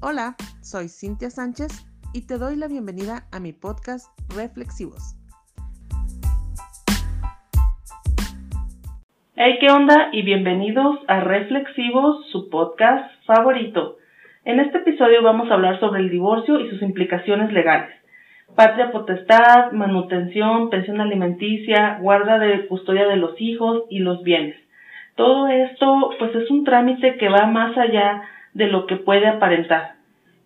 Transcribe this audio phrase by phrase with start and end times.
[0.00, 1.84] Hola, soy Cintia Sánchez
[2.14, 5.16] y te doy la bienvenida a mi podcast Reflexivos.
[9.34, 10.10] Hey, ¿qué onda?
[10.12, 13.96] Y bienvenidos a Reflexivos, su podcast favorito.
[14.44, 17.90] En este episodio vamos a hablar sobre el divorcio y sus implicaciones legales.
[18.54, 24.54] Patria potestad, manutención, pensión alimenticia, guarda de custodia de los hijos y los bienes.
[25.16, 28.22] Todo esto pues es un trámite que va más allá
[28.58, 29.92] de lo que puede aparentar,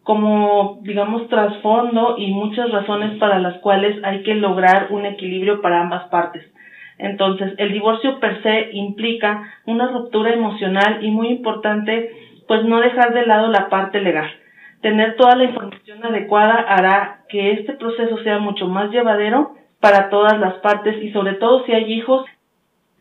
[0.03, 5.81] como digamos trasfondo y muchas razones para las cuales hay que lograr un equilibrio para
[5.81, 6.45] ambas partes.
[6.99, 12.13] Entonces, el divorcio per se implica una ruptura emocional y muy importante,
[12.47, 14.31] pues no dejar de lado la parte legal.
[14.83, 20.39] Tener toda la información adecuada hará que este proceso sea mucho más llevadero para todas
[20.39, 22.27] las partes y sobre todo si hay hijos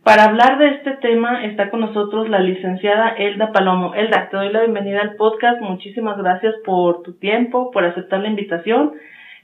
[0.03, 3.93] para hablar de este tema está con nosotros la licenciada Elda Palomo.
[3.93, 5.61] Elda, te doy la bienvenida al podcast.
[5.61, 8.93] Muchísimas gracias por tu tiempo, por aceptar la invitación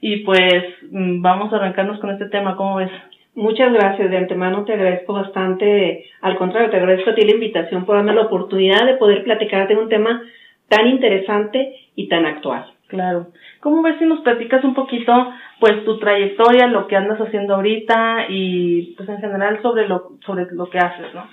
[0.00, 2.56] y pues mm, vamos a arrancarnos con este tema.
[2.56, 2.90] ¿Cómo ves?
[3.34, 4.10] Muchas gracias.
[4.10, 6.06] De antemano te agradezco bastante.
[6.22, 9.74] Al contrario, te agradezco a ti la invitación por darme la oportunidad de poder platicarte
[9.74, 10.22] de un tema
[10.68, 12.66] tan interesante y tan actual.
[12.88, 13.26] Claro.
[13.60, 15.12] ¿Cómo ves si nos platicas un poquito,
[15.60, 20.46] pues, tu trayectoria, lo que andas haciendo ahorita y, pues, en general sobre lo, sobre
[20.52, 21.28] lo que haces, ¿no?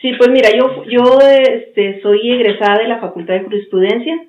[0.00, 4.22] Sí, pues mira, yo, yo, este, soy egresada de la Facultad de Jurisprudencia.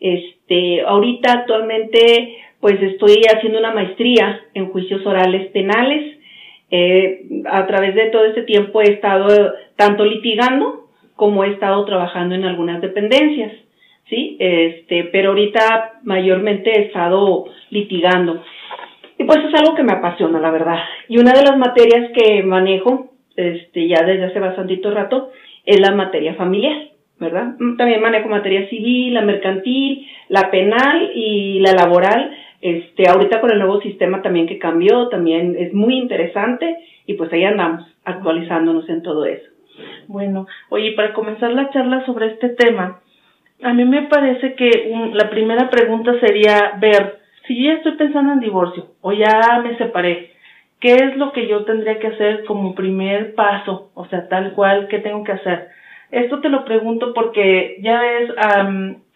[0.00, 6.16] Este, ahorita actualmente, pues, estoy haciendo una maestría en juicios orales penales.
[6.70, 12.34] Eh, a través de todo este tiempo he estado tanto litigando como he estado trabajando
[12.34, 13.52] en algunas dependencias.
[14.08, 14.36] ¿Sí?
[14.38, 18.42] Este, pero ahorita mayormente he estado litigando.
[19.18, 20.78] Y pues es algo que me apasiona, la verdad.
[21.08, 25.30] Y una de las materias que manejo, este, ya desde hace bastante rato,
[25.64, 26.88] es la materia familiar,
[27.20, 27.54] ¿verdad?
[27.78, 32.36] También manejo materia civil, la mercantil, la penal y la laboral.
[32.60, 37.32] Este, ahorita con el nuevo sistema también que cambió, también es muy interesante y pues
[37.32, 39.48] ahí andamos actualizándonos en todo eso.
[40.06, 43.00] Bueno, oye, para comenzar la charla sobre este tema,
[43.62, 48.40] a mí me parece que la primera pregunta sería ver si ya estoy pensando en
[48.40, 50.32] divorcio o ya me separé,
[50.80, 53.90] ¿qué es lo que yo tendría que hacer como primer paso?
[53.94, 55.68] O sea, tal cual, ¿qué tengo que hacer?
[56.10, 58.30] Esto te lo pregunto porque ya ves,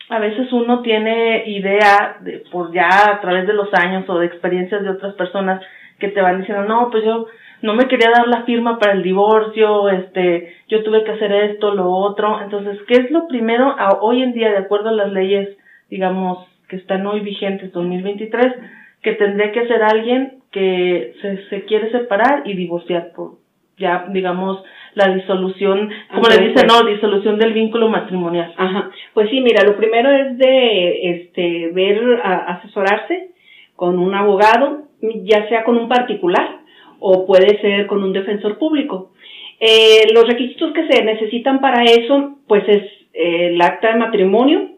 [0.08, 4.26] a veces uno tiene idea de, por ya a través de los años o de
[4.26, 5.62] experiencias de otras personas
[5.98, 7.26] que te van diciendo, no, pues yo
[7.66, 11.74] no me quería dar la firma para el divorcio, este, yo tuve que hacer esto,
[11.74, 12.40] lo otro.
[12.40, 15.56] Entonces, ¿qué es lo primero a, hoy en día, de acuerdo a las leyes,
[15.90, 18.54] digamos, que están hoy vigentes, 2023,
[19.02, 23.32] que tendría que hacer alguien que se, se quiere separar y divorciar por
[23.78, 24.62] ya, digamos,
[24.94, 28.54] la disolución, como le dicen, no, disolución del vínculo matrimonial.
[28.56, 28.90] Ajá.
[29.12, 33.32] Pues sí, mira, lo primero es de, este, ver, asesorarse
[33.74, 34.84] con un abogado,
[35.24, 36.60] ya sea con un particular,
[37.00, 39.12] o puede ser con un defensor público.
[39.58, 42.82] Eh, los requisitos que se necesitan para eso, pues es
[43.14, 44.70] eh, el acta de matrimonio,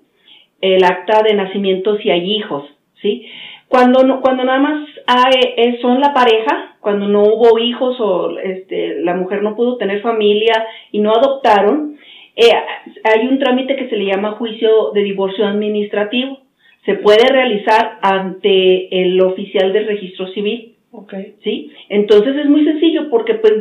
[0.60, 2.64] el acta de nacimiento si hay hijos,
[3.02, 3.26] ¿sí?
[3.66, 8.38] Cuando, no, cuando nada más hay, eh, son la pareja, cuando no hubo hijos o
[8.38, 10.54] este, la mujer no pudo tener familia
[10.92, 11.96] y no adoptaron,
[13.02, 16.38] hay un trámite que se le llama juicio de divorcio administrativo.
[16.86, 20.76] Se puede realizar ante el oficial del registro civil.
[20.90, 21.34] Okay.
[21.44, 21.70] ¿Sí?
[21.90, 23.52] Entonces es muy sencillo porque pues,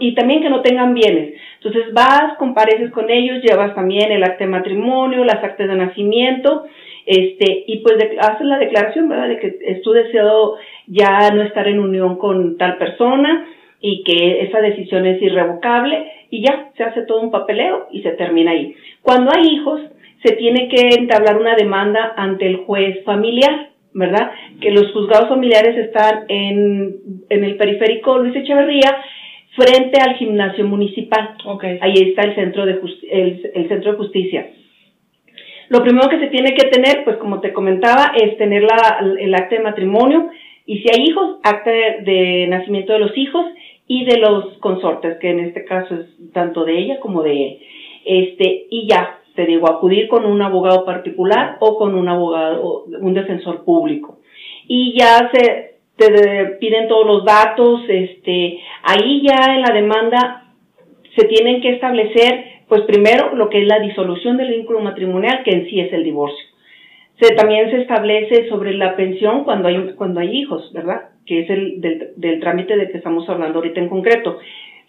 [0.00, 1.34] y también que no tengan bienes.
[1.62, 6.64] Entonces vas, compareces con ellos, llevas también el acta de matrimonio, las actas de nacimiento,
[7.06, 9.28] este, y pues haces la declaración, ¿verdad?
[9.28, 10.56] De que es tu deseo
[10.86, 13.46] ya no estar en unión con tal persona
[13.80, 18.10] y que esa decisión es irrevocable y ya se hace todo un papeleo y se
[18.12, 18.74] termina ahí.
[19.02, 19.80] Cuando hay hijos,
[20.24, 24.32] se tiene que entablar una demanda ante el juez familiar ¿verdad?
[24.60, 26.96] Que los juzgados familiares están en,
[27.28, 29.02] en el periférico Luis Echeverría,
[29.54, 31.36] frente al gimnasio municipal.
[31.44, 31.78] Okay.
[31.80, 32.80] Ahí está el centro de
[33.10, 34.50] el, centro de justicia.
[35.68, 39.34] Lo primero que se tiene que tener, pues como te comentaba, es tener la, el
[39.34, 40.30] acta de matrimonio
[40.66, 43.46] y si hay hijos, acta de, nacimiento de los hijos
[43.86, 47.58] y de los consortes, que en este caso es tanto de ella como de él.
[48.04, 53.14] Este, y ya, te digo, acudir con un abogado particular o con un abogado, un
[53.14, 54.18] defensor público.
[54.68, 60.44] Y ya se te piden todos los datos, este, ahí ya en la demanda
[61.16, 65.50] se tienen que establecer, pues primero lo que es la disolución del vínculo matrimonial, que
[65.50, 66.46] en sí es el divorcio.
[67.36, 71.10] También se establece sobre la pensión cuando hay, cuando hay hijos, ¿verdad?
[71.24, 74.38] Que es el del, del trámite de que estamos hablando ahorita en concreto.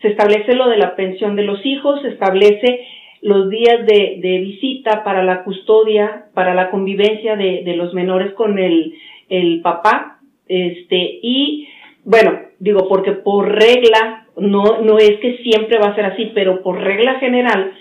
[0.01, 2.87] Se establece lo de la pensión de los hijos, se establece
[3.23, 8.33] los días de, de visita para la custodia, para la convivencia de, de los menores
[8.33, 8.93] con el,
[9.29, 11.67] el papá, este, y
[12.03, 16.61] bueno, digo, porque por regla, no, no es que siempre va a ser así, pero
[16.61, 17.71] por regla general,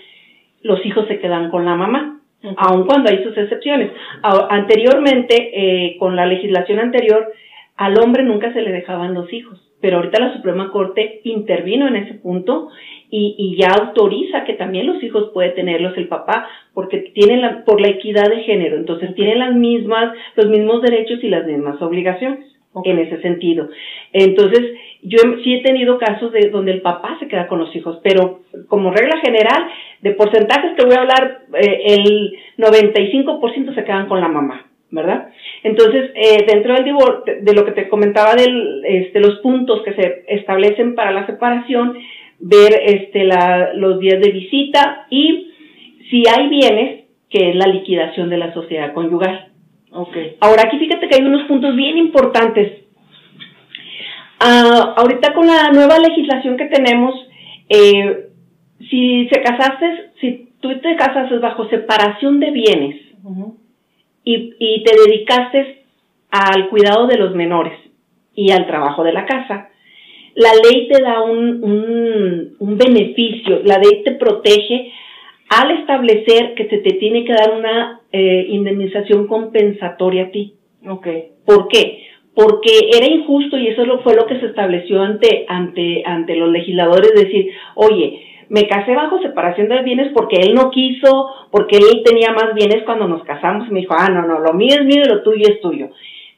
[0.61, 2.21] los hijos se quedan con la mamá,
[2.55, 3.91] aun cuando hay sus excepciones.
[4.21, 7.33] anteriormente, eh, con la legislación anterior,
[7.75, 11.97] al hombre nunca se le dejaban los hijos, pero ahorita la Suprema Corte intervino en
[11.97, 12.69] ese punto
[13.15, 17.63] y, y ya autoriza que también los hijos puede tenerlos el papá, porque tienen la,
[17.63, 21.79] por la equidad de género, entonces tienen las mismas, los mismos derechos y las mismas
[21.79, 22.39] obligaciones
[22.83, 23.69] en ese sentido.
[24.13, 24.61] Entonces,
[25.03, 28.39] yo sí he tenido casos de donde el papá se queda con los hijos, pero
[28.67, 29.67] como regla general,
[30.01, 35.29] de porcentajes te voy a hablar, eh, el 95% se quedan con la mamá, ¿verdad?
[35.61, 38.47] Entonces, eh, dentro del divorcio, de, lo que te comentaba de
[38.85, 41.95] este, los puntos que se establecen para la separación,
[42.45, 45.49] ver este, la, los días de visita y
[46.09, 49.47] si hay bienes, que es la liquidación de la sociedad conyugal.
[49.89, 50.35] Okay.
[50.41, 52.83] Ahora aquí fíjate que hay unos puntos bien importantes.
[54.41, 57.15] Uh, ahorita con la nueva legislación que tenemos,
[57.69, 58.27] eh,
[58.89, 63.01] si se casaste, si tú te casaste bajo separación de bienes
[64.25, 65.85] y, y, te dedicaste
[66.29, 67.79] al cuidado de los menores
[68.35, 69.69] y al trabajo de la casa,
[70.35, 74.91] la ley te da un, un, un beneficio, la ley te protege
[75.49, 80.55] al establecer que se te tiene que dar una eh, indemnización compensatoria a ti.
[80.87, 81.29] Okay.
[81.45, 82.03] ¿Por qué?
[82.33, 87.13] Porque era injusto y eso fue lo que se estableció ante, ante, ante los legisladores,
[87.13, 92.31] decir, oye, me casé bajo separación de bienes porque él no quiso, porque él tenía
[92.31, 95.03] más bienes cuando nos casamos y me dijo, ah, no, no, lo mío es mío
[95.05, 95.89] y lo tuyo es tuyo.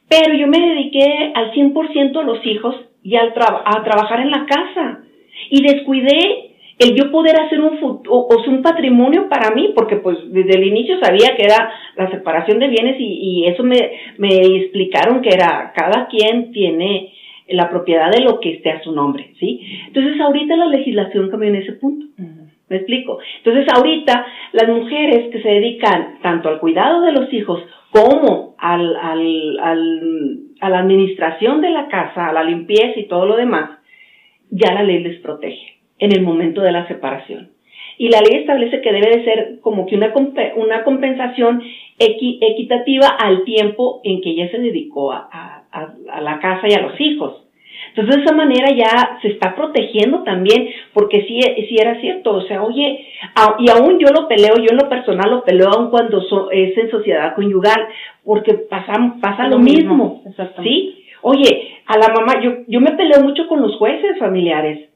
[0.10, 4.46] Pero yo me dediqué al 100% a los hijos y al a trabajar en la
[4.48, 5.00] casa
[5.52, 6.50] y descuidé
[6.80, 10.66] el yo poder hacer un futuro, o, un patrimonio para mí, porque pues desde el
[10.66, 13.78] inicio sabía que era la separación de bienes y, y eso me,
[14.18, 17.14] me explicaron que era cada quien tiene
[17.48, 19.62] la propiedad de lo que esté a su nombre, ¿sí?
[19.88, 22.08] Entonces ahorita la legislación cambió en ese punto.
[22.68, 23.20] ¿Me explico?
[23.38, 27.62] Entonces ahorita las mujeres que se dedican tanto al cuidado de los hijos
[27.96, 33.26] como al, al, al, a la administración de la casa, a la limpieza y todo
[33.26, 33.80] lo demás,
[34.50, 37.52] ya la ley les protege en el momento de la separación.
[37.98, 40.14] Y la ley establece que debe de ser como que una,
[40.58, 41.64] una compensación
[41.98, 47.00] equitativa al tiempo en que ella se dedicó a, a, la casa y a los
[47.00, 47.45] hijos.
[47.96, 51.40] Entonces, de esa manera ya se está protegiendo también, porque sí,
[51.70, 53.08] sí era cierto, o sea, oye,
[53.60, 56.22] y aún yo lo peleo, yo en lo personal lo peleo aún cuando
[56.52, 57.88] es en sociedad conyugal,
[58.26, 60.22] porque pasa, pasa lo, mismo,
[60.62, 61.06] ¿sí?
[61.22, 64.90] Oye, a la mamá, yo, yo me peleo mucho con los jueces familiares,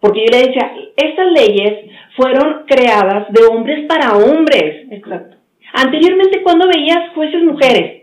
[0.00, 4.88] porque yo le decía, estas leyes fueron creadas de hombres para hombres.
[4.90, 5.36] Exacto.
[5.74, 8.02] Anteriormente, cuando veías jueces mujeres,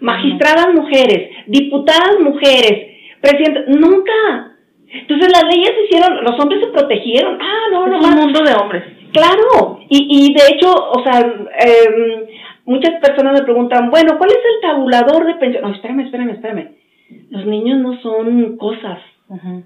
[0.00, 2.87] magistradas mujeres, diputadas mujeres,
[3.20, 4.56] presidentes, nunca.
[4.90, 7.38] Entonces las leyes se hicieron, los hombres se protegieron.
[7.40, 7.98] Ah, no, no.
[7.98, 8.84] Es un mundo de hombres.
[9.12, 9.80] Claro.
[9.88, 12.28] Y, y de hecho, o sea, eh,
[12.64, 15.62] muchas personas me preguntan, bueno, ¿cuál es el tabulador de pensión?
[15.62, 16.68] No, espérame, espérame, espérame.
[17.30, 18.98] Los niños no son cosas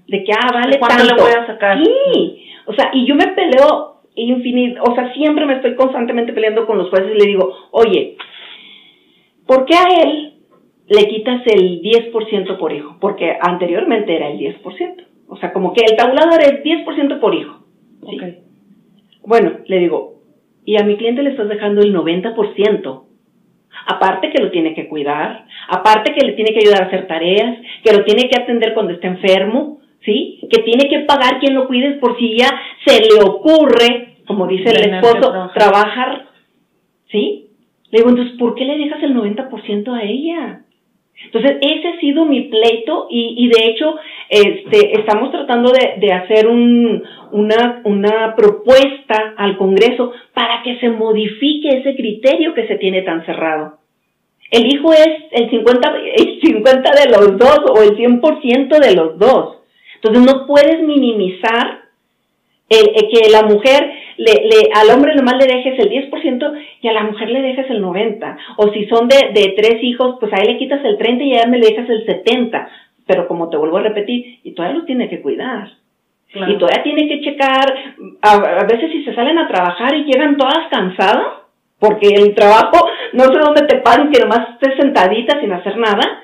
[0.07, 1.15] de que, ah, vale ¿Cuánto tanto.
[1.15, 1.83] le voy a sacar?
[1.83, 6.65] Sí, o sea, y yo me peleo infinito, o sea, siempre me estoy constantemente peleando
[6.65, 8.17] con los jueces y le digo, oye,
[9.47, 10.32] ¿por qué a él
[10.93, 12.97] le quitas el 10% por hijo?
[12.99, 15.05] Porque anteriormente era el 10%.
[15.27, 17.65] O sea, como que el tabulador es 10% por hijo.
[18.09, 18.17] ¿sí?
[19.25, 20.15] Bueno, le digo,
[20.65, 23.03] y a mi cliente le estás dejando el 90%
[23.85, 27.57] aparte que lo tiene que cuidar, aparte que le tiene que ayudar a hacer tareas,
[27.83, 30.39] que lo tiene que atender cuando está enfermo, ¿sí?
[30.49, 32.49] Que tiene que pagar quien lo cuide por si ya
[32.85, 36.27] se le ocurre, como dice el esposo, trabajar,
[37.11, 37.47] ¿sí?
[37.91, 40.61] Le digo, entonces, ¿por qué le dejas el 90% a ella?
[41.25, 43.95] Entonces, ese ha sido mi pleito y, y de hecho,
[44.29, 50.89] este, estamos tratando de, de hacer un, una, una propuesta al Congreso para que se
[50.89, 53.77] modifique ese criterio que se tiene tan cerrado.
[54.51, 59.17] El hijo es el 50, el 50 de los dos o el 100% de los
[59.17, 59.57] dos.
[59.95, 61.83] Entonces, no puedes minimizar
[62.69, 66.93] el, que la mujer le, le, al hombre nomás le dejes el 10% y a
[66.93, 68.37] la mujer le dejes el 90%.
[68.57, 71.37] O si son de, de tres hijos, pues ahí le quitas el 30% y a
[71.37, 72.67] ella me le dejas el 70%.
[73.05, 75.71] Pero como te vuelvo a repetir, y todavía los tiene que cuidar.
[76.35, 77.75] Y todavía tiene que checar,
[78.21, 81.27] a, veces si se salen a trabajar y llegan todas cansadas,
[81.77, 86.23] porque el trabajo, no sé dónde te paran, que nomás estés sentadita sin hacer nada,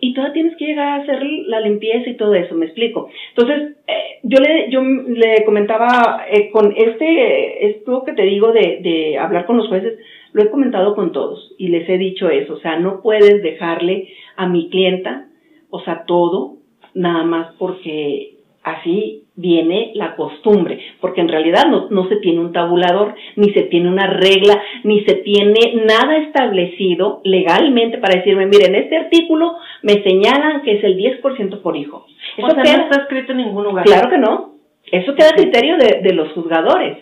[0.00, 3.08] Y todavía tienes que llegar a hacer la limpieza y todo eso, me explico.
[3.36, 8.80] Entonces, eh, yo le, yo le comentaba eh, con este, esto que te digo de,
[8.82, 9.98] de hablar con los jueces,
[10.32, 14.08] lo he comentado con todos y les he dicho eso, o sea, no puedes dejarle
[14.36, 15.26] a mi clienta,
[15.70, 16.56] o sea, todo,
[16.94, 18.39] nada más porque
[18.70, 23.62] así viene la costumbre, porque en realidad no, no, se tiene un tabulador, ni se
[23.62, 30.02] tiene una regla, ni se tiene nada establecido legalmente para decirme, miren, este artículo me
[30.02, 32.06] señalan que es el 10% por hijo.
[32.36, 33.84] Eso o sea, no está escrito en ningún lugar.
[33.84, 34.54] Claro que no.
[34.90, 36.98] Eso queda a criterio de, de los juzgadores.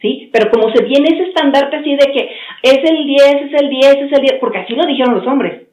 [0.00, 0.30] ¿Sí?
[0.32, 2.30] Pero como se tiene ese estandarte así de que
[2.62, 5.69] es el 10, es el 10, es el 10, porque así lo dijeron los hombres.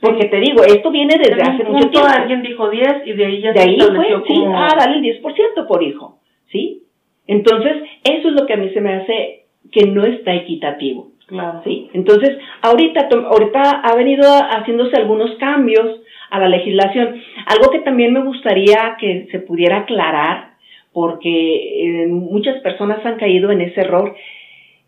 [0.00, 2.08] Porque te digo, esto viene desde hace mucho tiempo.
[2.08, 5.66] Alguien dijo 10 y de ahí ya de ahí fue, sí, ah, dale el 10%
[5.66, 6.18] por hijo,
[6.50, 6.82] ¿sí?
[7.26, 11.12] Entonces, eso es lo que a mí se me hace que no está equitativo.
[11.26, 11.62] Claro.
[11.64, 11.88] ¿Sí?
[11.94, 17.22] Entonces, ahorita, ahorita ha venido haciéndose algunos cambios a la legislación.
[17.46, 20.54] Algo que también me gustaría que se pudiera aclarar,
[20.92, 24.14] porque eh, muchas personas han caído en ese error,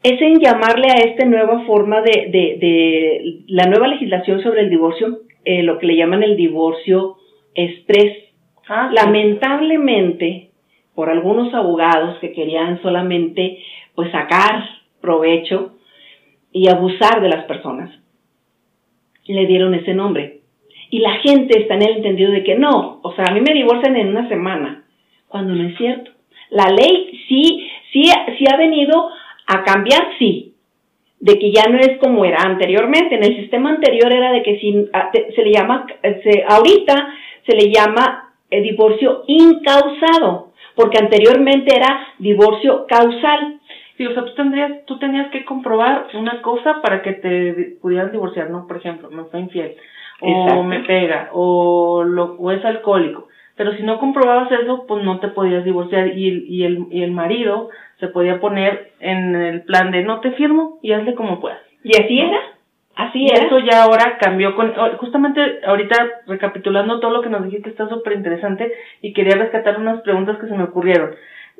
[0.06, 4.70] es en llamarle a esta nueva forma de, de, de la nueva legislación sobre el
[4.70, 7.16] divorcio, eh, lo que le llaman el divorcio
[7.54, 8.16] express.
[8.68, 10.50] Ah, Lamentablemente,
[10.94, 13.58] por algunos abogados que querían solamente
[13.96, 14.64] pues sacar
[15.00, 15.72] provecho
[16.52, 17.90] y abusar de las personas,
[19.26, 20.40] le dieron ese nombre.
[20.88, 23.54] Y la gente está en el entendido de que no, o sea, a mí me
[23.54, 24.84] divorcian en una semana,
[25.26, 26.12] cuando no es cierto.
[26.50, 28.04] La ley sí, sí,
[28.38, 29.10] sí ha venido
[29.46, 30.54] a cambiar, sí,
[31.20, 33.14] de que ya no es como era anteriormente.
[33.14, 34.88] En el sistema anterior era de que si,
[35.34, 37.14] se le llama, se, ahorita
[37.46, 43.60] se le llama el divorcio incausado, porque anteriormente era divorcio causal.
[43.96, 48.12] Sí, o sea, tú tendrías, tú tenías que comprobar una cosa para que te pudieran
[48.12, 48.66] divorciar, ¿no?
[48.66, 49.74] Por ejemplo, me fue infiel,
[50.20, 53.28] o me pega, o, lo, o es alcohólico.
[53.56, 57.10] Pero si no comprobabas eso, pues no te podías divorciar y, y, el, y el
[57.10, 61.60] marido se podía poner en el plan de no te firmo y hazle como puedas.
[61.82, 62.38] ¿Y así era?
[62.96, 67.68] Así y eso ya ahora cambió con, justamente ahorita recapitulando todo lo que nos dijiste
[67.68, 68.72] está súper interesante
[69.02, 71.14] y quería rescatar unas preguntas que se me ocurrieron.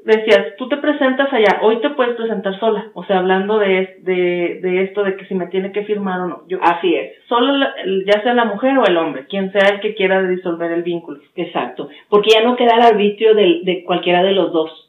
[0.06, 4.60] Decías, tú te presentas allá, hoy te puedes presentar sola, o sea, hablando de, de,
[4.62, 6.42] de esto de que si me tiene que firmar o no.
[6.48, 7.12] Yo, Así es.
[7.28, 7.52] Solo
[8.06, 11.18] ya sea la mujer o el hombre, quien sea el que quiera disolver el vínculo.
[11.34, 14.86] Exacto, porque ya no queda el arbitrio de, de cualquiera de los dos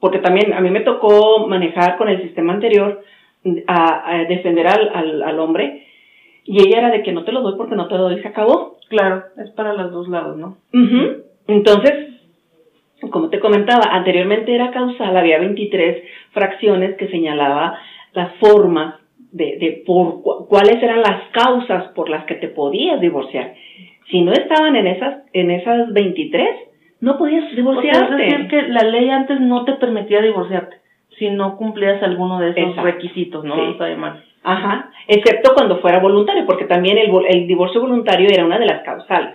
[0.00, 3.02] porque también a mí me tocó manejar con el sistema anterior
[3.66, 5.86] a, defender al, al, al, hombre
[6.44, 8.28] y ella era de que no te lo doy porque no te lo doy, se
[8.28, 8.76] acabó.
[8.88, 10.56] Claro, es para los dos lados, ¿no?
[11.46, 12.17] Entonces,
[13.10, 16.02] como te comentaba, anteriormente era causal, había 23
[16.32, 17.78] fracciones que señalaba
[18.12, 18.96] las formas
[19.32, 23.54] de, de por cuáles eran las causas por las que te podías divorciar.
[24.10, 26.48] Si no estaban en esas, en esas 23,
[27.00, 28.26] no podías divorciarte.
[28.26, 30.76] es decir, que la ley antes no te permitía divorciarte
[31.18, 33.54] si no cumplías alguno de esos requisitos, ¿no?
[33.56, 33.76] Sí.
[34.44, 38.82] Ajá, excepto cuando fuera voluntario, porque también el, el divorcio voluntario era una de las
[38.82, 39.34] causales,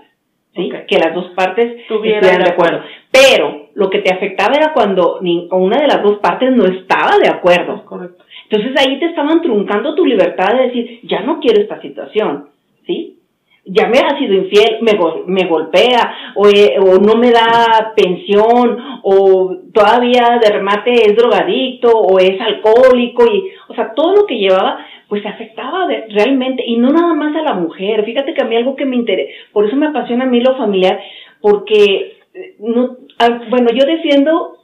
[0.56, 0.70] ¿sí?
[0.88, 2.82] Que las dos partes estuvieran de acuerdo.
[3.12, 7.18] Pero lo que te afectaba era cuando ni, una de las dos partes no estaba
[7.18, 7.86] de acuerdo.
[7.86, 8.24] Correcto.
[8.50, 12.50] Entonces ahí te estaban truncando tu libertad de decir, ya no quiero esta situación,
[12.86, 13.18] ¿sí?
[13.66, 14.92] ya me ha sido infiel, me,
[15.26, 21.90] me golpea, o, eh, o, no me da pensión, o todavía de remate es drogadicto,
[21.90, 26.90] o es alcohólico, y, o sea, todo lo que llevaba, pues afectaba realmente, y no
[26.90, 28.04] nada más a la mujer.
[28.04, 30.58] Fíjate que a mí algo que me interesa, por eso me apasiona a mí lo
[30.58, 31.00] familiar,
[31.40, 34.58] porque, eh, no, ah, bueno, yo defiendo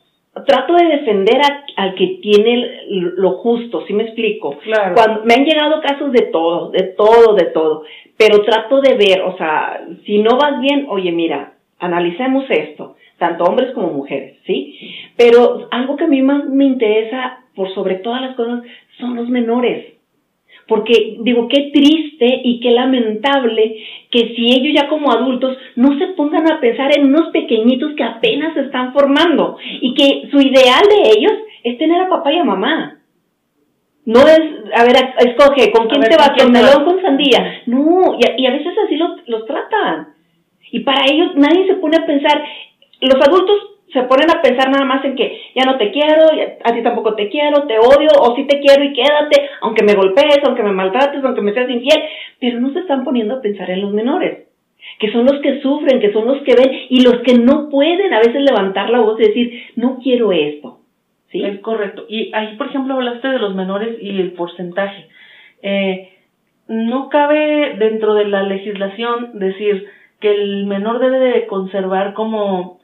[0.48, 1.40] trato de defender
[1.76, 4.58] al que tiene lo justo, ¿sí me explico?
[4.64, 4.96] Claro.
[4.96, 7.84] Cuando me han llegado casos de todo, de todo, de todo,
[8.18, 13.44] pero trato de ver, o sea, si no vas bien, oye, mira, analicemos esto, tanto
[13.44, 14.96] hombres como mujeres, ¿sí?
[15.16, 18.64] Pero algo que a mí más me interesa, por sobre todas las cosas,
[18.98, 19.99] son los menores.
[20.70, 23.76] Porque digo, qué triste y qué lamentable
[24.12, 28.04] que si ellos ya como adultos no se pongan a pensar en unos pequeñitos que
[28.04, 31.34] apenas se están formando y que su ideal de ellos
[31.64, 33.00] es tener a papá y a mamá.
[34.06, 34.40] No es,
[34.76, 36.32] a ver, escoge, ¿con quién te vas?
[36.38, 37.62] ¿Con melón con sandía?
[37.66, 40.14] No, y a, veces así los, los tratan.
[40.72, 42.44] Y para ellos nadie se pone a pensar,
[43.02, 46.26] los adultos se ponen a pensar nada más en que ya no te quiero,
[46.64, 49.96] a ti tampoco te quiero, te odio, o sí te quiero y quédate, aunque me
[49.96, 52.00] golpees, aunque me maltrates, aunque me seas infiel,
[52.40, 54.48] pero no se están poniendo a pensar en los menores,
[55.00, 58.14] que son los que sufren, que son los que ven y los que no pueden
[58.14, 60.80] a veces levantar la voz y decir, no quiero esto.
[61.32, 61.44] ¿Sí?
[61.44, 62.06] Es correcto.
[62.10, 65.08] Y ahí, por ejemplo, hablaste de los menores y el porcentaje.
[65.62, 66.10] Eh,
[66.68, 69.88] no cabe dentro de la legislación decir
[70.20, 72.79] que el menor debe de conservar como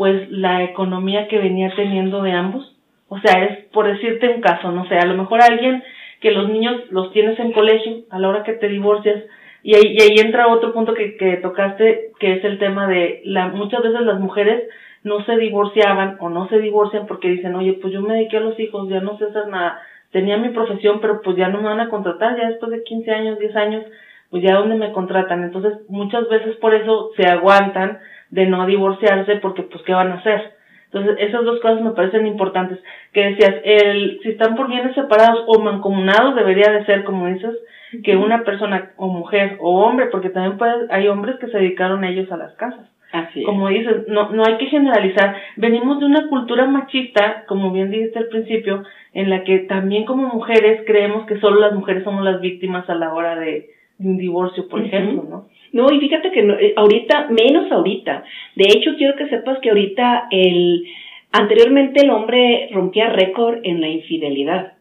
[0.00, 2.74] pues la economía que venía teniendo de ambos.
[3.10, 5.84] O sea, es por decirte un caso, no sé, a lo mejor alguien
[6.22, 9.22] que los niños los tienes en colegio a la hora que te divorcias
[9.62, 13.20] y ahí, y ahí entra otro punto que, que tocaste que es el tema de
[13.26, 14.70] la muchas veces las mujeres
[15.04, 18.40] no se divorciaban o no se divorcian porque dicen, oye, pues yo me dediqué a
[18.40, 21.68] los hijos, ya no sé hacer nada, tenía mi profesión, pero pues ya no me
[21.68, 23.84] van a contratar, ya después de 15 años, 10 años,
[24.30, 25.42] pues ya dónde me contratan.
[25.44, 27.98] Entonces, muchas veces por eso se aguantan
[28.30, 30.54] de no divorciarse porque pues qué van a hacer.
[30.92, 32.78] Entonces, esas dos cosas me parecen importantes.
[33.12, 37.56] Que decías, el, si están por bienes separados o mancomunados, debería de ser, como dices,
[38.02, 42.04] que una persona o mujer o hombre, porque también puede, hay hombres que se dedicaron
[42.04, 42.88] ellos a las casas.
[43.12, 45.36] Así Como dices, no, no hay que generalizar.
[45.56, 50.28] Venimos de una cultura machista, como bien dijiste al principio, en la que también como
[50.28, 53.68] mujeres creemos que solo las mujeres somos las víctimas a la hora de,
[54.00, 55.46] un divorcio, por ejemplo, ¿no?
[55.72, 58.24] No, y fíjate que eh, ahorita, menos ahorita.
[58.56, 60.84] De hecho, quiero que sepas que ahorita el,
[61.32, 64.74] anteriormente el hombre rompía récord en la infidelidad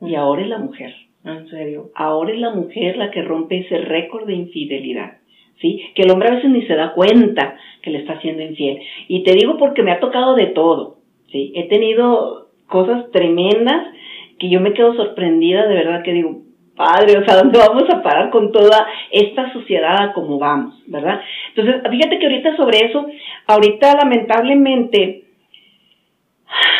[0.00, 0.94] y ahora es la mujer.
[1.24, 1.90] En serio.
[1.94, 5.18] Ahora es la mujer la que rompe ese récord de infidelidad.
[5.60, 5.82] ¿Sí?
[5.94, 8.80] Que el hombre a veces ni se da cuenta que le está haciendo infiel.
[9.08, 10.96] Y te digo porque me ha tocado de todo.
[11.30, 11.52] ¿Sí?
[11.54, 13.94] He tenido cosas tremendas
[14.38, 16.40] que yo me quedo sorprendida, de verdad que digo,
[16.76, 21.20] padre, o sea, ¿dónde vamos a parar con toda esta sociedad como vamos, verdad?
[21.54, 23.06] Entonces, fíjate que ahorita sobre eso,
[23.46, 25.24] ahorita lamentablemente,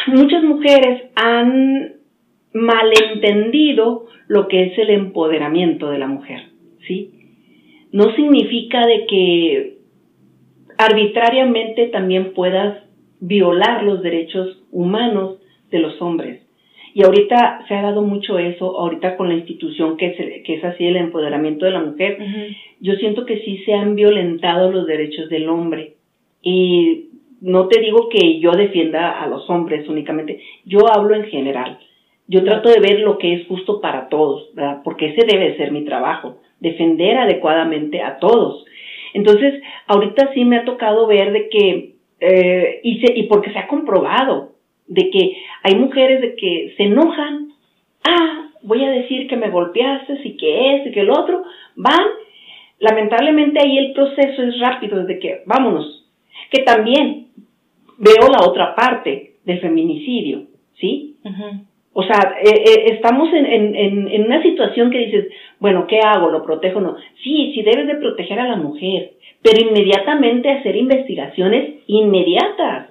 [0.06, 1.94] muchas mujeres han
[2.52, 6.48] malentendido lo que es el empoderamiento de la mujer,
[6.86, 7.12] ¿sí?
[7.92, 9.78] No significa de que
[10.78, 12.84] arbitrariamente también puedas
[13.20, 15.36] violar los derechos humanos
[15.70, 16.42] de los hombres.
[16.94, 20.64] Y ahorita se ha dado mucho eso, ahorita con la institución que es, que es
[20.64, 22.18] así el empoderamiento de la mujer,
[22.80, 25.94] yo siento que sí se han violentado los derechos del hombre.
[26.42, 31.78] Y no te digo que yo defienda a los hombres únicamente, yo hablo en general.
[32.26, 34.82] Yo trato de ver lo que es justo para todos, ¿verdad?
[34.84, 38.64] Porque ese debe ser mi trabajo, defender adecuadamente a todos.
[39.14, 43.58] Entonces, ahorita sí me ha tocado ver de que, eh, y, se, y porque se
[43.58, 44.49] ha comprobado,
[44.90, 47.52] de que hay mujeres de que se enojan,
[48.04, 51.44] ah, voy a decir que me golpeaste, y que es, y que el otro,
[51.76, 52.06] van,
[52.80, 56.04] lamentablemente ahí el proceso es rápido, desde que vámonos,
[56.50, 57.28] que también
[57.98, 60.46] veo la otra parte del feminicidio,
[60.80, 61.16] ¿sí?
[61.92, 65.28] O sea, eh, eh, estamos en, en, en, una situación que dices,
[65.60, 66.30] bueno, ¿qué hago?
[66.30, 66.96] ¿Lo protejo o no?
[67.22, 72.89] Sí, sí debes de proteger a la mujer, pero inmediatamente hacer investigaciones inmediatas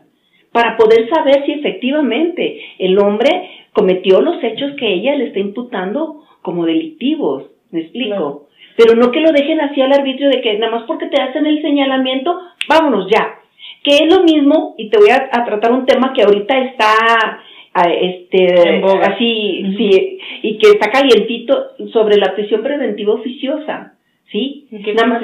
[0.51, 6.23] para poder saber si efectivamente el hombre cometió los hechos que ella le está imputando
[6.41, 7.45] como delictivos.
[7.71, 8.47] ¿Me explico?
[8.75, 11.45] Pero no que lo dejen así al arbitrio de que nada más porque te hacen
[11.45, 13.35] el señalamiento, vámonos ya.
[13.83, 17.43] Que es lo mismo, y te voy a, tratar un tema que ahorita está
[17.87, 23.93] este así sí y que está calientito sobre la prisión preventiva oficiosa
[24.31, 25.21] sí ¿Qué nada más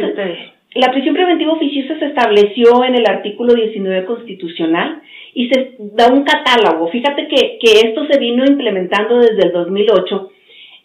[0.76, 5.02] la prisión preventiva oficiosa se estableció en el artículo 19 constitucional
[5.36, 6.88] y se da un catálogo.
[6.88, 10.32] Fíjate que, que esto se vino implementando desde el 2008.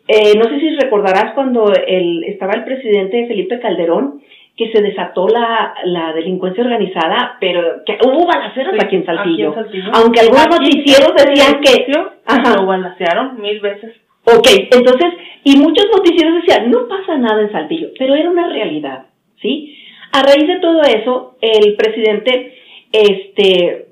[0.09, 4.21] Eh, no sé si recordarás cuando el, estaba el presidente Felipe Calderón,
[4.57, 9.55] que se desató la, la delincuencia organizada, pero que hubo balaceros aquí, en Saltillo.
[9.93, 11.87] Aunque algunos noticieros decían que...
[12.27, 12.57] Ajá.
[12.57, 13.95] Lo balacearon mil veces.
[14.25, 19.07] Ok, entonces, y muchos noticieros decían, no pasa nada en Saltillo, pero era una realidad,
[19.41, 19.77] ¿sí?
[20.13, 22.55] A raíz de todo eso, el presidente
[22.93, 23.90] este,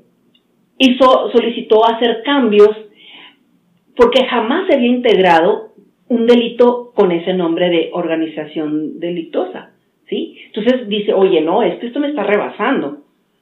[0.79, 2.71] hizo, solicitó hacer cambios
[3.97, 5.73] porque jamás se había integrado
[6.09, 9.73] un delito con ese nombre de organización delictosa,
[10.09, 10.39] ¿sí?
[10.47, 12.99] Entonces dice, oye, no, esto, esto me está rebasando,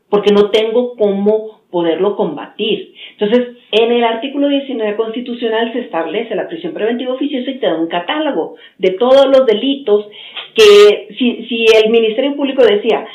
[0.08, 2.94] porque no tengo cómo poderlo combatir.
[3.18, 7.76] Entonces, en el artículo 19 constitucional se establece la prisión preventiva oficiosa y te da
[7.76, 10.06] un catálogo de todos los delitos
[10.54, 13.06] que si, si el Ministerio Público decía,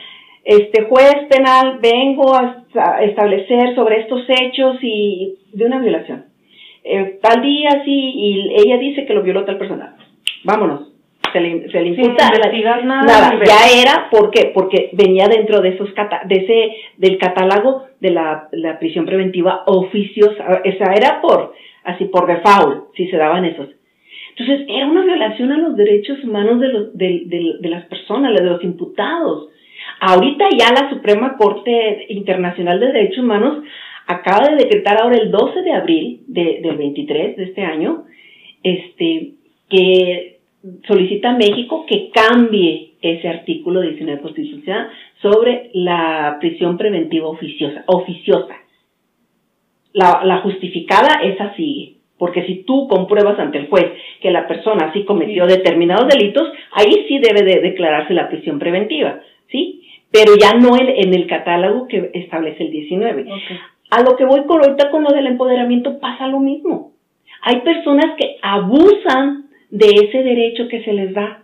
[0.43, 2.63] este juez penal, vengo a
[3.04, 6.25] establecer sobre estos hechos y de una violación.
[6.84, 9.95] Eh, tal día sí, y ella dice que lo violó tal persona.
[10.43, 10.88] Vámonos.
[11.32, 12.30] Se le, se le imputa
[12.84, 14.51] nada, nada ya era ¿por qué?
[14.54, 15.88] porque venía dentro de esos
[16.25, 21.54] de ese del catálogo de la, la prisión preventiva oficiosa esa era por
[21.86, 23.69] así por default si se daban esos
[24.32, 28.34] entonces era una violación a los derechos humanos de los de, de, de las personas
[28.34, 29.47] de los imputados
[30.04, 33.64] Ahorita ya la Suprema Corte Internacional de Derechos Humanos
[34.08, 38.06] acaba de decretar ahora el 12 de abril de, del 23 de este año,
[38.64, 39.34] este,
[39.70, 40.40] que
[40.88, 44.90] solicita a México que cambie ese artículo 19 constitucional
[45.22, 47.84] sobre la prisión preventiva oficiosa.
[47.86, 48.56] oficiosa.
[49.94, 51.98] La, la justificada, esa sigue.
[52.18, 53.86] Porque si tú compruebas ante el juez
[54.20, 59.22] que la persona sí cometió determinados delitos, ahí sí debe de declararse la prisión preventiva,
[59.52, 59.82] ¿sí?
[60.12, 63.26] Pero ya no en, en el catálogo que establece el 19.
[63.91, 66.91] A lo que voy con ahorita con lo del empoderamiento pasa lo mismo.
[67.41, 71.43] Hay personas que abusan de ese derecho que se les da.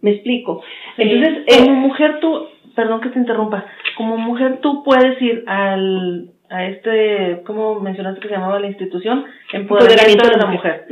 [0.00, 0.62] ¿Me explico?
[0.96, 6.30] Entonces, como eh, mujer tú, perdón que te interrumpa, como mujer tú puedes ir al
[6.50, 9.24] a este, ¿cómo mencionaste que se llamaba la institución?
[9.52, 10.86] Empoderamiento, de la mujer.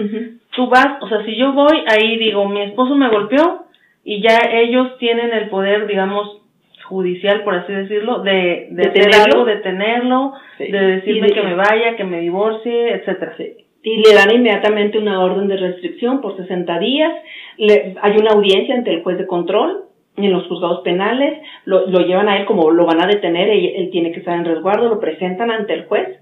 [0.54, 3.64] Tú vas, o sea, si yo voy ahí digo, mi esposo me golpeó
[4.04, 6.42] y ya ellos tienen el poder, digamos,
[6.88, 11.96] judicial, por así decirlo, de, de, hacer algo, de tenerlo, de decirme que me vaya,
[11.96, 13.34] que me divorcie, etcétera.
[13.82, 17.12] Y le dan inmediatamente una orden de restricción por 60 días,
[17.56, 19.84] le, hay una audiencia ante el juez de control,
[20.16, 23.88] en los juzgados penales, lo, lo, llevan a él como lo van a detener, él,
[23.90, 26.18] tiene que estar en resguardo, lo presentan ante el juez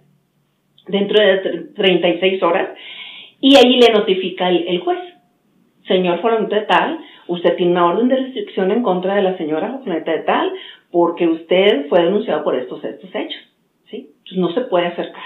[0.87, 2.71] dentro de 36 horas.
[3.41, 4.99] Y ahí le notifica el, juez,
[5.87, 6.99] señor fulanito de tal,
[7.29, 10.53] usted tiene una orden de restricción en contra de la señora fulanita de tal
[10.91, 13.41] porque usted fue denunciado por estos, estos hechos,
[13.91, 14.11] ¿sí?
[14.19, 15.25] Entonces no se puede acercar,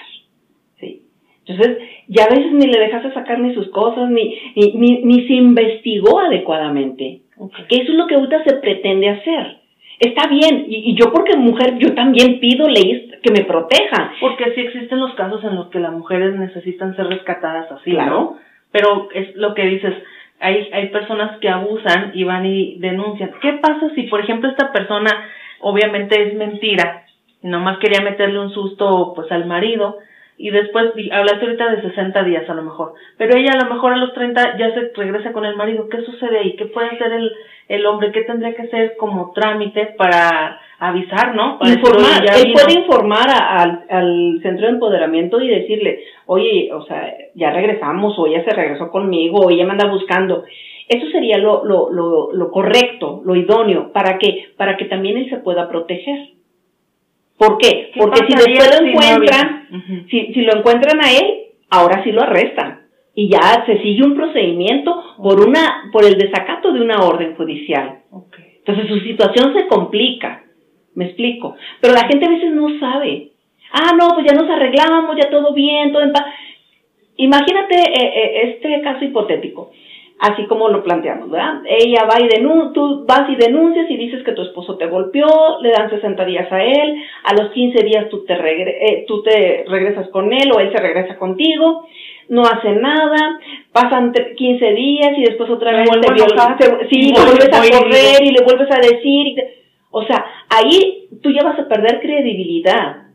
[0.79, 1.03] ¿sí?
[1.47, 5.27] Entonces, ya a veces ni le dejaste sacar ni sus cosas, ni, ni, ni, ni
[5.27, 7.23] se investigó adecuadamente.
[7.69, 9.61] Que eso es lo que ahorita se pretende hacer.
[9.99, 14.13] Está bien, y, yo porque mujer, yo también pido leyes que me protejan.
[14.21, 18.39] Porque sí existen los casos en los que las mujeres necesitan ser rescatadas así, ¿no?
[18.73, 19.95] Pero es lo que dices,
[20.41, 23.33] hay, hay personas que abusan y van y denuncian.
[23.41, 25.11] ¿Qué pasa si, por ejemplo, esta persona
[25.61, 27.05] obviamente es mentira
[27.43, 29.99] nomás quería meterle un susto pues al marido
[30.37, 33.93] y después hablaste ahorita de 60 días a lo mejor, pero ella a lo mejor
[33.93, 36.57] a los 30 ya se regresa con el marido, ¿qué sucede ahí?
[36.57, 37.33] ¿Qué puede hacer el,
[37.69, 38.11] el hombre?
[38.11, 41.59] ¿Qué tendría que hacer como trámite para avisar, no?
[41.63, 47.51] informar, él puede informar al, al centro de empoderamiento y decirle, oye, o sea, ya
[47.51, 50.45] regresamos, o ella se regresó conmigo, o ella me anda buscando.
[50.89, 55.29] Eso sería lo, lo, lo, lo correcto, lo idóneo, para que, para que también él
[55.29, 56.31] se pueda proteger.
[57.37, 57.93] ¿Por qué?
[57.97, 59.67] Porque si después lo encuentran,
[60.11, 62.81] si, si lo encuentran a él, ahora sí lo arrestan.
[63.15, 68.01] Y ya se sigue un procedimiento por una, por el desacato de una orden judicial.
[68.59, 70.45] Entonces su situación se complica.
[70.95, 71.57] Me explico.
[71.81, 73.31] Pero la gente a veces no sabe.
[73.73, 76.25] Ah, no, pues ya nos arreglamos, ya todo bien, todo en paz.
[77.17, 79.71] Imagínate eh, eh, este caso hipotético
[80.21, 81.63] así como lo planteamos, ¿verdad?
[81.67, 85.61] Ella va y denuncia, tú vas y denuncias y dices que tu esposo te golpeó,
[85.63, 89.65] le dan 60 días a él, a los 15 días tú te, eh, tú te
[89.67, 91.87] regresas con él o él se regresa contigo,
[92.29, 93.41] no hace nada,
[93.73, 96.59] pasan 15 días y después otra vez te, viola,
[96.91, 99.43] sí, le vuelves a correr y le vuelves a decir,
[99.91, 103.11] o sea, ahí tú ya vas a perder credibilidad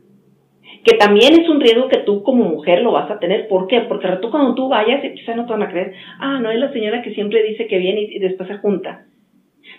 [0.86, 3.48] que también es un riesgo que tú como mujer lo vas a tener.
[3.48, 3.82] ¿Por qué?
[3.82, 6.72] Porque tú cuando tú vayas, quizá no te van a creer, ah, no es la
[6.72, 9.06] señora que siempre dice que viene y, después se junta.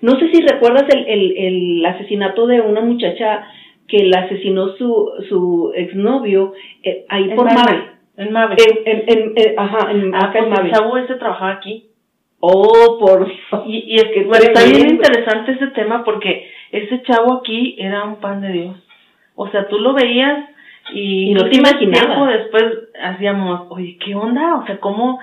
[0.03, 3.47] No sé si recuerdas el, el, el, asesinato de una muchacha
[3.87, 7.85] que la asesinó su, su exnovio eh, ahí por Mave.
[8.17, 8.57] En Mave.
[8.85, 10.71] En, en, eh, ajá, en, ah, acá en pues Mave.
[10.73, 11.87] chavo ese trabajaba aquí.
[12.41, 13.29] Oh, por
[13.67, 18.05] Y, y es que bueno, está bien interesante ese tema porque ese chavo aquí era
[18.05, 18.77] un pan de Dios.
[19.35, 20.51] O sea, tú lo veías
[20.93, 22.33] y, no te imaginabas.
[22.39, 22.65] después
[23.03, 24.57] hacíamos, oye, ¿qué onda?
[24.57, 25.19] O sea, ¿cómo,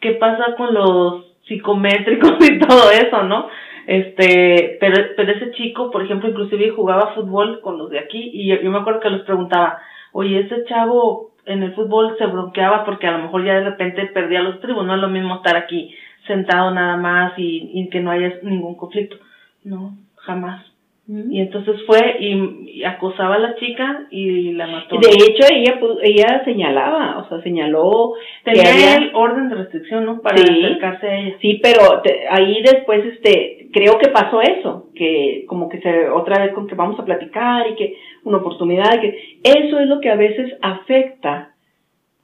[0.00, 3.48] qué pasa con los psicométricos y todo eso, no?
[3.86, 8.48] Este, pero, pero ese chico, por ejemplo, inclusive jugaba fútbol con los de aquí y
[8.48, 9.78] yo, me acuerdo que les preguntaba,
[10.12, 14.06] oye, ese chavo en el fútbol se bronqueaba porque a lo mejor ya de repente
[14.06, 15.94] perdía los tribus, no es lo mismo estar aquí
[16.28, 19.16] sentado nada más y, y que no haya ningún conflicto.
[19.64, 20.71] No, jamás.
[21.08, 24.98] Y entonces fue y, acosaba a la chica y la mató.
[24.98, 28.12] De hecho, ella ella señalaba, o sea, señaló...
[28.44, 30.20] Tenía el orden de restricción, ¿no?
[30.22, 31.36] Para acercarse a ella.
[31.40, 36.54] Sí, pero ahí después, este, creo que pasó eso, que como que se, otra vez
[36.54, 40.16] con que vamos a platicar y que una oportunidad, que eso es lo que a
[40.16, 41.54] veces afecta.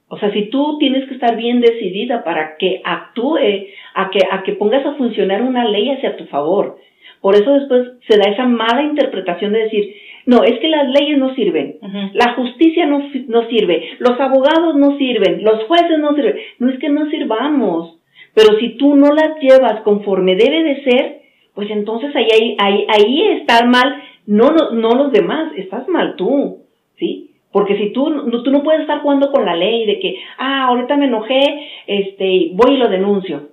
[0.07, 4.41] O sea, si tú tienes que estar bien decidida para que actúe, a que, a
[4.43, 6.77] que pongas a funcionar una ley hacia tu favor
[7.21, 11.17] por eso después se da esa mala interpretación de decir, no, es que las leyes
[11.17, 11.77] no sirven,
[12.13, 16.35] la justicia no, no sirve, los abogados no sirven, los jueces no sirven.
[16.59, 17.97] No es que no sirvamos,
[18.33, 21.21] pero si tú no las llevas conforme debe de ser,
[21.53, 26.59] pues entonces ahí, ahí, ahí está mal, no, no, no los demás, estás mal tú,
[26.97, 27.31] ¿sí?
[27.51, 30.67] Porque si tú, no, tú no puedes estar jugando con la ley de que, ah,
[30.67, 31.41] ahorita me enojé,
[31.87, 33.49] este, voy y lo denuncio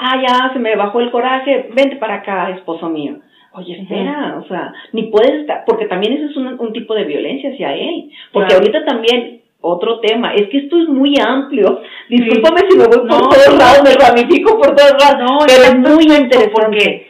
[0.00, 3.18] ah, ya se me bajó el coraje, vente para acá, esposo mío.
[3.52, 7.04] Oye, espera, o sea, ni puedes estar, porque también ese es un, un tipo de
[7.04, 8.10] violencia hacia él.
[8.32, 11.82] Porque ahorita también, otro tema, es que esto es muy amplio.
[12.08, 16.04] Discúlpame si me voy por todos lados, me ramifico por todos lados, pero es muy
[16.04, 16.50] interesante.
[16.52, 17.08] Porque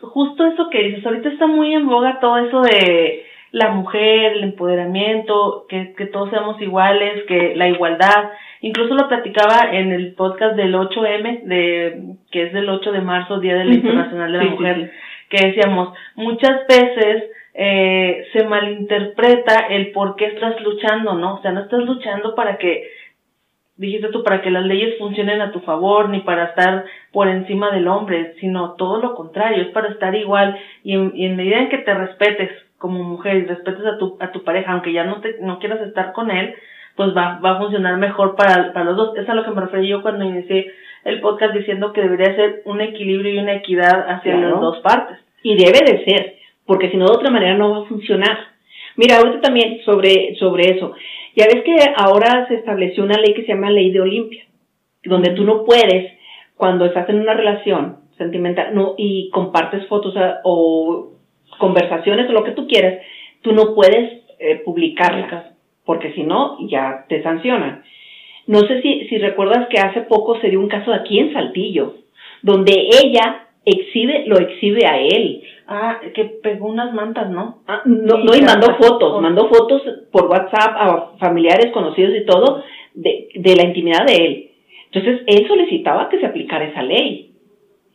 [0.00, 4.44] justo eso que dices, ahorita está muy en boga todo eso de la mujer, el
[4.44, 8.30] empoderamiento, que, que todos seamos iguales, que la igualdad.
[8.62, 13.40] Incluso lo platicaba en el podcast del 8M, de, que es del 8 de marzo,
[13.40, 14.92] Día del Internacional de la Mujer,
[15.28, 21.34] que decíamos, muchas veces eh, se malinterpreta el por qué estás luchando, ¿no?
[21.34, 22.88] O sea, no estás luchando para que,
[23.76, 27.70] dijiste tú, para que las leyes funcionen a tu favor, ni para estar por encima
[27.70, 31.58] del hombre, sino todo lo contrario, es para estar igual y en, y en medida
[31.58, 32.50] en que te respetes
[32.82, 35.80] como mujer y respetes a tu, a tu pareja, aunque ya no, te, no quieras
[35.82, 36.52] estar con él,
[36.96, 39.16] pues va, va a funcionar mejor para, para los dos.
[39.16, 40.72] Es a lo que me referí yo cuando inicié
[41.04, 45.18] el podcast diciendo que debería ser un equilibrio y una equidad hacia las dos partes.
[45.44, 46.34] Y debe de ser,
[46.66, 48.36] porque si no de otra manera no va a funcionar.
[48.96, 50.92] Mira, ahorita también sobre, sobre eso.
[51.36, 54.44] Ya ves que ahora se estableció una ley que se llama Ley de Olimpia,
[55.04, 56.12] donde tú no puedes,
[56.56, 60.14] cuando estás en una relación sentimental no, y compartes fotos
[60.44, 61.11] o
[61.62, 62.98] conversaciones o lo que tú quieras,
[63.40, 65.52] tú no puedes eh, publicarlas,
[65.84, 67.84] porque si no, ya te sancionan.
[68.48, 71.94] No sé si, si recuerdas que hace poco se dio un caso aquí en Saltillo,
[72.42, 75.44] donde ella exhibe, lo exhibe a él.
[75.68, 77.62] Ah, que pegó unas mantas, ¿no?
[77.68, 82.64] Ah, no, no, y mandó fotos, mandó fotos por WhatsApp a familiares, conocidos y todo,
[82.94, 84.50] de, de la intimidad de él.
[84.90, 87.31] Entonces, él solicitaba que se aplicara esa ley.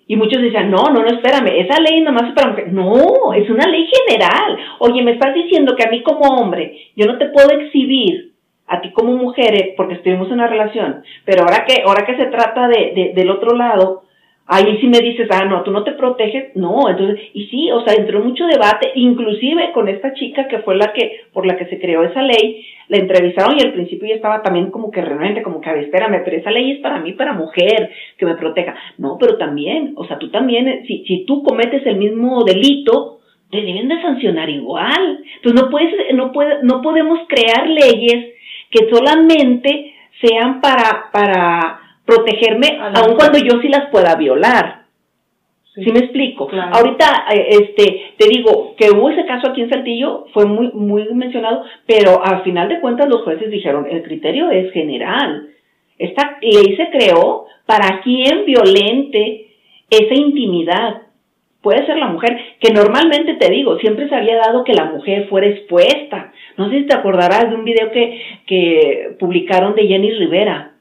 [0.08, 2.72] Y muchos decían, no, no, no, espérame, esa ley nomás es para mujeres.
[2.72, 4.58] No, es una ley general.
[4.80, 8.32] Oye, me estás diciendo que a mí como hombre, yo no te puedo exhibir
[8.68, 12.26] a ti como mujer porque estuvimos en una relación, pero ahora que, ahora que se
[12.26, 14.04] trata de, de, del otro lado,
[14.48, 17.84] ahí sí me dices, ah, no, tú no te proteges, no, entonces, y sí, o
[17.84, 21.66] sea, entró mucho debate, inclusive con esta chica que fue la que, por la que
[21.66, 25.44] se creó esa ley, la entrevistaron y al principio ya estaba también como que realmente,
[25.44, 28.36] como que, a ver, espérame, pero esa ley es para mí, para mujer, que me
[28.36, 28.76] proteja.
[28.98, 33.20] No, pero también, o sea, tú también, si, si tú cometes el mismo delito,
[33.52, 35.24] te deben de sancionar igual.
[35.36, 38.34] Entonces no puedes, no puede, no podemos crear leyes
[38.70, 44.88] que solamente sean para, para protegerme, aun cuando yo sí las pueda violar.
[45.76, 46.50] Sí, me explico?
[46.72, 51.14] Ahorita, eh, este, te digo que hubo ese caso aquí en Saltillo, fue muy, muy
[51.14, 55.50] mencionado, pero al final de cuentas los jueces dijeron, el criterio es general.
[56.00, 59.50] Esta ley se creó para quien violente
[59.90, 61.02] esa intimidad.
[61.62, 65.28] Puede ser la mujer, que normalmente te digo, siempre se había dado que la mujer
[65.28, 66.32] fuera expuesta.
[66.56, 70.77] No sé si te acordarás de un video que, que publicaron de Jenny Rivera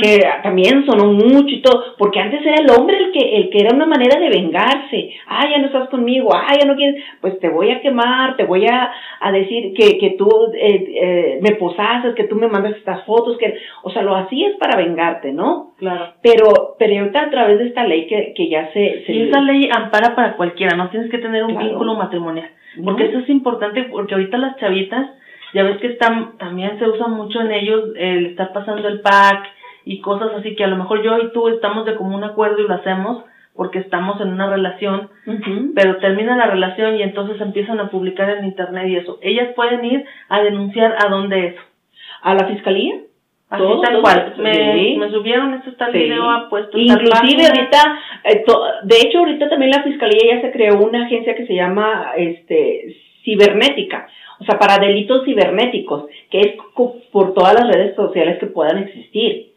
[0.00, 3.60] que también sonó mucho y todo, porque antes era el hombre el que, el que
[3.60, 7.38] era una manera de vengarse, ah, ya no estás conmigo, ah, ya no quieres, pues
[7.38, 11.56] te voy a quemar, te voy a, a decir que, que tú eh, eh, me
[11.56, 15.74] posases, que tú me mandas estas fotos, que, o sea, lo hacías para vengarte, ¿no?
[15.78, 16.14] Claro.
[16.22, 19.12] Pero, pero ahorita a través de esta ley que, que ya se, se...
[19.12, 22.48] Y esa ley ampara para cualquiera, no tienes que tener un vínculo matrimonial,
[22.82, 25.10] porque eso es importante, porque ahorita las chavitas,
[25.52, 29.57] ya ves que están, también se usa mucho en ellos el estar pasando el pack,
[29.88, 32.68] y cosas así que a lo mejor yo y tú estamos de común acuerdo y
[32.68, 33.24] lo hacemos
[33.56, 35.08] porque estamos en una relación,
[35.74, 39.18] pero termina la relación y entonces empiezan a publicar en internet y eso.
[39.20, 41.60] Ellas pueden ir a denunciar a dónde eso.
[42.22, 42.96] ¿A la fiscalía?
[43.50, 44.34] Así tal cual.
[44.38, 46.78] Me, subieron, esto está el video puesto.
[46.78, 48.44] Inclusive ahorita, eh,
[48.84, 52.94] de hecho ahorita también la fiscalía ya se creó una agencia que se llama este
[53.24, 54.06] cibernética,
[54.38, 56.54] o sea, para delitos cibernéticos, que es
[57.10, 59.47] por todas las redes sociales que puedan existir.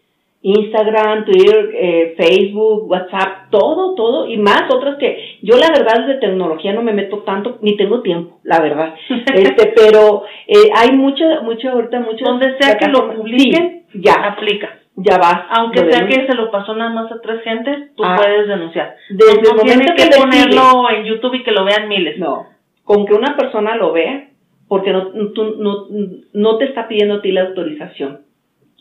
[0.44, 6.16] Instagram, Twitter, eh, Facebook, WhatsApp, todo, todo y más otras que yo la verdad de
[6.16, 8.96] tecnología no me meto tanto ni tengo tiempo, la verdad.
[9.36, 14.78] este, pero eh, hay mucha, mucha ahorita mucho donde sea que lo publiquen, ya aplica.
[14.96, 15.48] Ya va.
[15.52, 18.96] Aunque sea que se lo pasó nada más a tres gentes, tú ah, puedes denunciar.
[19.10, 22.20] Desde el momento que, ponerlo en YouTube y que lo vean miles.
[22.20, 22.48] No,
[22.84, 24.30] con que una persona lo vea,
[24.68, 25.88] porque no, tú, no,
[26.34, 28.22] no te está pidiendo a ti la autorización.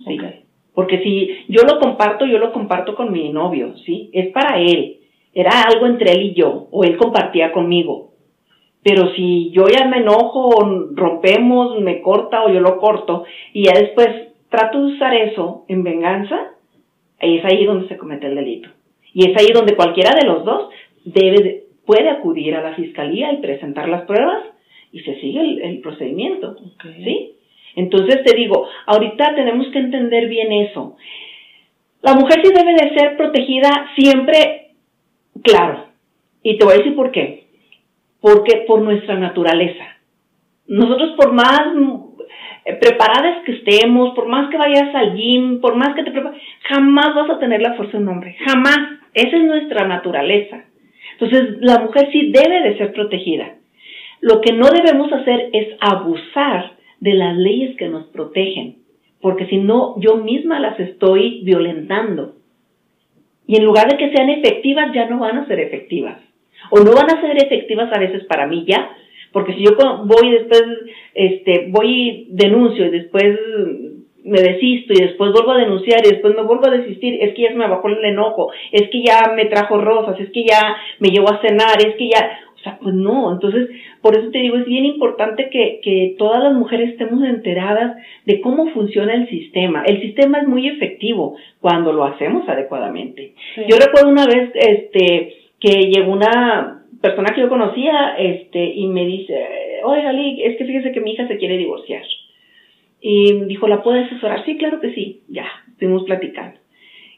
[0.05, 0.18] Sí.
[0.75, 4.11] Porque si yo lo comparto, yo lo comparto con mi novio, ¿sí?
[4.13, 4.99] Es para él.
[5.35, 8.11] Era algo entre él y yo, o él compartía conmigo.
[8.83, 10.51] Pero si yo ya me enojo,
[10.93, 14.09] rompemos, me corta o yo lo corto, y ya después
[14.49, 16.53] trato de usar eso en venganza,
[17.21, 18.71] ahí es ahí donde se comete el delito.
[19.13, 20.71] Y es ahí donde cualquiera de los dos
[21.05, 24.45] debe puede acudir a la fiscalía y presentar las pruebas
[24.93, 26.57] y se sigue el, procedimiento.
[26.83, 27.33] ¿Sí?
[27.77, 30.97] Entonces te digo, ahorita tenemos que entender bien eso.
[32.03, 34.73] La mujer sí debe de ser protegida siempre,
[35.43, 35.87] claro.
[36.43, 37.45] Y te voy a decir por qué.
[38.21, 39.85] Porque por nuestra naturaleza.
[40.67, 41.63] Nosotros por más
[42.65, 46.41] eh, preparadas que estemos, por más que vayas al gym, por más que te prepares,
[46.69, 48.37] jamás vas a tener la fuerza de un hombre.
[48.47, 49.01] Jamás.
[49.13, 50.65] Esa es nuestra naturaleza.
[51.19, 53.57] Entonces, la mujer sí debe de ser protegida.
[54.21, 58.77] Lo que no debemos hacer es abusar de las leyes que nos protegen,
[59.21, 62.35] porque si no, yo misma las estoy violentando.
[63.47, 66.19] Y en lugar de que sean efectivas, ya no van a ser efectivas.
[66.71, 68.91] O no van a ser efectivas a veces para mí ya,
[69.33, 70.63] porque si yo voy después,
[71.15, 73.39] este, voy y denuncio y después
[74.25, 77.43] me desisto y después vuelvo a denunciar y después me vuelvo a desistir, es que
[77.43, 80.77] ya se me bajó el enojo, es que ya me trajo rosas, es que ya
[80.99, 83.70] me llevó a cenar, es que ya, o sea, pues no, entonces,
[84.03, 87.96] por eso te digo, es bien importante que, que todas las mujeres estemos enteradas
[88.27, 89.83] de cómo funciona el sistema.
[89.87, 93.33] El sistema es muy efectivo cuando lo hacemos adecuadamente.
[93.66, 99.07] Yo recuerdo una vez, este, que llegó una persona que yo conocía, este, y me
[99.07, 99.35] dice,
[99.85, 102.03] oiga, Lee, es que fíjese que mi hija se quiere divorciar.
[103.01, 104.44] Y dijo, ¿la puede asesorar?
[104.44, 105.23] Sí, claro que sí.
[105.29, 106.61] Ya, estuvimos platicando.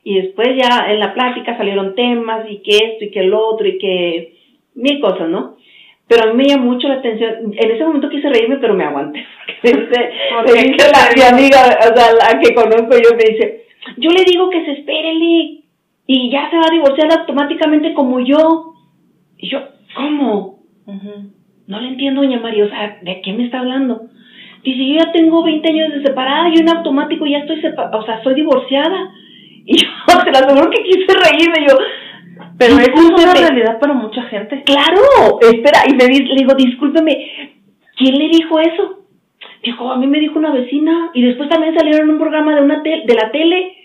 [0.04, 3.66] Y después ya en la plática salieron temas y que esto y que el otro
[3.66, 4.41] y que
[4.74, 5.56] mil cosas, ¿no?
[6.08, 7.52] Pero a mí me llamó mucho la atención.
[7.54, 9.24] En ese momento quise reírme, pero me aguanté.
[9.62, 13.64] Porque me dice la, mi amiga, o sea, la que conozco yo, me dice,
[13.96, 15.64] yo le digo que se espere, Lee,
[16.06, 18.74] y ya se va a divorciar automáticamente como yo.
[19.38, 19.60] Y yo,
[19.94, 20.62] ¿cómo?
[21.66, 24.02] No le entiendo, doña María, o sea, ¿de qué me está hablando?
[24.62, 28.22] Dice, yo ya tengo 20 años de separada y en automático ya estoy o sea,
[28.22, 29.10] soy divorciada.
[29.64, 29.88] Y yo,
[30.24, 31.76] se lo aseguro que quise reírme, yo,
[32.58, 34.62] pero eso es una realidad para mucha gente.
[34.64, 37.54] Claro, espera, y me le digo, discúlpeme,
[37.96, 38.98] ¿quién le dijo eso?
[39.62, 42.62] Dijo, a mí me dijo una vecina, y después también salieron en un programa de,
[42.62, 43.76] una de la tele.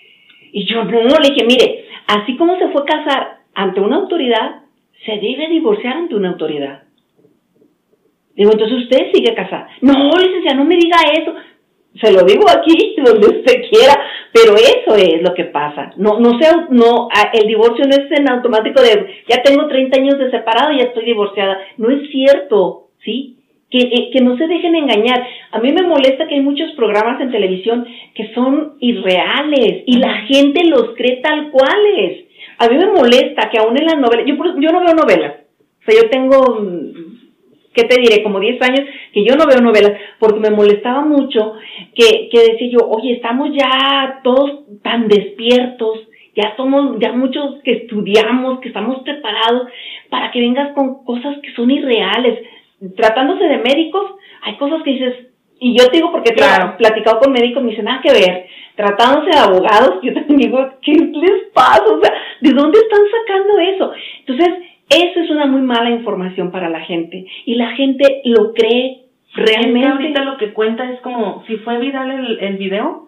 [0.52, 4.64] Y yo, no, le dije, mire, así como se fue a casar ante una autoridad,
[5.06, 6.84] se debe divorciar ante una autoridad.
[8.36, 9.68] Digo, entonces usted sigue casada.
[9.82, 11.34] No, licenciada, no me diga eso.
[12.02, 14.00] Se lo digo aquí, donde usted quiera,
[14.32, 15.92] pero eso es lo que pasa.
[15.98, 20.18] No, no sea, no, el divorcio no es en automático de, ya tengo 30 años
[20.18, 21.60] de separado y ya estoy divorciada.
[21.78, 23.36] No es cierto, ¿sí?
[23.70, 25.28] Que, eh, que no se dejen engañar.
[25.52, 30.22] A mí me molesta que hay muchos programas en televisión que son irreales y la
[30.22, 32.28] gente los cree tal cuales.
[32.60, 35.36] A mí me molesta que aún en las novelas, yo, yo no veo novelas,
[35.82, 36.38] o sea, yo tengo,
[37.78, 38.24] ¿qué te diré?
[38.24, 38.82] Como 10 años
[39.14, 41.54] que yo no veo novelas, porque me molestaba mucho
[41.94, 46.00] que, que decía yo, oye, estamos ya todos tan despiertos,
[46.36, 49.68] ya somos, ya muchos que estudiamos, que estamos preparados
[50.10, 52.40] para que vengas con cosas que son irreales.
[52.96, 54.04] Tratándose de médicos,
[54.42, 55.16] hay cosas que dices,
[55.60, 59.32] y yo te digo porque he platicado con médicos, me dicen, nada que ver, tratándose
[59.32, 61.86] de abogados, yo también digo, ¿qué les pasa?
[61.86, 63.92] O sea, ¿de dónde están sacando eso?
[64.26, 69.06] Entonces, eso es una muy mala información para la gente y la gente lo cree
[69.34, 69.88] realmente.
[69.88, 73.08] ahorita lo que cuenta es como, si fue viral el, el video,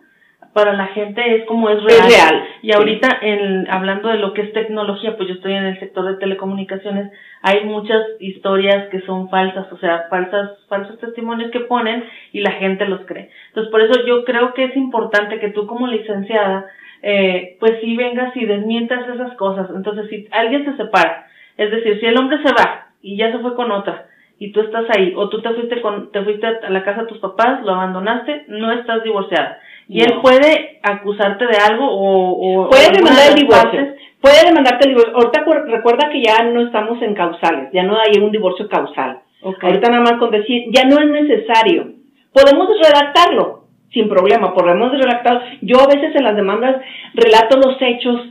[0.54, 2.44] para la gente es como es real.
[2.62, 6.06] Y ahorita, en, hablando de lo que es tecnología, pues yo estoy en el sector
[6.06, 7.12] de telecomunicaciones,
[7.42, 12.52] hay muchas historias que son falsas, o sea, falsas, falsos testimonios que ponen y la
[12.54, 13.30] gente los cree.
[13.50, 16.66] Entonces, por eso yo creo que es importante que tú como licenciada,
[17.02, 19.70] eh, pues sí vengas y desmientas esas cosas.
[19.74, 21.29] Entonces, si alguien se separa,
[21.60, 24.08] es decir, si el hombre se va y ya se fue con otra,
[24.40, 27.08] y tú estás ahí, o tú te fuiste con, te fuiste a la casa de
[27.08, 32.68] tus papás, lo abandonaste, no estás divorciada y él puede acusarte de algo o...
[32.68, 33.96] o puede demandar el divorcio.
[34.22, 35.16] Puede demandarte el divorcio.
[35.16, 39.22] Ahorita recuerda que ya no estamos en causales, ya no hay un divorcio causal.
[39.42, 41.94] Ahorita nada más con decir, ya no es necesario.
[42.32, 45.42] Podemos redactarlo, sin problema, podemos redactarlo.
[45.62, 46.76] Yo a veces en las demandas
[47.16, 48.28] relato los hechos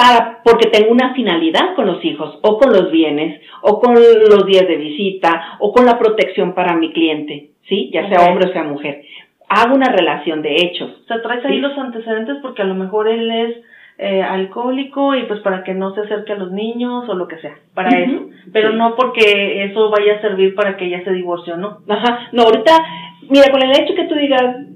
[0.00, 4.46] para, porque tengo una finalidad con los hijos, o con los bienes, o con los
[4.46, 7.90] días de visita, o con la protección para mi cliente, ¿sí?
[7.92, 9.02] Ya sea hombre o sea mujer
[9.50, 10.90] hago una relación de hechos.
[11.02, 13.56] O sea, traes ahí los antecedentes porque a lo mejor él es
[13.98, 17.38] eh, alcohólico y pues para que no se acerque a los niños o lo que
[17.38, 18.28] sea, para eso.
[18.52, 21.78] Pero no porque eso vaya a servir para que ella se divorcie, ¿no?
[21.88, 22.72] Ajá, no, ahorita,
[23.28, 24.66] mira, con el hecho que tú digas,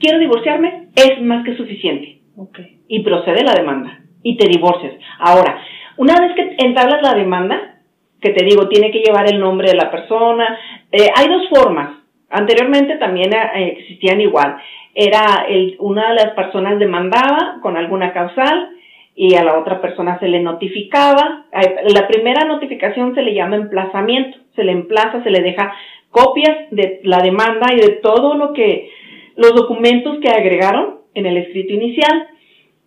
[0.00, 2.18] quiero divorciarme, es más que suficiente.
[2.36, 2.58] Ok.
[2.88, 4.94] Y procede la demanda y te divorcias.
[5.18, 5.62] Ahora,
[5.96, 7.76] una vez que entablas la demanda,
[8.20, 10.58] que te digo, tiene que llevar el nombre de la persona,
[10.90, 11.98] eh, hay dos formas
[12.30, 14.58] Anteriormente también eh, existían igual.
[14.94, 18.70] Era el, una de las personas demandaba con alguna causal
[19.14, 21.46] y a la otra persona se le notificaba.
[21.86, 24.38] La primera notificación se le llama emplazamiento.
[24.54, 25.72] Se le emplaza, se le deja
[26.10, 28.90] copias de la demanda y de todo lo que,
[29.36, 32.28] los documentos que agregaron en el escrito inicial.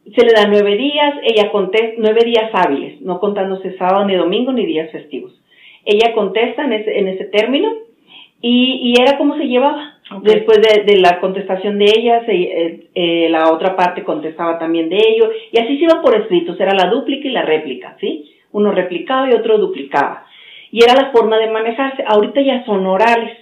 [0.04, 4.52] Se le da nueve días, ella contesta, nueve días hábiles, no contándose sábado ni domingo
[4.52, 5.40] ni días festivos.
[5.86, 7.72] Ella contesta en ese, en ese término
[8.42, 9.98] y, y era como se llevaba.
[10.24, 15.32] Después de, la contestación de ella, eh, eh, la otra parte contestaba también de ello,
[15.54, 18.30] y así se iba por escritos, era la dúplica y la réplica, ¿sí?
[18.52, 20.26] Uno replicaba y otro duplicaba.
[20.70, 22.04] Y era la forma de manejarse.
[22.06, 23.38] Ahorita ya son orales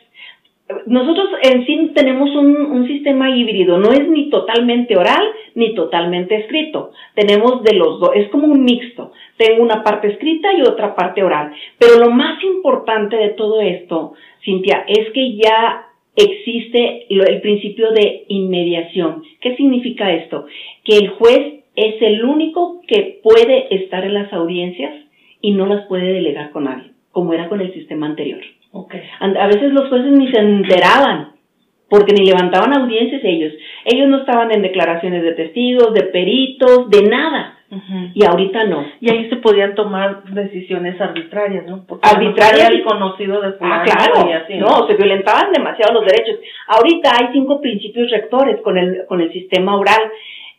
[0.86, 5.24] nosotros en sí tenemos un, un, sistema híbrido, no es ni totalmente oral
[5.56, 6.92] ni totalmente escrito.
[7.16, 9.12] Tenemos de los dos, es como un mixto.
[9.38, 11.54] Tengo una parte escrita y otra parte oral.
[11.80, 14.14] Pero lo más importante de todo esto,
[14.44, 19.24] Cintia, es que ya existe el principio de inmediación.
[19.42, 20.46] ¿Qué significa esto?
[20.84, 24.94] Que el juez es el único que puede estar en las audiencias
[25.42, 28.42] y no las puede delegar con nadie, como era con el sistema anterior.
[28.72, 29.02] Okay.
[29.20, 31.34] A veces los jueces ni se enteraban,
[31.90, 33.54] porque ni levantaban audiencias ellos.
[33.86, 37.56] Ellos no estaban en declaraciones de testigos, de peritos, de nada.
[38.16, 38.84] Y ahorita no.
[39.00, 41.86] Y ahí se podían tomar decisiones arbitrarias, ¿no?
[41.86, 44.28] Porque arbitrarias y conocido de Ah, claro.
[44.60, 44.88] ¿no?
[44.88, 46.40] se violentaban demasiado los derechos.
[46.68, 50.02] Ahorita hay cinco principios rectores con el, con el sistema oral,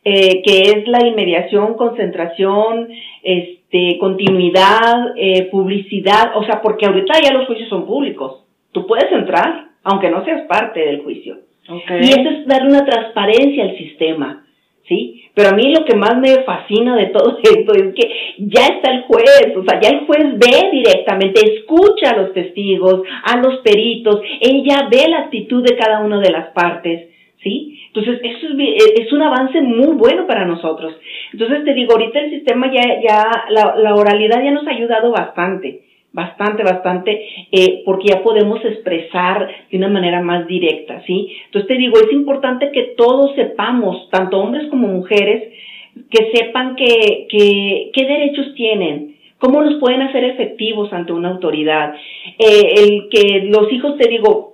[0.04, 2.88] eh, que es la inmediación, concentración,
[3.24, 8.44] este, de continuidad, eh, publicidad, o sea, porque ahorita ya los juicios son públicos.
[8.72, 11.38] Tú puedes entrar, aunque no seas parte del juicio.
[11.68, 14.44] Y eso es darle una transparencia al sistema,
[14.88, 15.22] ¿sí?
[15.34, 18.92] Pero a mí lo que más me fascina de todo esto es que ya está
[18.92, 23.58] el juez, o sea, ya el juez ve directamente, escucha a los testigos, a los
[23.58, 27.08] peritos, ella ve la actitud de cada una de las partes,
[27.42, 27.79] ¿sí?
[27.92, 30.94] Entonces, eso es, es, un avance muy bueno para nosotros.
[31.32, 35.10] Entonces, te digo, ahorita el sistema ya, ya, la, la oralidad ya nos ha ayudado
[35.10, 35.82] bastante,
[36.12, 41.32] bastante, bastante, eh, porque ya podemos expresar de una manera más directa, ¿sí?
[41.46, 45.52] Entonces, te digo, es importante que todos sepamos, tanto hombres como mujeres,
[46.10, 51.94] que sepan que, que, qué derechos tienen, cómo los pueden hacer efectivos ante una autoridad.
[52.38, 54.49] Eh, el que los hijos, te digo,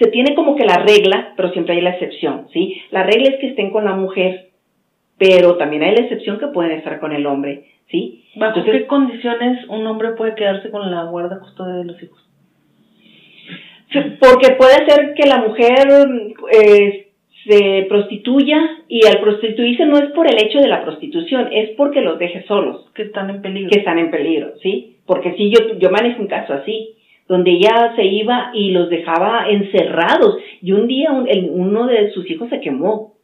[0.00, 2.80] se tiene como que la regla, pero siempre hay la excepción, ¿sí?
[2.90, 4.48] La regla es que estén con la mujer,
[5.18, 8.24] pero también hay la excepción que pueden estar con el hombre, ¿sí?
[8.34, 12.18] ¿Bajo qué condiciones un hombre puede quedarse con la guarda custodia de los hijos?
[14.20, 15.88] Porque puede ser que la mujer
[16.50, 17.08] eh,
[17.44, 22.00] se prostituya y al prostituirse no es por el hecho de la prostitución, es porque
[22.00, 22.86] los deje solos.
[22.94, 23.68] Que están en peligro.
[23.68, 24.96] Que están en peligro, ¿sí?
[25.04, 26.94] Porque si yo, yo manejo un caso así
[27.30, 30.38] donde ella se iba y los dejaba encerrados.
[30.60, 33.14] Y un día uno de sus hijos se quemó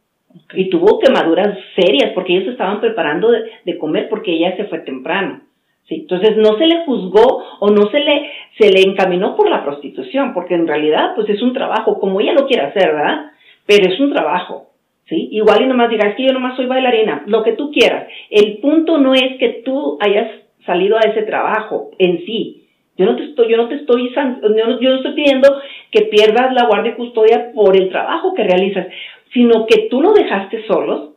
[0.53, 5.41] y tuvo quemaduras serias porque ellos estaban preparando de, comer porque ella se fue temprano.
[5.89, 5.95] ¿sí?
[5.95, 10.33] Entonces no se le juzgó o no se le, se le encaminó por la prostitución,
[10.33, 13.31] porque en realidad pues es un trabajo, como ella lo quiere hacer, ¿verdad?
[13.65, 14.67] Pero es un trabajo.
[15.09, 15.27] ¿Sí?
[15.31, 18.07] Igual y nomás diga, es que yo nomás soy bailarina, lo que tú quieras.
[18.29, 20.29] El punto no es que tú hayas
[20.65, 22.66] salido a ese trabajo en sí,
[22.97, 26.65] yo no te estoy, yo no te estoy, yo no, estoy pidiendo que pierdas la
[26.65, 28.87] guardia y custodia por el trabajo que realizas,
[29.33, 31.11] sino que tú los dejaste solos,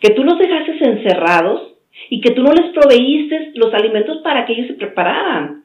[0.00, 1.74] que tú los dejaste encerrados
[2.10, 5.62] y que tú no les proveíste los alimentos para que ellos se prepararan.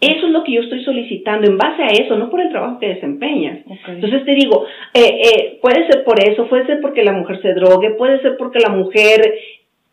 [0.00, 2.78] Eso es lo que yo estoy solicitando en base a eso, no por el trabajo
[2.78, 3.60] que desempeñas.
[3.86, 7.54] Entonces te digo, eh, eh, puede ser por eso, puede ser porque la mujer se
[7.54, 9.34] drogue, puede ser porque la mujer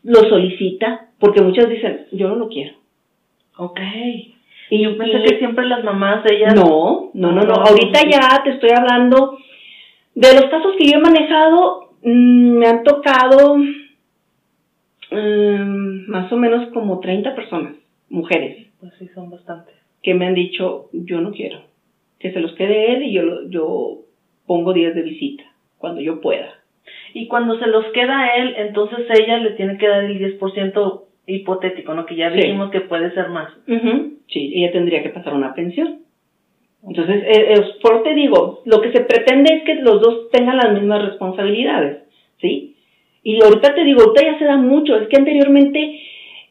[0.03, 2.73] lo solicita, porque muchas dicen, yo no lo quiero.
[3.57, 3.79] Ok.
[4.71, 6.55] Y yo pensé que siempre las mamás de ellas...
[6.55, 7.53] No, no, no, no.
[7.55, 9.37] Ahorita ya te estoy hablando
[10.15, 16.71] de los casos que yo he manejado, mm, me han tocado mm, más o menos
[16.71, 17.75] como 30 personas,
[18.09, 18.69] mujeres.
[18.79, 19.75] Pues sí, son bastantes.
[20.01, 21.63] Que me han dicho, yo no quiero.
[22.17, 23.97] Que se los quede él y yo, yo
[24.47, 25.43] pongo días de visita,
[25.79, 26.49] cuando yo pueda.
[27.13, 31.93] Y cuando se los queda él, entonces ella le tiene que dar el 10% hipotético,
[31.93, 32.05] ¿no?
[32.05, 33.49] Que ya dijimos que puede ser más.
[34.27, 36.01] Sí, ella tendría que pasar una pensión.
[36.87, 40.57] Entonces, eh, eh, por te digo, lo que se pretende es que los dos tengan
[40.57, 42.03] las mismas responsabilidades,
[42.39, 42.75] ¿sí?
[43.23, 45.99] Y ahorita te digo, ahorita ya se da mucho, es que anteriormente,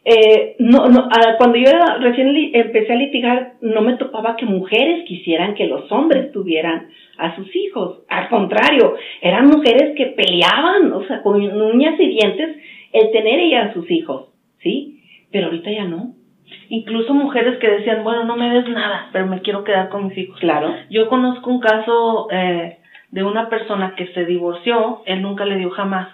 [0.04, 5.54] eh, no, no, cuando yo recién empecé a litigar, no me topaba que mujeres quisieran
[5.54, 8.04] que los hombres tuvieran a sus hijos.
[8.08, 12.56] Al contrario, eran mujeres que peleaban, o sea, con uñas y dientes,
[12.92, 14.29] el tener ella a sus hijos.
[14.62, 15.02] ¿Sí?
[15.32, 16.14] Pero ahorita ya no.
[16.68, 20.18] Incluso mujeres que decían, bueno, no me des nada, pero me quiero quedar con mis
[20.18, 20.38] hijos.
[20.40, 20.74] Claro.
[20.88, 22.78] Yo conozco un caso eh,
[23.10, 26.08] de una persona que se divorció, él nunca le dio jamás,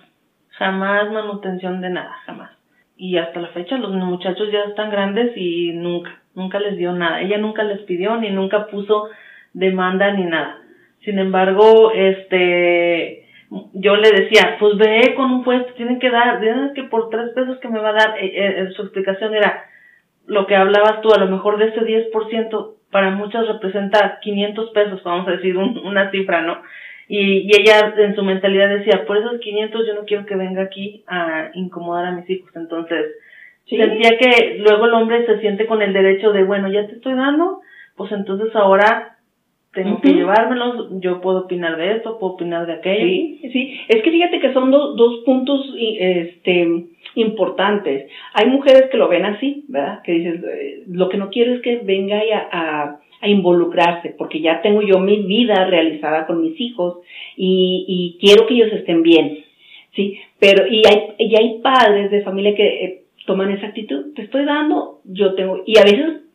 [0.51, 2.51] jamás manutención de nada, jamás.
[2.97, 7.21] Y hasta la fecha los muchachos ya están grandes y nunca, nunca les dio nada.
[7.21, 9.09] Ella nunca les pidió ni nunca puso
[9.53, 10.63] demanda ni nada.
[11.05, 13.26] Sin embargo, este,
[13.73, 17.31] yo le decía, pues ve con un juez, tienen que dar, tienes que por tres
[17.35, 19.65] pesos que me va a dar, eh, eh, su explicación era,
[20.27, 25.03] lo que hablabas tú, a lo mejor de ese 10%, para muchas representa 500 pesos,
[25.05, 26.63] vamos a decir una cifra, ¿no?
[27.09, 30.63] Y, y ella en su mentalidad decía, por esos 500 yo no quiero que venga
[30.63, 32.51] aquí a incomodar a mis hijos.
[32.57, 33.13] Entonces,
[33.69, 37.15] sentía que luego el hombre se siente con el derecho de, bueno, ya te estoy
[37.15, 37.61] dando,
[37.97, 39.16] pues entonces ahora
[39.77, 43.07] tengo que llevármelos, yo puedo opinar de esto, puedo opinar de aquello.
[43.07, 48.11] Sí, sí, es que fíjate que son dos puntos este, importantes.
[48.33, 50.01] Hay mujeres que lo ven así, ¿verdad?
[50.03, 54.63] Que dicen, eh, lo que no quiero es que venga a, a, involucrarse, porque ya
[54.63, 56.99] tengo yo mi vida realizada con mis hijos
[57.37, 59.45] y, y quiero que ellos estén bien,
[59.95, 60.19] ¿sí?
[60.39, 64.47] Pero, y hay, y hay padres de familia que eh, toman esa actitud, te estoy
[64.47, 66.26] dando, yo tengo, y a veces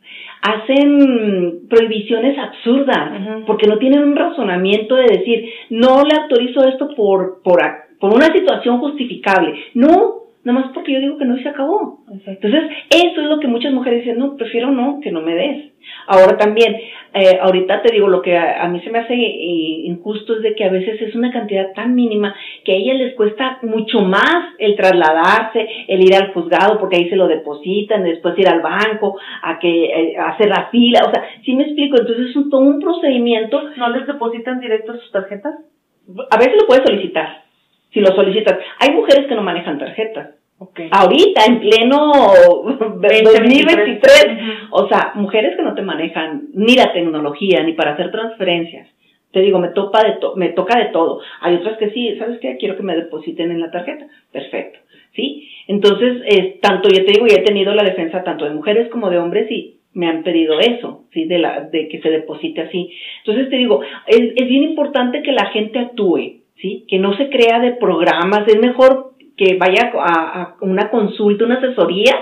[0.42, 7.42] hacen prohibiciones absurdas, porque no tienen un razonamiento de decir, no le autorizo esto por,
[7.44, 7.62] por,
[8.00, 9.54] por una situación justificable.
[9.76, 12.00] No, nada más porque yo digo que no y se acabó.
[12.26, 15.72] Entonces, eso es lo que muchas mujeres dicen, no, prefiero no, que no me des.
[16.08, 16.76] Ahora también,
[17.14, 20.56] eh, ahorita te digo, lo que a, mí se me hace eh, injusto es de
[20.56, 24.54] que a veces es una cantidad tan mínima que a ellas les cuesta mucho más
[24.60, 29.18] el trasladarse, el ir al juzgado, porque ahí se lo depositan, después ir al banco,
[29.42, 32.62] a que eh, hacer la fila, o sea, sí me explico, entonces es un, todo
[32.62, 33.62] un procedimiento.
[33.78, 35.56] ¿No les depositan directo sus tarjetas?
[36.30, 37.44] A veces lo puedes solicitar,
[37.94, 38.58] si lo solicitas.
[38.80, 40.36] Hay mujeres que no manejan tarjetas.
[40.58, 40.90] Okay.
[40.92, 42.12] Ahorita, en pleno
[42.78, 44.28] 2023,
[44.70, 48.88] o sea, mujeres que no te manejan ni la tecnología ni para hacer transferencias.
[49.32, 51.22] Te digo, me, topa de me toca de todo.
[51.40, 52.58] Hay otras que sí, ¿sabes qué?
[52.58, 54.06] Quiero que me depositen en la tarjeta.
[54.32, 54.80] Perfecto.
[55.16, 55.50] ¿Sí?
[55.68, 56.22] Entonces,
[56.62, 59.50] tanto, ya te digo, ya he tenido la defensa tanto de mujeres como de hombres
[59.50, 61.26] y me han pedido eso, ¿sí?
[61.26, 62.94] De, la, de que se deposite así.
[63.26, 66.86] Entonces, te digo, es, es bien importante que la gente actúe, ¿sí?
[66.88, 68.48] Que no se crea de programas.
[68.48, 72.14] Es mejor que vaya a, una consulta, una asesoría,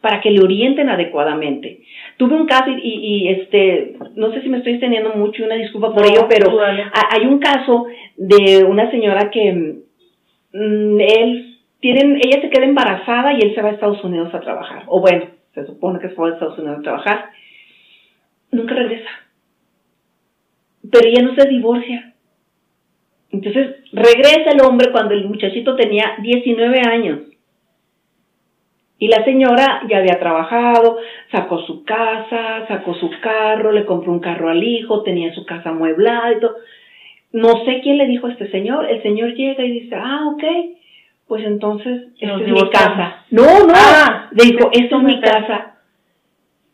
[0.00, 1.80] para que le orienten adecuadamente.
[2.16, 5.94] Tuve un caso y, y, este, no sé si me estoy extendiendo mucho, una disculpa
[5.94, 7.86] por ello, pero hay un caso
[8.16, 9.52] de una señora que
[10.52, 14.40] mm, él tienen, ella se queda embarazada y él se va a Estados Unidos a
[14.40, 14.84] trabajar.
[14.86, 17.30] O bueno, se supone que se va a Estados Unidos a trabajar.
[18.52, 19.10] Nunca regresa.
[20.90, 22.14] Pero ella no se divorcia.
[23.36, 27.18] Entonces regresa el hombre cuando el muchachito tenía 19 años.
[28.98, 30.96] Y la señora ya había trabajado,
[31.30, 35.68] sacó su casa, sacó su carro, le compró un carro al hijo, tenía su casa
[35.68, 36.56] amueblada y todo.
[37.32, 38.88] No sé quién le dijo a este señor.
[38.88, 40.44] El señor llega y dice, ah, ok,
[41.28, 43.26] pues entonces, esta es mi casa.
[43.30, 45.74] No, no, ah, le dijo, esta es mi casa.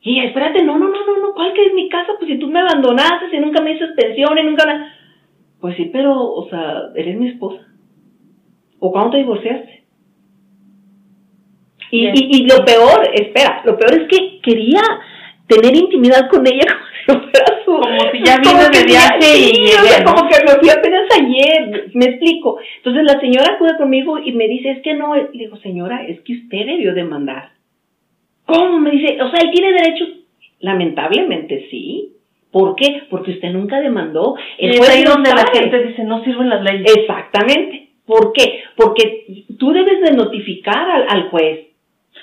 [0.00, 2.12] Y espérate, no, no, no, no, no, ¿cuál que es mi casa?
[2.18, 4.64] Pues si tú me abandonaste, si nunca me hiciste pensiones, nunca...
[5.62, 7.64] Pues sí, pero, o sea, eres mi esposa.
[8.80, 9.84] ¿O cuándo te divorciaste?
[11.92, 14.82] Y, y, lo peor, espera, lo peor es que quería
[15.46, 16.64] tener intimidad con ella
[17.06, 17.70] como si fuera su...
[17.70, 20.04] Como si ya vino de viaje y...
[20.04, 22.58] como que lo fui apenas ayer, me explico.
[22.78, 26.22] Entonces la señora acude conmigo y me dice, es que no, le digo, señora, es
[26.22, 27.50] que usted debió demandar.
[28.46, 28.80] ¿Cómo?
[28.80, 30.06] Me dice, o sea, él tiene derecho.
[30.58, 32.16] Lamentablemente sí,
[32.52, 33.04] ¿Por qué?
[33.08, 34.36] Porque usted nunca demandó.
[34.58, 36.86] El es ahí donde la gente dice, no sirven las leyes.
[36.96, 37.88] Exactamente.
[38.06, 38.62] ¿Por qué?
[38.76, 41.68] Porque tú debes de notificar al, al juez.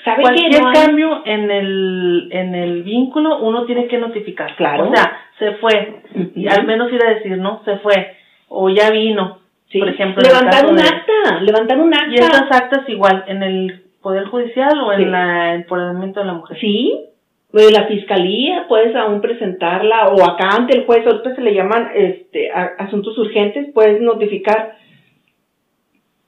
[0.05, 4.55] ¿Sabe Cualquier cambio en el, en el vínculo, uno tiene que notificar.
[4.55, 4.89] Claro.
[4.89, 6.01] O sea, se fue.
[6.36, 7.61] y al menos ir a decir, ¿no?
[7.65, 8.15] Se fue.
[8.49, 9.39] O ya vino.
[9.77, 10.21] Por ejemplo.
[10.21, 11.41] Levantar un acta.
[11.41, 12.11] Levantar un acta.
[12.11, 16.34] Y esas actas igual, en el Poder Judicial o en la, el empoderamiento de la
[16.34, 16.57] mujer.
[16.59, 17.09] Sí,
[17.51, 21.89] de la fiscalía puedes aún presentarla o acá ante el juez, ahorita se le llaman
[21.95, 24.77] este, asuntos urgentes, puedes notificar,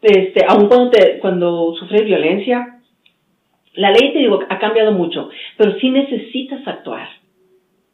[0.01, 2.79] este, aún cuando, te, cuando sufres violencia.
[3.73, 7.07] La ley, te digo, ha cambiado mucho, pero sí necesitas actuar.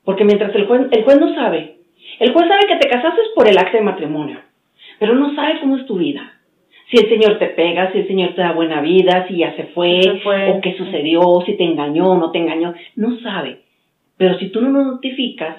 [0.04, 1.76] Porque mientras el juez, el juez no sabe,
[2.20, 4.40] el juez sabe que te casaste por el acto de matrimonio,
[5.00, 6.37] pero no sabe cómo es tu vida
[6.90, 9.66] si el Señor te pega, si el Señor te da buena vida, si ya se
[9.66, 13.60] fue, o qué sucedió, si te engañó o no te engañó, no sabe.
[14.16, 15.58] Pero si tú no lo notificas,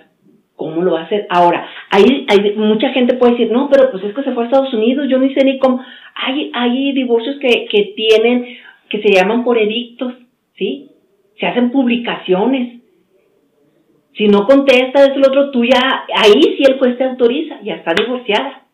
[0.56, 1.26] ¿cómo lo va a hacer?
[1.28, 4.46] Ahora, hay, hay mucha gente puede decir, no, pero pues es que se fue a
[4.46, 5.84] Estados Unidos, yo ni sé ni cómo.
[6.14, 8.56] Hay, hay divorcios que, que tienen,
[8.88, 10.14] que se llaman por edictos,
[10.56, 10.88] ¿sí?
[11.38, 12.80] Se hacen publicaciones.
[14.14, 17.74] Si no contesta, es el otro, tú ya, ahí sí el juez te autoriza, ya
[17.74, 18.67] está divorciada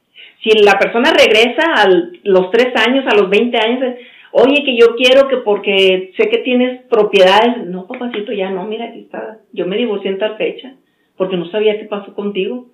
[0.44, 1.88] si la persona regresa a
[2.22, 3.94] los tres años, a los 20 años,
[4.32, 8.84] oye, que yo quiero que porque sé que tienes propiedades, no, papacito, ya no, mira,
[8.86, 10.74] aquí está, yo me divorcié en tal fecha,
[11.16, 12.66] porque no sabía qué pasó contigo.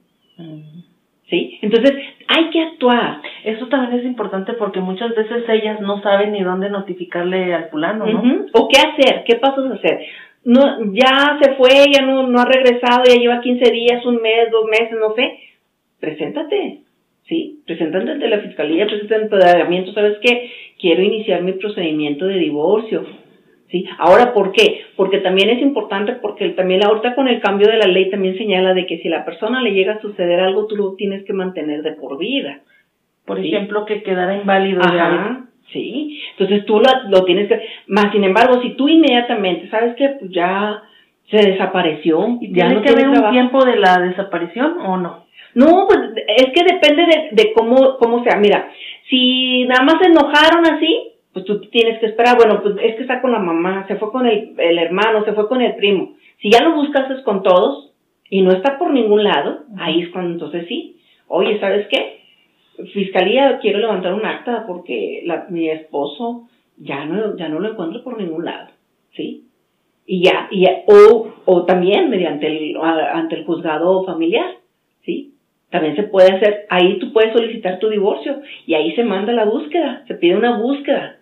[1.28, 1.58] ¿sí?
[1.62, 1.92] Entonces,
[2.26, 3.22] hay que actuar.
[3.44, 8.06] Eso también es importante porque muchas veces ellas no saben ni dónde notificarle al fulano,
[8.06, 8.46] ¿no?
[8.52, 10.00] O qué hacer, qué pasos hacer.
[10.44, 14.50] No, ya se fue, ya no, no ha regresado, ya lleva 15 días, un mes,
[14.50, 15.38] dos meses, no sé.
[16.00, 16.80] Preséntate,
[17.31, 17.62] ¿sí?
[17.64, 20.51] Preséntate ante la fiscalía, ante el ¿sabes qué?
[20.78, 23.07] Quiero iniciar mi procedimiento de divorcio
[23.70, 23.87] ¿sí?
[23.99, 24.83] Ahora, ¿por qué?
[24.97, 28.74] Porque también es importante, porque también ahorita con el cambio de la ley también señala
[28.74, 31.33] de que si a la persona le llega a suceder algo, tú lo tienes que
[31.33, 32.61] mantener de por vida.
[33.24, 38.24] Por ejemplo, que quedara inválido Ajá, Sí, entonces tú lo, lo, tienes que, más sin
[38.24, 40.83] embargo, si tú inmediatamente, ¿sabes que Pues ya
[41.31, 42.39] se desapareció.
[42.41, 45.26] ¿Y ya tiene que haber un tiempo de la desaparición o no?
[45.55, 45.99] No, pues
[46.37, 48.39] es que depende de, de cómo, cómo sea.
[48.39, 48.70] Mira,
[49.09, 53.03] si nada más se enojaron así, pues tú tienes que esperar, bueno, pues es que
[53.03, 56.14] está con la mamá, se fue con el, el hermano, se fue con el primo.
[56.41, 57.93] Si ya lo buscas es con todos
[58.28, 62.20] y no está por ningún lado, ahí es cuando entonces sí, oye, ¿sabes qué?
[62.93, 68.03] Fiscalía, quiero levantar un acta porque la, mi esposo ya no, ya no lo encuentro
[68.03, 68.70] por ningún lado,
[69.14, 69.49] ¿sí?
[70.12, 74.56] Y ya, y o, o también mediante el, ante el juzgado familiar,
[75.04, 75.34] ¿sí?
[75.70, 79.44] También se puede hacer, ahí tú puedes solicitar tu divorcio y ahí se manda la
[79.44, 81.20] búsqueda, se pide una búsqueda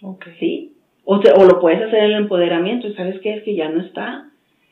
[0.00, 0.34] Okay.
[0.38, 0.72] ¿Sí?
[1.04, 3.80] O, o lo puedes hacer en el empoderamiento y sabes qué es que ya no
[3.80, 4.26] está.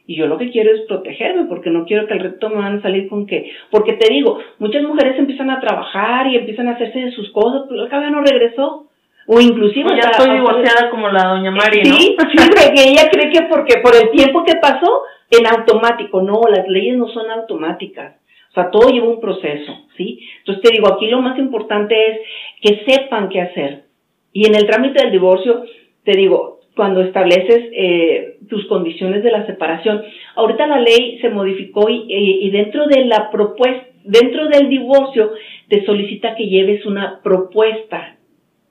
[0.06, 2.78] Y yo lo que quiero es protegerme porque no quiero que al reto me van
[2.78, 6.74] a salir con que, porque te digo, muchas mujeres empiezan a trabajar y empiezan a
[6.74, 8.86] hacerse de sus cosas, pero cabo no regresó.
[9.26, 9.88] O inclusive...
[9.90, 11.96] ya estoy divorciada como la doña Mari, ¿no?
[11.98, 16.22] Sí, porque ella cree que porque por el tiempo que pasó, en automático.
[16.22, 18.16] No, las leyes no son automáticas.
[18.50, 20.20] O sea, todo lleva un proceso, ¿sí?
[20.38, 22.18] Entonces te digo, aquí lo más importante es
[22.62, 23.84] que sepan qué hacer.
[24.32, 25.64] Y en el trámite del divorcio,
[26.04, 30.02] te digo, cuando estableces eh, tus condiciones de la separación,
[30.36, 35.32] ahorita la ley se modificó y, y dentro de la propuesta, dentro del divorcio,
[35.68, 38.15] te solicita que lleves una propuesta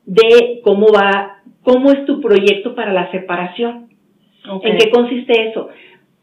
[0.05, 3.89] de cómo va, cómo es tu proyecto para la separación.
[4.63, 5.69] ¿En qué consiste eso?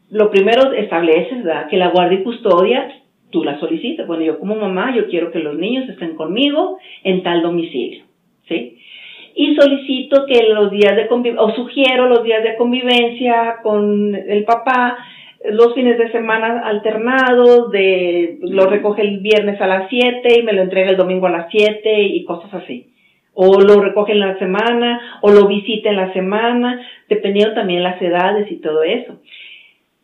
[0.09, 2.93] Lo primero estableces que la guardia y custodia
[3.29, 4.07] tú la solicitas.
[4.07, 8.03] Bueno, yo como mamá, yo quiero que los niños estén conmigo en tal domicilio,
[8.47, 8.77] ¿sí?
[9.35, 14.43] y solicito que los días de convivencia, o sugiero los días de convivencia con el
[14.43, 14.97] papá,
[15.49, 20.53] los fines de semana alternados, de lo recoge el viernes a las 7 y me
[20.53, 22.92] lo entrega el domingo a las 7 y cosas así.
[23.33, 28.01] O lo recoge en la semana, o lo visita en la semana, dependiendo también las
[28.01, 29.19] edades y todo eso.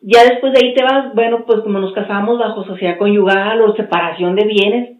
[0.02, 3.76] Ya después de ahí te vas, bueno, pues como nos casamos bajo sociedad conyugal o
[3.76, 4.90] separación de bienes,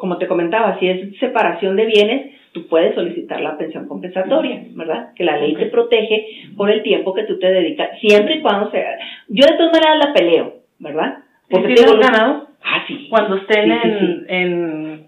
[0.00, 5.12] como te comentaba, si es separación de bienes, tú puedes solicitar la pensión compensatoria, ¿verdad?
[5.14, 6.26] Que la ley te protege
[6.56, 8.98] por el tiempo que tú te dedicas, siempre y cuando sea.
[9.28, 11.18] Yo de todas maneras la peleo, ¿verdad?
[11.50, 12.48] Porque ¿Sí lo ganado?
[12.62, 13.08] Ah, sí.
[13.10, 15.06] Cuando estén en, en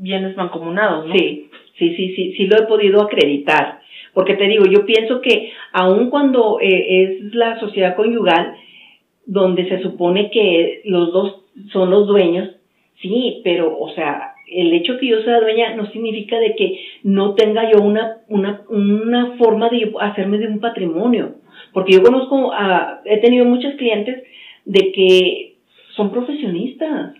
[0.00, 1.14] bienes mancomunados, ¿no?
[1.14, 3.80] Sí, sí, sí, sí, sí lo he podido acreditar.
[4.12, 8.54] Porque te digo, yo pienso que aun cuando eh, es la sociedad conyugal,
[9.26, 12.48] donde se supone que los dos son los dueños,
[13.00, 17.34] sí, pero, o sea, el hecho que yo sea dueña no significa de que no
[17.34, 21.36] tenga yo una, una, una forma de hacerme de un patrimonio.
[21.72, 24.24] Porque yo conozco, a, he tenido muchos clientes
[24.64, 25.54] de que
[25.94, 27.14] son profesionistas,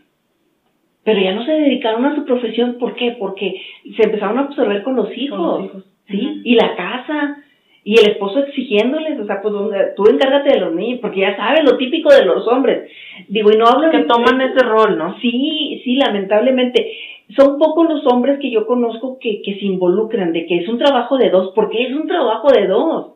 [1.04, 2.76] pero ya no se dedicaron a su profesión.
[2.78, 3.16] ¿Por qué?
[3.18, 3.62] Porque
[3.96, 6.42] se empezaron a absorber con los hijos, ¿sí?
[6.44, 7.38] Y la casa,
[7.82, 9.54] y el esposo exigiéndoles, o sea, pues
[9.96, 12.90] tú encárgate de los niños, porque ya sabes lo típico de los hombres.
[13.28, 15.18] Digo, y no hablo que toman ese rol, ¿no?
[15.20, 16.92] Sí, sí, lamentablemente
[17.36, 20.78] son pocos los hombres que yo conozco que, que se involucran, de que es un
[20.78, 23.12] trabajo de dos, porque es un trabajo de dos.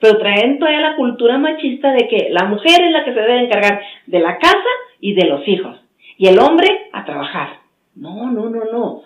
[0.00, 3.44] Pero traen todavía la cultura machista de que la mujer es la que se debe
[3.44, 4.68] encargar de la casa
[5.00, 5.76] y de los hijos,
[6.16, 7.48] y el hombre a trabajar.
[7.96, 9.02] No, no, no, no.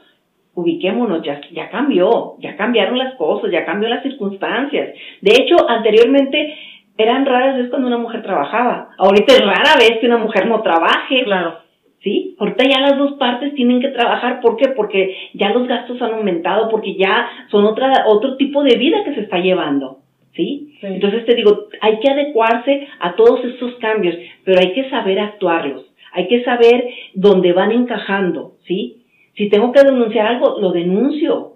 [0.54, 4.94] Ubiquémonos, ya, ya cambió, ya cambiaron las cosas, ya cambió las circunstancias.
[5.20, 6.56] De hecho, anteriormente
[6.96, 8.90] eran raras veces cuando una mujer trabajaba.
[8.98, 11.22] Ahorita es rara vez que una mujer no trabaje.
[11.24, 11.68] Claro.
[12.02, 12.36] ¿sí?
[12.38, 14.68] Ahorita ya las dos partes tienen que trabajar, ¿por qué?
[14.70, 19.14] Porque ya los gastos han aumentado, porque ya son otra, otro tipo de vida que
[19.14, 19.98] se está llevando,
[20.34, 20.76] ¿sí?
[20.82, 25.87] Entonces te digo, hay que adecuarse a todos estos cambios, pero hay que saber actuarlos,
[26.12, 29.02] hay que saber dónde van encajando, ¿sí?
[29.36, 31.54] Si tengo que denunciar algo, lo denuncio.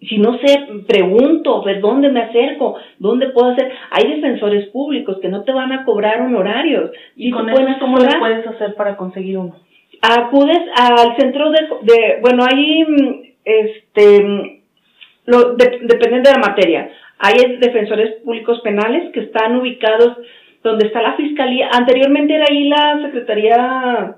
[0.00, 3.72] Si no sé, pregunto, ver dónde me acerco, dónde puedo hacer.
[3.90, 6.90] Hay defensores públicos que no te van a cobrar honorarios.
[7.16, 9.56] ¿Y con eso cómo le puedes hacer para conseguir uno?
[10.02, 14.62] acudes al centro de, de bueno, ahí, este,
[15.26, 16.90] lo, de, depende de la materia.
[17.18, 20.18] Hay defensores públicos penales que están ubicados
[20.66, 21.68] donde está la fiscalía.
[21.72, 24.16] Anteriormente era ahí la Secretaría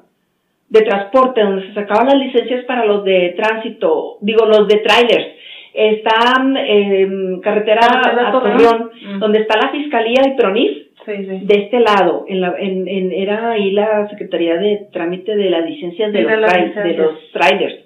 [0.68, 5.28] de transporte, donde se sacaban las licencias para los de tránsito, digo, los de trailers.
[5.74, 7.08] Está eh,
[7.42, 8.90] carretera, a Torreón,
[9.20, 13.70] donde está la Fiscalía y Pronif, de este lado, en la, en, en, era ahí
[13.70, 17.76] la Secretaría de Trámite de las licencias de, los, de los trailers.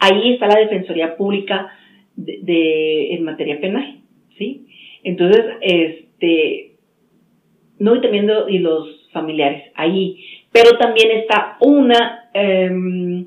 [0.00, 1.72] Ahí está la Defensoría Pública
[2.16, 3.98] de, de, en materia penal,
[4.38, 4.66] ¿sí?
[5.04, 6.73] Entonces, este,
[7.78, 10.24] no, y también y los familiares, ahí.
[10.52, 13.26] Pero también está una em,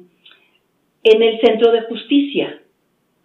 [1.03, 2.61] en el centro de justicia.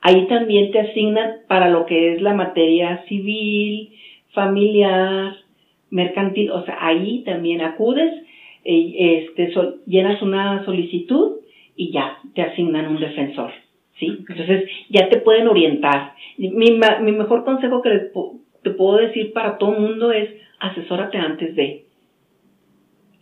[0.01, 3.93] Ahí también te asignan para lo que es la materia civil,
[4.33, 5.37] familiar,
[5.91, 8.13] mercantil, o sea, ahí también acudes,
[8.65, 9.53] eh, este,
[9.87, 11.37] llenas una solicitud
[11.77, 13.53] y ya te asignan un defensor,
[13.99, 14.07] ¿sí?
[14.29, 16.15] Entonces ya te pueden orientar.
[16.39, 18.11] Mi, mi mejor consejo que
[18.63, 20.31] te puedo decir para todo el mundo es
[20.63, 21.85] asesórate antes de.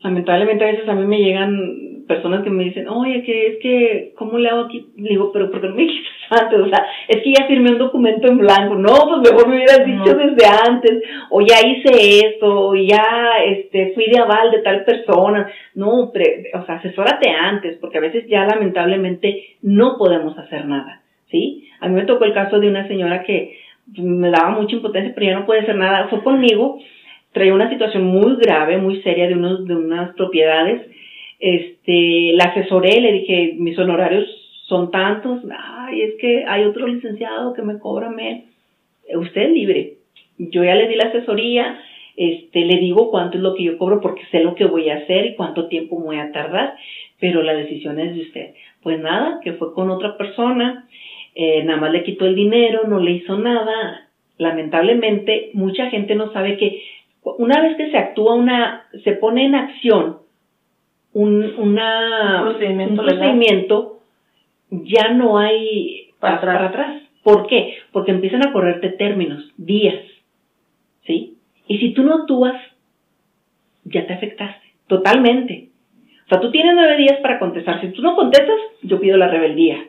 [0.02, 4.12] Lamentablemente a veces a mí me llegan personas que me dicen, oye, que es que,
[4.16, 4.88] ¿cómo le hago aquí?
[4.96, 6.58] Le digo, pero ¿por qué no me dijiste antes?
[6.58, 8.74] O sea, es que ya firmé un documento en blanco.
[8.74, 11.02] No, pues mejor me hubieras dicho desde antes.
[11.30, 13.04] O ya hice esto, o ya
[13.46, 15.50] este, fui de aval de tal persona.
[15.74, 21.02] No, o sea, asesórate antes, porque a veces ya lamentablemente no podemos hacer nada.
[21.30, 21.68] ¿Sí?
[21.80, 23.56] A mí me tocó el caso de una señora que
[23.98, 26.08] me daba mucha impotencia, pero ya no puede hacer nada.
[26.08, 26.78] Fue conmigo,
[27.32, 30.82] traía una situación muy grave, muy seria de, unos, de unas propiedades
[31.40, 34.28] este, la asesoré, le dije, mis honorarios
[34.66, 38.44] son tantos, ay, es que hay otro licenciado que me cobra menos.
[39.14, 39.94] Usted es libre.
[40.38, 41.80] Yo ya le di la asesoría,
[42.16, 44.98] este, le digo cuánto es lo que yo cobro porque sé lo que voy a
[44.98, 46.74] hacer y cuánto tiempo voy a tardar,
[47.18, 48.54] pero la decisión es de usted.
[48.82, 50.86] Pues nada, que fue con otra persona,
[51.34, 54.08] eh, nada más le quitó el dinero, no le hizo nada.
[54.36, 56.82] Lamentablemente, mucha gente no sabe que
[57.22, 60.18] una vez que se actúa una, se pone en acción
[61.12, 64.00] un, una, procedimiento,
[64.70, 67.02] ya no hay para, para atrás.
[67.22, 67.78] ¿Por qué?
[67.92, 70.02] Porque empiezan a correrte términos, días,
[71.04, 71.36] ¿sí?
[71.66, 72.56] Y si tú no actúas,
[73.84, 75.68] ya te afectaste, totalmente.
[76.26, 77.80] O sea, tú tienes nueve días para contestar.
[77.80, 79.88] Si tú no contestas, yo pido la rebeldía.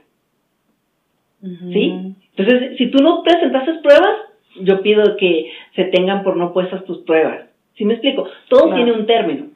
[1.42, 2.16] ¿Sí?
[2.36, 7.00] Entonces, si tú no presentaste pruebas, yo pido que se tengan por no puestas tus
[7.00, 7.50] pruebas.
[7.76, 8.28] ¿Sí me explico?
[8.50, 9.48] Todo tiene un término.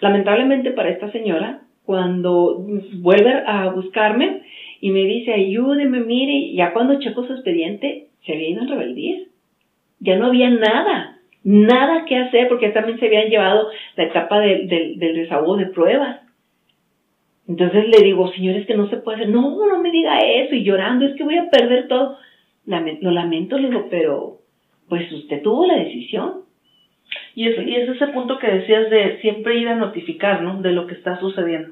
[0.00, 4.42] Lamentablemente para esta señora, cuando vuelve a buscarme
[4.80, 9.16] y me dice, ayúdeme, mire, ya cuando checo su expediente, se había ido en rebeldía.
[10.00, 14.98] Ya no había nada, nada que hacer, porque también se habían llevado la etapa del
[14.98, 16.20] desahogo de pruebas.
[17.48, 19.30] Entonces le digo, señores, que no se puede hacer.
[19.30, 20.54] No, no me diga eso.
[20.54, 22.18] Y llorando, es que voy a perder todo.
[22.68, 24.38] Lo lamento, le digo, pero
[24.88, 26.42] pues usted tuvo la decisión.
[27.34, 30.60] Y es, y es ese punto que decías de siempre ir a notificar, ¿no?
[30.60, 31.70] De lo que está sucediendo.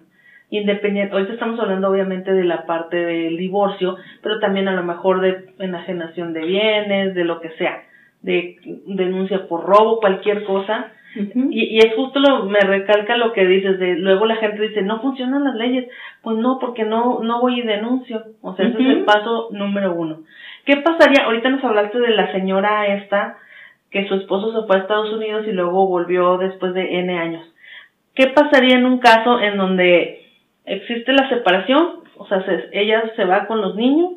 [0.48, 5.20] Independiente, ahorita estamos hablando obviamente de la parte del divorcio, pero también a lo mejor
[5.20, 7.82] de enajenación de bienes, de lo que sea,
[8.22, 10.92] de denuncia por robo, cualquier cosa.
[11.14, 14.82] y, y, es justo lo, me recalca lo que dices de, luego la gente dice,
[14.82, 15.88] no funcionan las leyes.
[16.22, 18.22] Pues no, porque no, no voy y denuncio.
[18.40, 20.20] O sea, ese es el paso número uno.
[20.66, 21.24] ¿Qué pasaría?
[21.24, 23.38] Ahorita nos hablaste de la señora esta,
[23.90, 27.46] que su esposo se fue a Estados Unidos y luego volvió después de N años.
[28.16, 30.26] ¿Qué pasaría en un caso en donde
[30.64, 32.00] existe la separación?
[32.16, 34.14] O sea, ella se va con los niños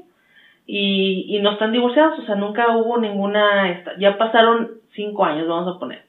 [0.66, 5.80] y, no están divorciados, o sea, nunca hubo ninguna, ya pasaron cinco años, vamos a
[5.80, 6.04] poner,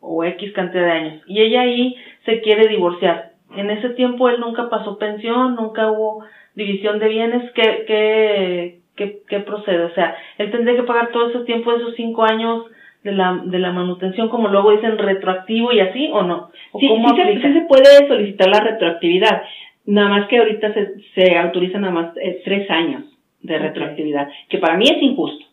[0.00, 3.32] o X cantidad de años, y ella ahí se quiere divorciar.
[3.56, 6.24] En ese tiempo él nunca pasó pensión, nunca hubo
[6.54, 9.84] división de bienes, ¿qué, qué, qué, qué procede?
[9.84, 12.66] O sea, él tendría que pagar todo ese tiempo esos cinco años
[13.02, 16.50] de la, de la manutención, como luego dicen retroactivo y así, o no?
[16.78, 19.42] sí, sí se, puede solicitar la retroactividad,
[19.86, 23.04] nada más que ahorita se, se autoriza nada más eh, tres años
[23.40, 25.46] de retroactividad, que para mí es injusto.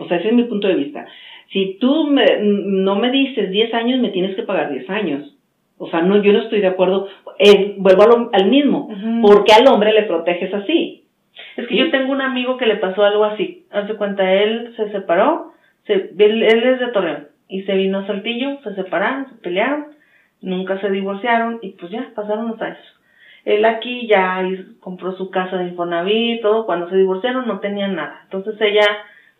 [0.00, 1.06] O sea, ese es mi punto de vista.
[1.50, 5.34] Si tú me, no me dices 10 años, me tienes que pagar 10 años.
[5.78, 7.08] O sea, no, yo no estoy de acuerdo.
[7.38, 8.90] Eh, vuelvo al mismo.
[9.22, 11.01] porque al hombre le proteges así?
[11.56, 13.66] Es que yo tengo un amigo que le pasó algo así.
[13.70, 15.52] Hace cuenta, él se separó
[15.86, 19.88] se, él, es de Torreón y se vino a Saltillo, se separaron, se pelearon,
[20.40, 22.78] nunca se divorciaron y pues ya pasaron los años.
[23.44, 24.42] Él aquí ya
[24.80, 28.20] compró su casa de Infonavit, todo, cuando se divorciaron no tenían nada.
[28.24, 28.86] Entonces ella,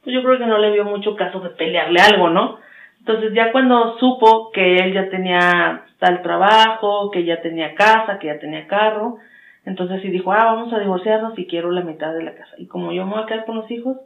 [0.02, 2.58] pues yo creo que no le vio mucho caso de pelearle algo, ¿no?
[2.98, 8.26] Entonces ya cuando supo que él ya tenía tal trabajo, que ya tenía casa, que
[8.26, 9.18] ya tenía carro,
[9.64, 12.54] entonces sí dijo, ah, vamos a divorciarnos y quiero la mitad de la casa.
[12.58, 13.96] Y como yo me voy a quedar con los hijos,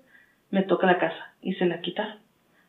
[0.50, 1.32] me toca la casa.
[1.40, 2.16] Y se la quitaron.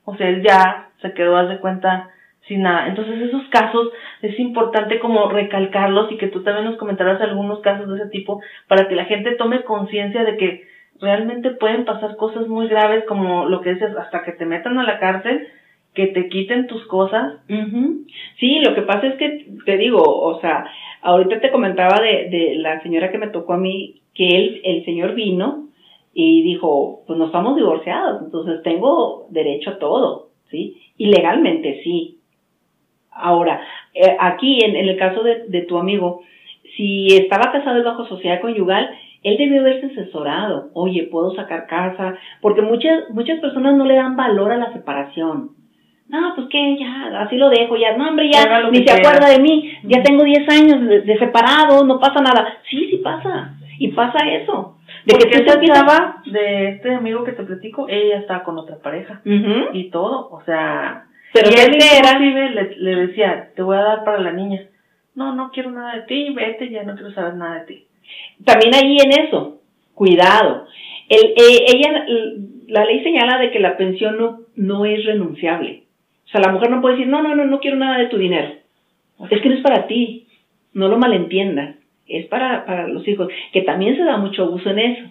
[0.05, 2.09] O sea, él ya se quedó, haz de cuenta,
[2.47, 2.87] sin nada.
[2.87, 3.89] Entonces esos casos
[4.21, 8.41] es importante como recalcarlos y que tú también nos comentaras algunos casos de ese tipo
[8.67, 10.67] para que la gente tome conciencia de que
[11.01, 14.83] realmente pueden pasar cosas muy graves como lo que dices, hasta que te metan a
[14.83, 15.47] la cárcel,
[15.97, 17.41] que te quiten tus cosas.
[18.39, 20.63] Sí, lo que pasa es que te digo, o sea,
[21.01, 24.85] ahorita te comentaba de, de la señora que me tocó a mí, que él, el
[24.85, 25.69] señor vino
[26.13, 30.77] y dijo, pues no estamos divorciados, entonces tengo derecho a todo, ¿sí?
[30.97, 32.19] Y legalmente sí.
[33.09, 33.59] Ahora,
[33.95, 36.21] eh, aquí en, el caso de, de tu amigo,
[36.75, 38.87] si estaba casado bajo sociedad conyugal,
[39.23, 40.69] él debió haberse asesorado.
[40.73, 45.56] Oye, puedo sacar casa, porque muchas, muchas personas no le dan valor a la separación.
[46.09, 49.39] No, pues que ya, así lo dejo, ya, no, hombre, ya, ni se acuerda de
[49.39, 52.59] mí, ya tengo 10 años de, separado, no pasa nada.
[52.69, 54.77] Sí, sí pasa, y pasa eso.
[55.05, 58.77] De porque que tú te de este amigo que te platico, ella estaba con otra
[58.77, 59.21] pareja
[59.73, 64.19] y todo, o sea, pero él era, le, le decía, te voy a dar para
[64.19, 64.65] la niña.
[65.15, 67.85] No, no quiero nada de ti, vete, ya no quiero saber nada de ti.
[68.45, 69.59] También ahí en eso,
[69.93, 70.67] cuidado.
[71.09, 72.05] El, eh, ella,
[72.67, 75.86] la ley señala de que la pensión no, no es renunciable.
[76.27, 78.17] O sea, la mujer no puede decir, no, no, no, no quiero nada de tu
[78.17, 78.53] dinero.
[79.29, 80.27] Es que no es para ti,
[80.73, 84.79] no lo malentiendas, es para, para los hijos, que también se da mucho abuso en
[84.79, 85.03] eso.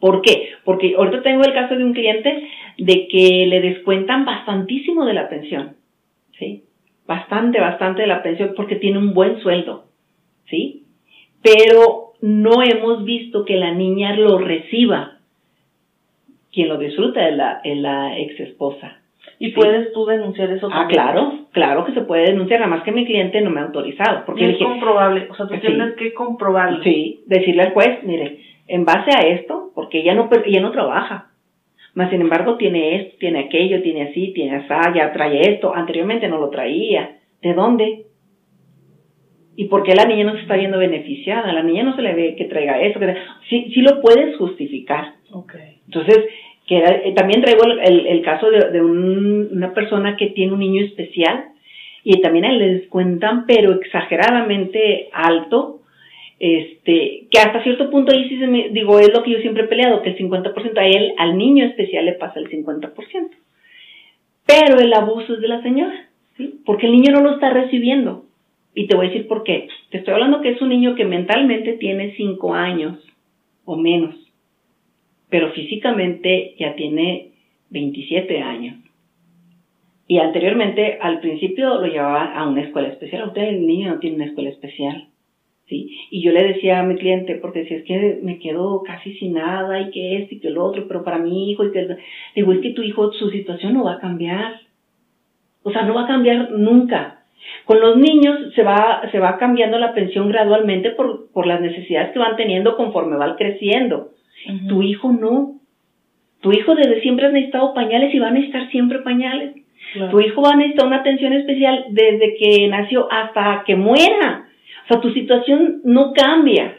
[0.00, 0.50] ¿Por qué?
[0.64, 2.48] Porque ahorita tengo el caso de un cliente
[2.78, 5.76] de que le descuentan bastantísimo de la pensión,
[6.38, 6.64] ¿sí?
[7.06, 9.84] Bastante, bastante de la pensión porque tiene un buen sueldo,
[10.46, 10.84] ¿sí?
[11.42, 15.18] Pero no hemos visto que la niña lo reciba.
[16.52, 19.00] Quien lo disfruta es la, es la ex esposa.
[19.38, 20.68] ¿Y puedes tú denunciar eso?
[20.72, 23.64] Ah, claro, claro que se puede denunciar, nada más que mi cliente no me ha
[23.64, 24.24] autorizado.
[24.26, 26.82] Porque es comprobable, o sea, tú tienes que comprobarlo.
[26.82, 31.30] Sí, decirle al juez, mire, en base a esto, porque ella no, ella no trabaja,
[31.94, 36.28] más sin embargo tiene esto, tiene aquello, tiene así, tiene así, ya trae esto, anteriormente
[36.28, 37.18] no lo traía.
[37.40, 38.06] ¿De dónde?
[39.56, 41.52] ¿Y por qué la niña no se está viendo beneficiada?
[41.52, 42.98] La niña no se le ve que traiga eso.
[42.98, 43.14] Que
[43.48, 45.14] sí, sí lo puedes justificar.
[45.30, 45.78] Okay.
[45.86, 46.24] Entonces,
[46.66, 50.84] que eh, también traigo el, el, caso de, de una persona que tiene un niño
[50.84, 51.46] especial
[52.04, 55.80] y también le descuentan, pero exageradamente alto,
[56.38, 59.64] este, que hasta cierto punto ahí sí se me, digo, es lo que yo siempre
[59.64, 62.92] he peleado, que el 50% a él, al niño especial le pasa el 50%.
[64.46, 66.60] Pero el abuso es de la señora, ¿sí?
[66.66, 68.24] Porque el niño no lo está recibiendo.
[68.74, 69.68] Y te voy a decir por qué.
[69.90, 72.98] Te estoy hablando que es un niño que mentalmente tiene 5 años
[73.64, 74.14] o menos,
[75.28, 77.32] pero físicamente ya tiene
[77.70, 78.76] 27 años.
[80.06, 83.28] Y anteriormente, al principio lo llevaba a una escuela especial.
[83.28, 85.08] Usted, el niño no tiene una escuela especial.
[85.66, 85.96] ¿sí?
[86.10, 89.34] Y yo le decía a mi cliente, porque si es que me quedo casi sin
[89.34, 91.96] nada y que esto y que lo otro, pero para mi hijo, y que,
[92.34, 94.60] digo, es que tu hijo, su situación no va a cambiar.
[95.62, 97.24] O sea, no va a cambiar nunca.
[97.64, 102.12] Con los niños se va, se va cambiando la pensión gradualmente por, por las necesidades
[102.12, 104.10] que van teniendo conforme van creciendo.
[104.68, 105.60] Tu hijo no.
[106.40, 109.54] Tu hijo desde siempre ha necesitado pañales y va a necesitar siempre pañales.
[110.10, 114.48] Tu hijo va a necesitar una atención especial desde que nació hasta que muera.
[114.84, 116.78] O sea, tu situación no cambia.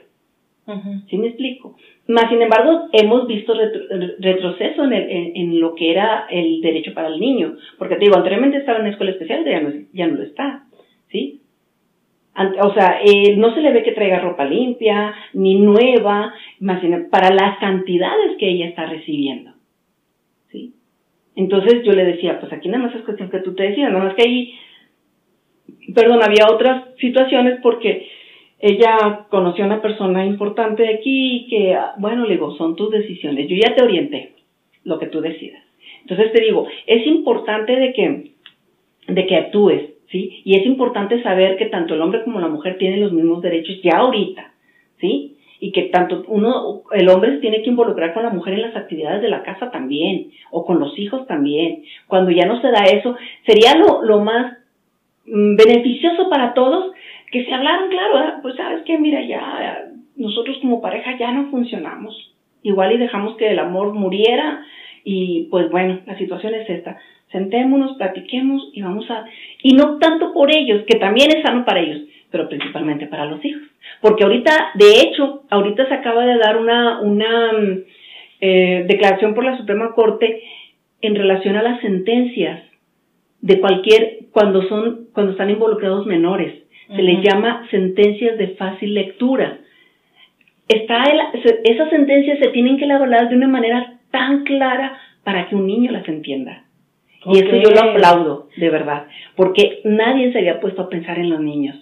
[1.09, 1.78] ¿Sí me explico?
[2.07, 3.53] Más sin embargo, hemos visto
[4.20, 7.55] retroceso en, el, en, lo que era el derecho para el niño.
[7.78, 10.66] Porque te digo, anteriormente estaba en una escuela especial, ya no, ya no lo está.
[11.09, 11.41] ¿Sí?
[12.38, 17.34] O sea, eh, no se le ve que traiga ropa limpia, ni nueva, más para
[17.34, 19.52] las cantidades que ella está recibiendo.
[20.52, 20.74] ¿Sí?
[21.36, 24.04] Entonces yo le decía, pues aquí nada más es cuestión que tú te decías, nada
[24.04, 24.54] más que ahí,
[25.94, 28.08] perdón, había otras situaciones porque
[28.60, 33.48] ella conoció a una persona importante aquí que, bueno, le digo, son tus decisiones.
[33.48, 34.34] Yo ya te orienté
[34.84, 35.62] lo que tú decidas.
[36.02, 38.32] Entonces te digo, es importante de que,
[39.08, 40.41] de que actúes, ¿sí?
[40.43, 43.82] Y es importante saber que tanto el hombre como la mujer tienen los mismos derechos
[43.84, 44.51] ya ahorita,
[44.99, 45.38] ¿sí?
[45.60, 48.76] Y que tanto uno, el hombre se tiene que involucrar con la mujer en las
[48.76, 51.84] actividades de la casa también, o con los hijos también.
[52.08, 54.58] Cuando ya no se da eso, sería lo, lo más
[55.26, 56.91] mm, beneficioso para todos
[57.32, 62.34] que se hablaron, claro, pues sabes que, mira, ya nosotros como pareja ya no funcionamos.
[62.64, 64.66] Igual y dejamos que el amor muriera
[65.03, 66.97] y pues bueno, la situación es esta.
[67.32, 69.26] Sentémonos, platiquemos y vamos a...
[69.61, 72.01] Y no tanto por ellos, que también es sano para ellos,
[72.32, 73.63] pero principalmente para los hijos.
[74.01, 77.51] Porque ahorita, de hecho, ahorita se acaba de dar una, una
[78.41, 80.43] eh, declaración por la Suprema Corte
[81.01, 82.61] en relación a las sentencias
[83.41, 89.59] de cualquier, cuando son, cuando están involucrados menores se les llama sentencias de fácil lectura.
[90.67, 91.03] Está
[91.63, 95.91] esas sentencias se tienen que elaborar de una manera tan clara para que un niño
[95.91, 96.64] las entienda.
[97.26, 101.30] Y eso yo lo aplaudo, de verdad, porque nadie se había puesto a pensar en
[101.30, 101.76] los niños,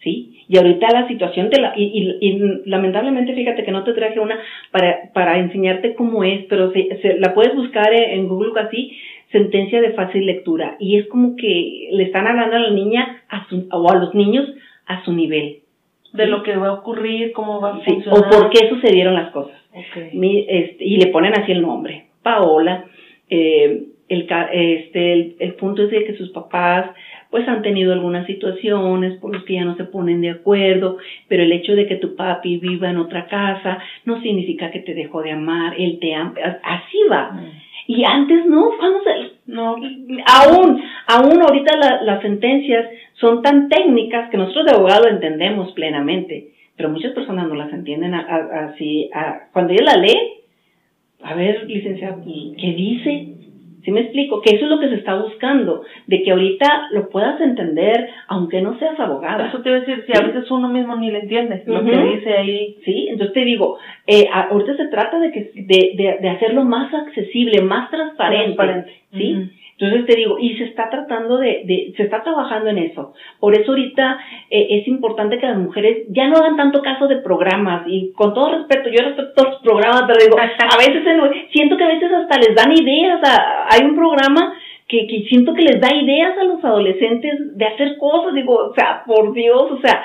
[0.00, 0.44] ¿sí?
[0.48, 4.38] Y ahorita la situación de la, y, y, lamentablemente fíjate que no te traje una
[4.72, 8.96] para, para enseñarte cómo es, pero se, la puedes buscar en Google así,
[9.30, 13.48] sentencia de fácil lectura, y es como que le están hablando a la niña a
[13.48, 14.48] su, o a los niños
[14.86, 15.60] a su nivel.
[16.12, 18.18] De lo que va a ocurrir, cómo va a funcionar.
[18.18, 19.56] O por qué sucedieron las cosas.
[19.72, 22.06] Este, y le ponen así el nombre.
[22.24, 22.86] Paola,
[23.28, 26.90] eh, el, este, el, punto es de que sus papás
[27.30, 30.98] pues han tenido algunas situaciones por las que ya no se ponen de acuerdo,
[31.28, 34.94] pero el hecho de que tu papi viva en otra casa no significa que te
[34.94, 36.34] dejó de amar, él te ama,
[36.64, 37.30] así va.
[37.30, 37.50] Mm.
[37.86, 39.12] Y antes no, vamos a,
[39.46, 39.76] no,
[40.26, 46.88] aún, aún ahorita las sentencias son tan técnicas que nosotros de abogado entendemos plenamente, pero
[46.88, 49.08] muchas personas no las entienden así.
[49.52, 50.18] cuando ella la lee,
[51.22, 53.39] a ver, licenciado, ¿qué dice?
[53.84, 54.40] ¿Sí me explico?
[54.42, 58.60] Que eso es lo que se está buscando, de que ahorita lo puedas entender, aunque
[58.60, 59.48] no seas abogada.
[59.48, 61.96] Eso te iba a decir, si a veces uno mismo ni le entiende lo que
[61.96, 62.76] dice ahí.
[62.84, 66.92] Sí, entonces te digo, eh, ahorita se trata de, que, de, de, de hacerlo más
[66.92, 68.54] accesible, más transparente.
[68.54, 68.92] transparente.
[69.12, 69.50] ¿sí?
[69.80, 73.14] Entonces te digo, y se está tratando de, de se está trabajando en eso.
[73.38, 74.18] Por eso ahorita
[74.50, 77.84] eh, es importante que las mujeres ya no hagan tanto caso de programas.
[77.86, 81.02] Y con todo respeto, yo respeto los programas, pero digo, a veces
[81.50, 83.20] siento que a veces hasta les dan ideas.
[83.70, 84.54] hay un programa
[84.90, 88.74] que, que siento que les da ideas a los adolescentes de hacer cosas, digo, o
[88.74, 90.02] sea, por Dios, o sea,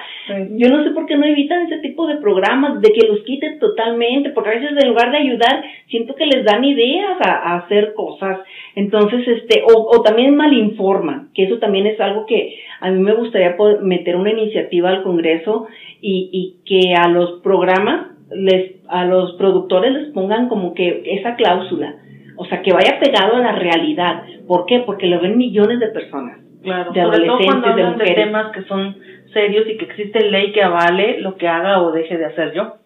[0.52, 3.58] yo no sé por qué no evitan ese tipo de programas, de que los quiten
[3.58, 7.96] totalmente, porque a veces en lugar de ayudar, siento que les dan ideas a, hacer
[7.96, 8.40] cosas,
[8.76, 13.16] entonces, este, o, o también malinforman, que eso también es algo que a mí me
[13.16, 15.66] gustaría poder meter una iniciativa al Congreso
[16.00, 21.36] y, y que a los programas, les, a los productores les pongan como que esa
[21.36, 21.96] cláusula,
[22.38, 24.24] o sea, que vaya pegado a la realidad.
[24.48, 24.80] ¿Por qué?
[24.80, 26.40] Porque lo ven millones de personas.
[26.64, 28.98] Claro, de sobre todo cuando hablan de, temas que son
[29.34, 32.78] serios y que existe ley que avale lo que haga o deje de hacer yo.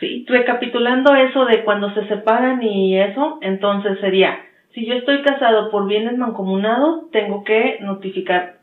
[0.00, 0.24] Sí.
[0.28, 4.38] Recapitulando eso de cuando se separan y eso, entonces sería,
[4.72, 8.58] si yo estoy casado por bienes mancomunados, tengo que notificar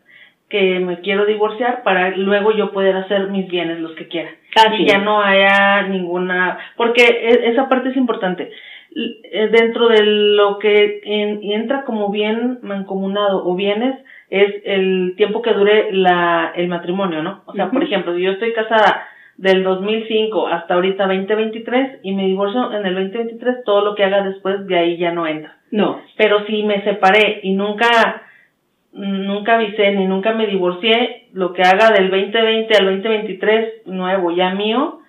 [0.50, 4.30] que me quiero divorciar para luego yo poder hacer mis bienes los que quiera.
[4.78, 8.52] y ya no haya ninguna, porque e, esa parte es importante.
[8.96, 15.54] Eh, dentro de lo que entra como bien mancomunado o bienes es el tiempo que
[15.54, 17.42] dure la, el matrimonio, ¿no?
[17.46, 19.06] O sea, por ejemplo, yo estoy casada
[19.38, 24.24] del 2005 hasta ahorita 2023 y me divorcio en el 2023, todo lo que haga
[24.24, 25.58] después de ahí ya no entra.
[25.72, 26.02] No.
[26.16, 28.24] Pero si me separé y nunca,
[28.94, 34.52] nunca avisé ni nunca me divorcié, lo que haga del 2020 al 2023 nuevo ya
[34.52, 35.02] mío,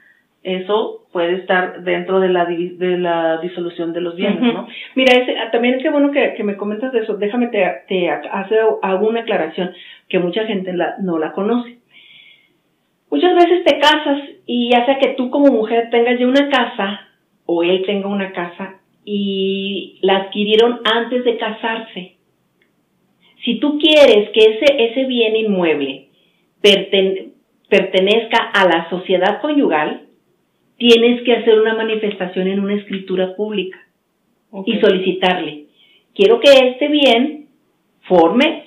[0.47, 4.69] eso puede estar dentro de la, de la disolución de los bienes, ¿no?
[4.95, 7.17] Mira, ese, ah, también qué bueno que, que, me comentas de eso.
[7.17, 9.73] Déjame te, te hago una aclaración
[10.09, 11.79] que mucha gente la, no la conoce.
[13.11, 17.01] Muchas veces te casas y ya sea que tú como mujer tengas ya una casa
[17.45, 22.17] o él tenga una casa y la adquirieron antes de casarse.
[23.45, 26.07] Si tú quieres que ese, ese bien inmueble
[27.69, 30.06] pertenezca a la sociedad conyugal,
[30.77, 33.79] tienes que hacer una manifestación en una escritura pública
[34.65, 35.67] y solicitarle.
[36.15, 37.47] Quiero que este bien
[38.03, 38.65] forme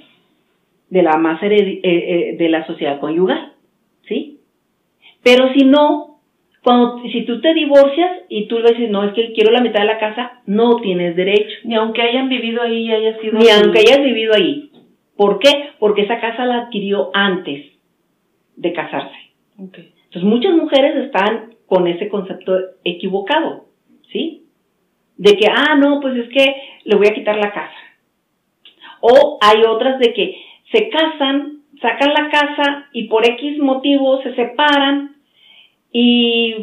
[0.90, 3.54] de la masa eh, eh, de la sociedad conyugal,
[4.08, 4.40] ¿sí?
[5.24, 6.20] Pero si no,
[6.64, 9.82] cuando, si tú te divorcias y tú le dices, no, es que quiero la mitad
[9.82, 11.58] de la casa, no tienes derecho.
[11.64, 13.38] Ni aunque hayan vivido ahí y hayas sido...
[13.38, 14.72] Ni aunque hayas vivido ahí.
[15.16, 15.72] ¿Por qué?
[15.80, 17.66] Porque esa casa la adquirió antes
[18.56, 19.16] de casarse.
[19.58, 23.66] Entonces muchas mujeres están con ese concepto equivocado,
[24.12, 24.44] ¿sí?
[25.18, 26.56] De que, ah, no, pues es que
[26.86, 27.78] le voy a quitar la casa.
[29.02, 30.42] O hay otras de que
[30.72, 35.16] se casan, sacan la casa y por X motivo se separan
[35.92, 36.56] y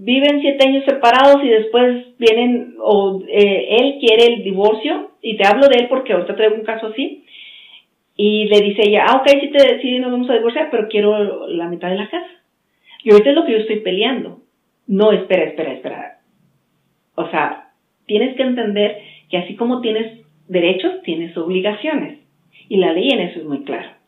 [0.00, 5.46] viven siete años separados y después vienen, o eh, él quiere el divorcio, y te
[5.46, 7.24] hablo de él porque ahorita traigo un caso así,
[8.16, 11.48] y le dice ella, ah, ok, sí, te, sí nos vamos a divorciar, pero quiero
[11.48, 12.30] la mitad de la casa.
[13.02, 14.43] Y ahorita es lo que yo estoy peleando.
[14.86, 16.18] No, espera, espera, espera.
[17.14, 17.70] O sea,
[18.06, 18.98] tienes que entender
[19.30, 22.18] que así como tienes derechos, tienes obligaciones.
[22.68, 23.98] Y la ley en eso es muy clara.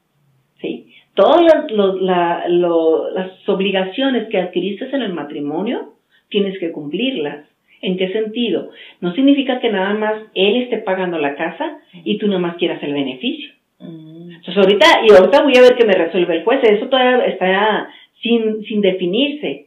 [0.61, 0.93] ¿sí?
[1.14, 5.95] Todas las, las obligaciones que adquiriste en el matrimonio,
[6.29, 7.47] tienes que cumplirlas.
[7.83, 8.70] ¿En qué sentido?
[9.01, 12.95] No significa que nada más él esté pagando la casa y tú nomás quieras el
[12.95, 13.53] beneficio.
[13.79, 14.31] Mm.
[14.31, 16.61] Entonces ahorita, y ahorita voy a ver qué me resuelve el juez.
[16.64, 17.89] Eso todavía está
[18.22, 19.66] sin, sin definirse.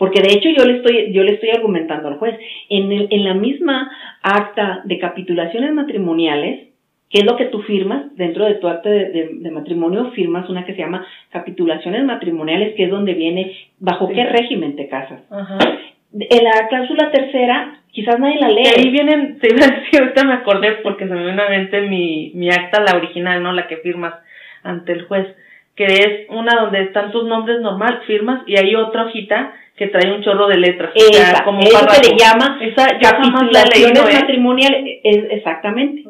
[0.00, 2.34] Porque de hecho yo le estoy, yo le estoy argumentando al juez.
[2.70, 3.92] En, en la misma
[4.22, 6.70] acta de capitulaciones matrimoniales,
[7.10, 8.04] ¿Qué es lo que tú firmas?
[8.14, 12.90] Dentro de tu acta de, matrimonio firmas una que se llama capitulaciones matrimoniales, que es
[12.90, 15.20] donde viene bajo qué régimen te casas.
[15.28, 15.58] Ajá.
[16.12, 18.62] En la cláusula tercera, quizás nadie la lee.
[18.76, 22.80] ahí vienen, sí, ahorita me acordé porque se me viene a mente mi, mi acta,
[22.80, 23.52] la original, ¿no?
[23.52, 24.14] La que firmas
[24.62, 25.26] ante el juez,
[25.74, 30.12] que es una donde están tus nombres normal, firmas, y hay otra hojita que trae
[30.14, 30.92] un chorro de letras.
[30.94, 34.20] Esa, como eso se le llama esa, capitulaciones ¿eh?
[34.20, 36.04] matrimoniales, exactamente.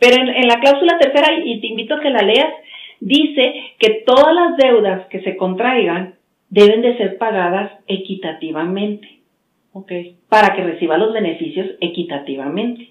[0.00, 2.52] Pero en, en, la cláusula tercera, y te invito a que la leas,
[2.98, 6.16] dice que todas las deudas que se contraigan
[6.50, 9.20] deben de ser pagadas equitativamente.
[9.72, 10.16] Okay.
[10.28, 12.88] Para que reciba los beneficios equitativamente.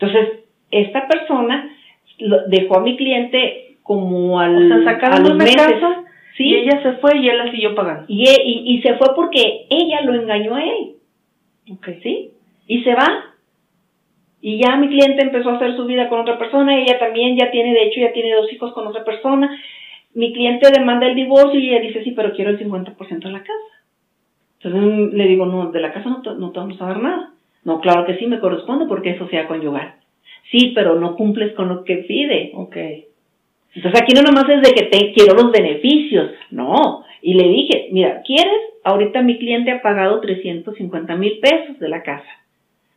[0.00, 1.76] Entonces, esta persona
[2.48, 5.74] dejó a mi cliente como al, o sea, a los meses.
[6.36, 6.44] ¿Sí?
[6.44, 8.04] Y ella se fue y él la siguió pagando.
[8.08, 10.94] Y, e, y, y, se fue porque ella lo engañó a él.
[11.70, 12.00] Okay.
[12.02, 12.30] ¿Sí?
[12.66, 13.32] Y se va.
[14.40, 17.50] Y ya mi cliente empezó a hacer su vida con otra persona, ella también ya
[17.52, 19.56] tiene, de hecho, ya tiene dos hijos con otra persona.
[20.14, 23.40] Mi cliente demanda el divorcio y ella dice, sí, pero quiero el 50% de la
[23.40, 23.72] casa.
[24.60, 27.30] Entonces le digo, no, de la casa no te, no te vamos a dar nada.
[27.64, 29.94] No, claro que sí me corresponde porque eso sea conyugal.
[30.50, 32.52] Sí, pero no cumples con lo que pide.
[32.54, 32.76] Ok.
[33.74, 37.04] Entonces aquí no nomás es de que te quiero los beneficios, no.
[37.22, 38.60] Y le dije, mira, ¿quieres?
[38.84, 42.28] Ahorita mi cliente ha pagado 350 mil pesos de la casa.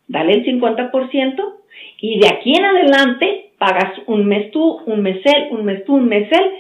[0.07, 1.53] Dale el 50%
[2.01, 5.95] y de aquí en adelante pagas un mes tú, un mes él, un mes tú,
[5.95, 6.51] un mes él.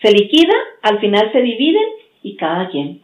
[0.00, 1.84] Se liquida, al final se dividen
[2.22, 3.00] y cada quien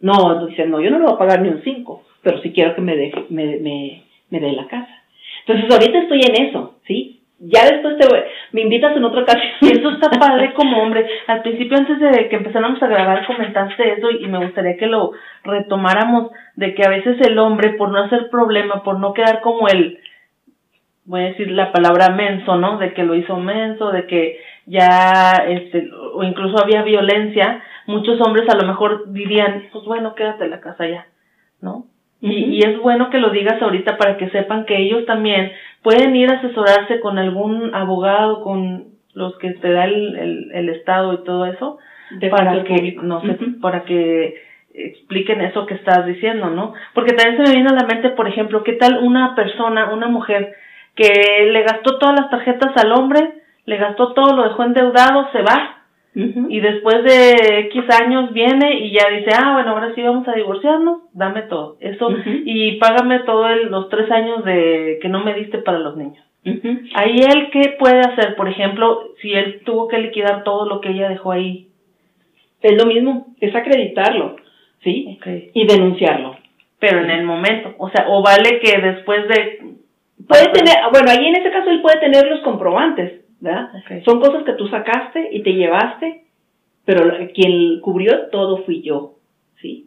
[0.00, 2.74] no, dice, no, yo no le voy a pagar ni un 5, pero sí quiero
[2.74, 5.02] que me dé me, me, me dé la casa.
[5.46, 7.15] Entonces ahorita estoy en eso, ¿sí?
[7.38, 8.06] Ya después te
[8.52, 9.52] me invitas en otra ocasión.
[9.60, 11.06] Y eso está padre como hombre.
[11.26, 15.12] Al principio, antes de que empezáramos a grabar, comentaste eso y me gustaría que lo
[15.44, 19.68] retomáramos, de que a veces el hombre, por no hacer problema, por no quedar como
[19.68, 19.98] el,
[21.04, 22.78] voy a decir la palabra menso, ¿no?
[22.78, 28.48] De que lo hizo menso, de que ya, este, o incluso había violencia, muchos hombres
[28.48, 31.06] a lo mejor dirían, pues bueno, quédate en la casa ya,
[31.60, 31.86] ¿no?
[32.20, 35.52] y, y, es bueno que lo digas ahorita para que sepan que ellos también
[35.86, 40.68] pueden ir a asesorarse con algún abogado, con los que te da el, el, el
[40.70, 41.78] Estado y todo eso,
[42.28, 44.34] para que, no sé, para que
[44.74, 46.74] expliquen eso que estás diciendo, ¿no?
[46.92, 50.08] Porque también se me viene a la mente, por ejemplo, ¿qué tal una persona, una
[50.08, 50.56] mujer
[50.96, 51.12] que
[51.52, 53.34] le gastó todas las tarjetas al hombre,
[53.64, 55.84] le gastó todo, lo dejó endeudado, se va,
[56.18, 60.32] y después de X años viene y ya dice, ah, bueno, ahora sí vamos a
[60.32, 61.76] divorciarnos, dame todo.
[61.78, 66.24] Eso, y págame todos los tres años de que no me diste para los niños.
[66.94, 68.34] Ahí él, ¿qué puede hacer?
[68.34, 71.68] Por ejemplo, si él tuvo que liquidar todo lo que ella dejó ahí.
[72.62, 74.36] Es lo mismo, es acreditarlo,
[74.82, 75.18] ¿sí?
[75.52, 76.36] Y denunciarlo.
[76.78, 79.74] Pero en el momento, o sea, o vale que después de...
[80.26, 83.70] Puede tener, bueno, ahí en ese caso él puede tener los comprobantes, ¿verdad?
[84.04, 86.22] Son cosas que tú sacaste y te llevaste,
[86.84, 87.02] pero
[87.34, 89.14] quien cubrió todo fui yo,
[89.60, 89.86] ¿sí?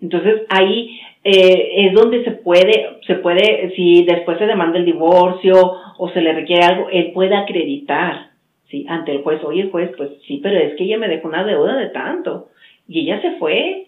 [0.00, 5.54] Entonces ahí eh, es donde se puede, se puede, si después se demanda el divorcio
[5.96, 8.30] o se le requiere algo, él puede acreditar,
[8.68, 8.84] ¿sí?
[8.88, 11.76] Ante el juez, oye juez, pues sí, pero es que ella me dejó una deuda
[11.76, 12.48] de tanto
[12.86, 13.86] y ella se fue,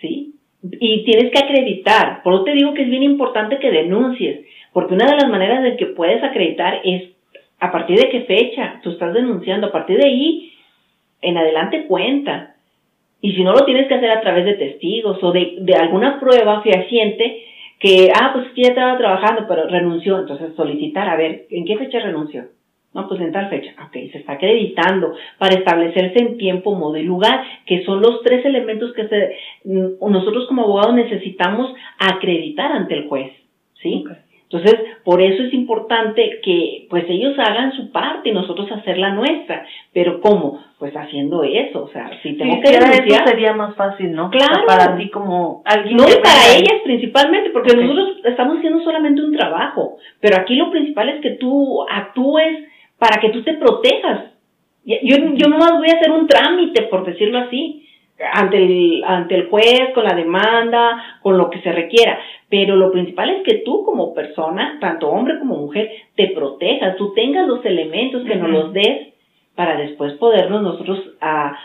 [0.00, 0.34] ¿sí?
[0.62, 4.94] Y tienes que acreditar, por eso te digo que es bien importante que denuncies, porque
[4.94, 7.15] una de las maneras de que puedes acreditar es
[7.60, 10.52] a partir de qué fecha tú estás denunciando, a partir de ahí
[11.22, 12.54] en adelante cuenta.
[13.20, 16.20] Y si no lo tienes que hacer a través de testigos o de, de alguna
[16.20, 17.44] prueba fehaciente
[17.78, 21.76] que, ah, pues que ya estaba trabajando, pero renunció, entonces solicitar, a ver, ¿en qué
[21.76, 22.44] fecha renunció?
[22.94, 23.74] No, pues en tal fecha.
[23.84, 28.42] Ok, se está acreditando para establecerse en tiempo, modo y lugar, que son los tres
[28.46, 33.32] elementos que se, nosotros como abogados necesitamos acreditar ante el juez.
[33.82, 34.02] ¿Sí?
[34.48, 39.10] Entonces, por eso es importante que pues ellos hagan su parte y nosotros hacer la
[39.10, 39.66] nuestra.
[39.92, 40.60] Pero ¿cómo?
[40.78, 43.28] Pues haciendo eso, o sea, si tengo que denunciar...
[43.28, 44.30] sería más fácil, ¿no?
[44.30, 44.64] Claro.
[44.66, 45.96] para ti como alguien...
[45.96, 50.70] No, y para ellas principalmente, porque nosotros estamos haciendo solamente un trabajo, pero aquí lo
[50.70, 52.68] principal es que tú actúes
[52.98, 54.32] para que tú te protejas.
[54.84, 57.86] Yo, yo no más voy a hacer un trámite, por decirlo así,
[58.32, 62.18] ante el, ante el juez, con la demanda, con lo que se requiera.
[62.48, 67.12] Pero lo principal es que tú como persona, tanto hombre como mujer, te protejas, tú
[67.12, 69.14] tengas los elementos que nos los des
[69.56, 71.56] para después podernos nosotros a,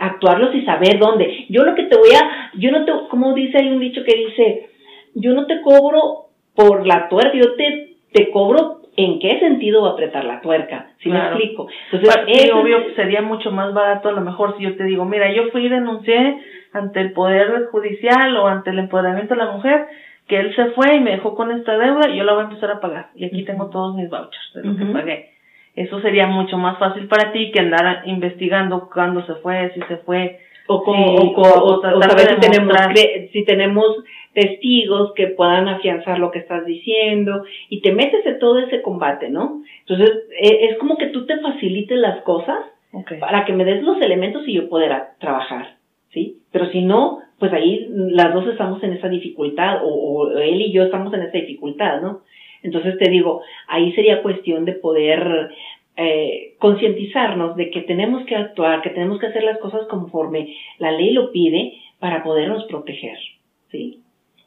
[0.00, 1.46] actuarlos y saber dónde.
[1.48, 4.16] Yo lo que te voy a, yo no te, como dice, hay un dicho que
[4.16, 4.68] dice,
[5.14, 9.90] yo no te cobro por la tuerca, yo te, te cobro en qué sentido va
[9.90, 11.68] a apretar la tuerca, si me explico.
[11.92, 15.32] Entonces, es obvio, sería mucho más barato a lo mejor si yo te digo, mira,
[15.32, 16.36] yo fui y denuncié
[16.74, 19.86] ante el Poder Judicial o ante el empoderamiento de la mujer,
[20.26, 22.48] que él se fue y me dejó con esta deuda y yo la voy a
[22.48, 23.10] empezar a pagar.
[23.14, 25.30] Y aquí tengo todos mis vouchers de lo que pagué.
[25.76, 29.98] eso sería mucho más fácil para ti que andar investigando cuándo se fue, si se
[29.98, 30.40] fue.
[30.66, 32.74] O, como, o, si tenemos,
[33.32, 38.58] si tenemos testigos que puedan afianzar lo que estás diciendo y te metes en todo
[38.60, 39.62] ese combate, ¿no?
[39.80, 42.60] Entonces, e, es como que tú te facilites las cosas
[43.20, 45.73] para que me des los elementos y yo pueda trabajar,
[46.14, 46.38] ¿sí?
[46.50, 50.84] Pero si no, pues ahí las dos estamos en esa dificultad o, él y yo
[50.84, 52.20] estamos en esa dificultad, ¿no?
[52.62, 55.50] Entonces te digo, ahí sería cuestión de poder
[55.96, 60.92] eh, concientizarnos de que tenemos que actuar, que tenemos que hacer las cosas conforme la
[60.92, 63.18] ley lo pide para podernos proteger,
[63.70, 64.00] ¿sí?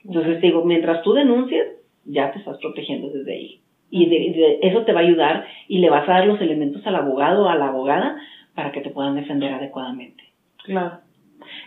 [0.04, 1.68] Entonces digo, mientras tú denuncias,
[2.06, 3.60] ya te estás protegiendo desde ahí.
[3.90, 6.96] Y de, eso te va a ayudar y le vas a dar los elementos al
[6.96, 8.18] abogado o a la abogada
[8.56, 10.24] para que te puedan defender adecuadamente.
[10.64, 11.07] Claro.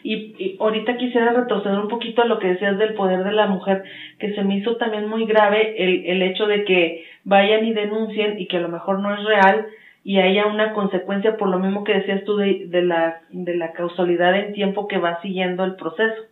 [0.02, 3.84] Y, ahorita quisiera retroceder un poquito a lo que decías del poder de la mujer,
[4.18, 8.38] que se me hizo también muy grave el, el hecho de que vayan y denuncien
[8.38, 9.66] y que a lo mejor no es real
[10.02, 13.72] y haya una consecuencia por lo mismo que decías tú de, de la, de la
[13.72, 16.22] causalidad en tiempo que va siguiendo el proceso.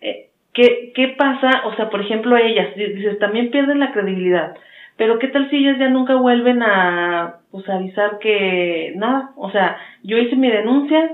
[0.00, 1.62] Eh, ¿qué, ¿Qué pasa?
[1.66, 4.56] O sea, por ejemplo, ellas, dices, también pierden la credibilidad.
[4.96, 9.76] Pero qué tal si ellas ya nunca vuelven a pues avisar que nada, o sea,
[10.02, 11.12] yo hice mi denuncia,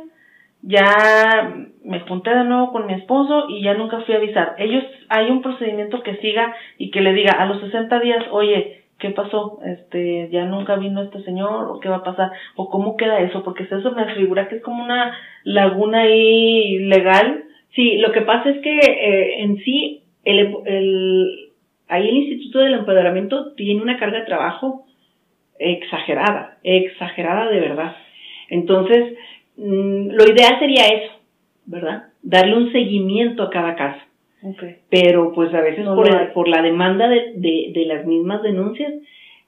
[0.63, 1.55] ya
[1.85, 4.55] me junté de nuevo con mi esposo y ya nunca fui a avisar.
[4.59, 8.83] Ellos, hay un procedimiento que siga y que le diga a los 60 días, oye,
[8.99, 9.61] ¿qué pasó?
[9.65, 13.43] Este, ya nunca vino este señor, o qué va a pasar, o cómo queda eso,
[13.45, 17.45] porque eso me figura que es como una laguna ahí legal.
[17.75, 21.51] Sí, lo que pasa es que eh, en sí, el, el,
[21.89, 24.85] ahí el Instituto del Empoderamiento tiene una carga de trabajo
[25.59, 27.97] exagerada, exagerada de verdad.
[28.51, 29.15] Entonces,
[29.59, 31.13] Mm, lo ideal sería eso,
[31.67, 32.05] ¿verdad?
[32.23, 34.01] Darle un seguimiento a cada caso.
[34.89, 38.93] Pero pues a veces por, por, la demanda de, de, de, las mismas denuncias,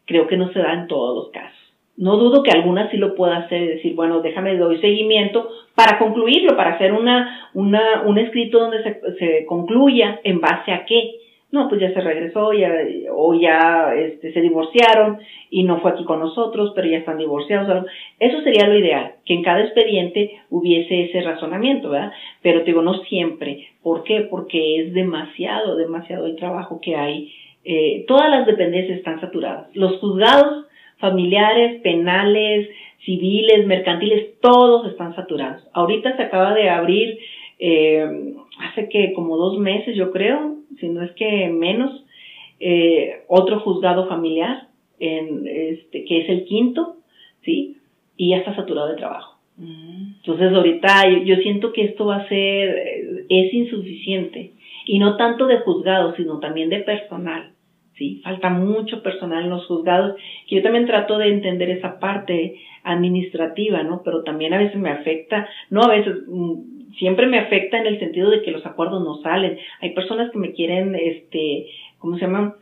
[0.05, 1.57] creo que no se da en todos los casos.
[1.97, 5.97] No dudo que algunas sí lo pueda hacer y decir, bueno, déjame doy seguimiento para
[5.99, 11.21] concluirlo, para hacer una, una, un escrito donde se, se concluya en base a qué
[11.53, 12.73] no, pues ya se regresó, ya,
[13.13, 15.19] o ya este, se divorciaron
[15.51, 17.87] y no fue aquí con nosotros, pero ya están divorciados.
[18.21, 22.13] Eso sería lo ideal, que en cada expediente hubiese ese razonamiento, ¿verdad?
[22.41, 23.69] Pero te digo, no siempre.
[23.83, 24.29] ¿Por qué?
[24.31, 27.33] Porque es demasiado, demasiado el trabajo que hay.
[27.65, 29.75] Eh, todas las dependencias están saturadas.
[29.75, 30.67] Los juzgados
[30.99, 32.69] familiares, penales,
[33.05, 35.67] civiles, mercantiles, todos están saturados.
[35.73, 37.19] Ahorita se acaba de abrir
[37.59, 42.05] eh, hace que como dos meses, yo creo, si no es que menos,
[42.61, 44.69] eh, otro juzgado familiar,
[44.99, 46.97] en, este, que es el quinto,
[47.45, 47.79] ¿sí?
[48.17, 49.39] Y ya está saturado de trabajo.
[49.57, 50.17] Mm.
[50.17, 54.53] Entonces ahorita yo, siento que esto va a ser, eh, es insuficiente.
[54.87, 57.53] Y no tanto de juzgados, sino también de personal.
[58.01, 58.23] ¿Sí?
[58.25, 60.17] Falta mucho personal en los juzgados,
[60.49, 64.01] que yo también trato de entender esa parte administrativa, ¿no?
[64.03, 67.99] Pero también a veces me afecta, no a veces, mm, siempre me afecta en el
[67.99, 69.59] sentido de que los acuerdos no salen.
[69.83, 71.67] Hay personas que me quieren, este,
[71.99, 72.57] ¿cómo se llama?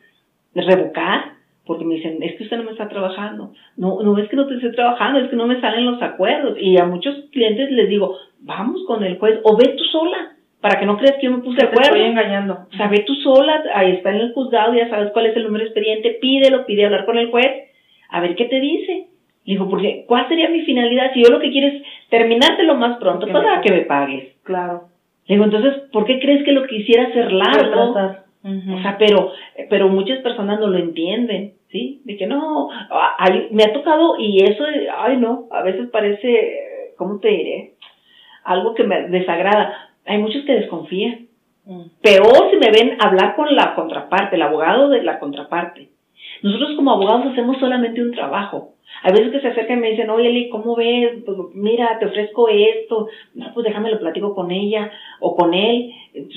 [0.57, 1.35] Revocar,
[1.65, 3.53] porque me dicen, es que usted no me está trabajando.
[3.77, 6.59] No, no es que no te esté trabajando, es que no me salen los acuerdos.
[6.61, 10.79] Y a muchos clientes les digo, vamos con el juez, o ve tú sola, para
[10.79, 11.93] que no creas que yo me puse de acuerdo.
[11.93, 12.67] Te estoy engañando.
[12.73, 15.45] O sea, ve tú sola, ahí está en el juzgado, ya sabes cuál es el
[15.45, 17.69] número de expediente, pídelo, pide hablar con el juez,
[18.11, 19.07] a ver qué te dice.
[19.45, 21.13] digo, porque, ¿cuál sería mi finalidad?
[21.15, 24.35] Si yo lo que quiero es terminarte lo más pronto para que me pagues.
[24.43, 24.89] Claro.
[25.29, 27.95] digo, entonces, ¿por qué crees que lo quisiera hacer largo?
[28.43, 29.33] O sea, pero,
[29.69, 32.01] pero muchas personas no lo entienden, ¿sí?
[32.05, 32.69] De que no,
[33.19, 34.65] ay, me ha tocado y eso,
[34.97, 37.75] ay no, a veces parece, ¿cómo te diré?
[38.45, 39.88] Algo que me desagrada.
[40.09, 41.29] Hay muchos que desconfían.
[41.65, 41.83] Mm.
[42.03, 45.91] Peor si me ven hablar con la contraparte, el abogado de la contraparte.
[46.43, 48.75] Nosotros como abogados hacemos solamente un trabajo.
[49.03, 51.23] Hay veces que se acercan y me dicen, oye, Eli, ¿cómo ves?
[51.25, 53.09] Pues mira, te ofrezco esto.
[53.35, 54.91] No, pues déjame lo platico con ella
[55.21, 55.93] o con él.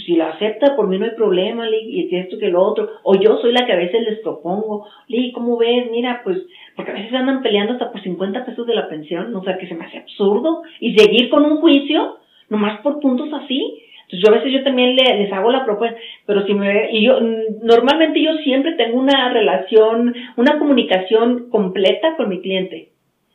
[0.06, 2.90] Si lo acepta, por mí no hay problema, Eli, y esto que lo otro.
[3.04, 5.90] O yo soy la que a veces les propongo, Eli, ¿cómo ves?
[5.90, 6.38] Mira, pues,
[6.76, 9.68] porque a veces andan peleando hasta por 50 pesos de la pensión, o sea, que
[9.68, 10.64] se me hace absurdo.
[10.80, 12.18] Y seguir con un juicio,
[12.52, 13.82] nomás por puntos así.
[14.04, 17.06] Entonces yo a veces yo también le, les hago la propuesta, pero si me, y
[17.06, 17.20] yo,
[17.64, 22.90] normalmente yo siempre tengo una relación, una comunicación completa con mi cliente.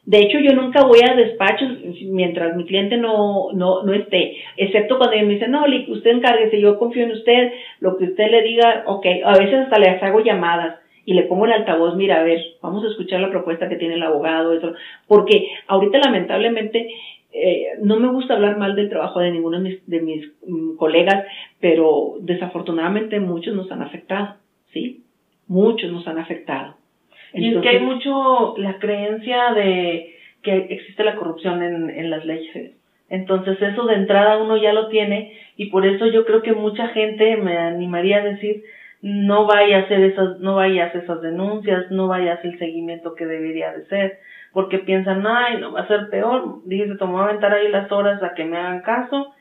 [0.05, 1.69] De hecho, yo nunca voy a despachos
[2.03, 6.79] mientras mi cliente no, no, no esté, excepto cuando me dice, no, usted encárguese, yo
[6.79, 10.77] confío en usted, lo que usted le diga, ok, a veces hasta les hago llamadas
[11.07, 13.95] y le pongo el altavoz, mira, a ver, vamos a escuchar la propuesta que tiene
[13.95, 14.75] el abogado, eso,
[15.09, 16.89] porque ahorita lamentablemente
[17.37, 20.77] eh, no me gusta hablar mal del trabajo de ninguno de mis, de mis mm,
[20.77, 21.25] colegas,
[21.61, 24.37] pero desafortunadamente muchos nos han afectado,
[24.73, 25.03] ¿sí?
[25.47, 26.77] Muchos nos han afectado.
[27.35, 32.25] y es que hay mucho la creencia de que existe la corrupción en, en las
[32.25, 32.73] leyes.
[33.09, 36.89] Entonces eso de entrada uno ya lo tiene y por eso yo creo que mucha
[36.89, 38.65] gente me animaría a decir
[39.03, 42.53] no vaya a hacer esas, no vaya a hacer esas denuncias, no vaya a hacer
[42.53, 44.19] el seguimiento que debería de ser,
[44.57, 47.93] porque piensan, ay, no va a ser peor, dije, se tomó a aventar ahí las
[47.93, 49.35] horas a que me hagan caso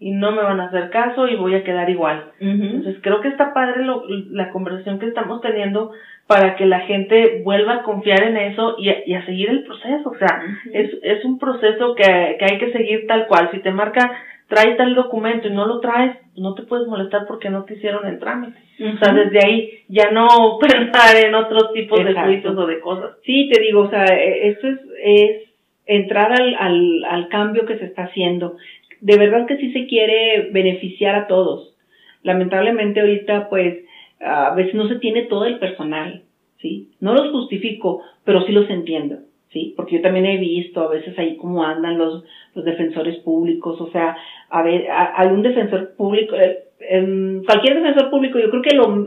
[0.00, 2.30] y no me van a hacer caso y voy a quedar igual.
[2.40, 5.92] Entonces creo que está padre lo, la conversación que estamos teniendo
[6.26, 9.62] para que la gente vuelva a confiar en eso y a, y a seguir el
[9.64, 10.08] proceso.
[10.08, 10.42] O sea,
[10.72, 13.50] es, es un proceso que, que hay que seguir tal cual.
[13.52, 14.10] Si te marca,
[14.48, 18.06] trae tal documento y no lo traes, no te puedes molestar porque no te hicieron
[18.06, 18.58] el trámite.
[18.80, 23.12] O sea, desde ahí ya no pensar en otros tipos de juicios o de cosas.
[23.24, 25.42] Sí, te digo, o sea, e, esto es, es
[25.86, 28.56] entrar al, al, al cambio que se está haciendo
[29.02, 31.74] de verdad que sí se quiere beneficiar a todos.
[32.22, 33.84] Lamentablemente ahorita pues
[34.20, 36.22] a veces no se tiene todo el personal,
[36.60, 36.88] ¿sí?
[37.00, 39.18] No los justifico, pero sí los entiendo,
[39.52, 39.74] ¿sí?
[39.76, 42.22] Porque yo también he visto a veces ahí cómo andan los,
[42.54, 44.16] los defensores públicos, o sea,
[44.50, 49.06] a ver, hay un defensor público, eh, cualquier defensor público, yo creo que lo,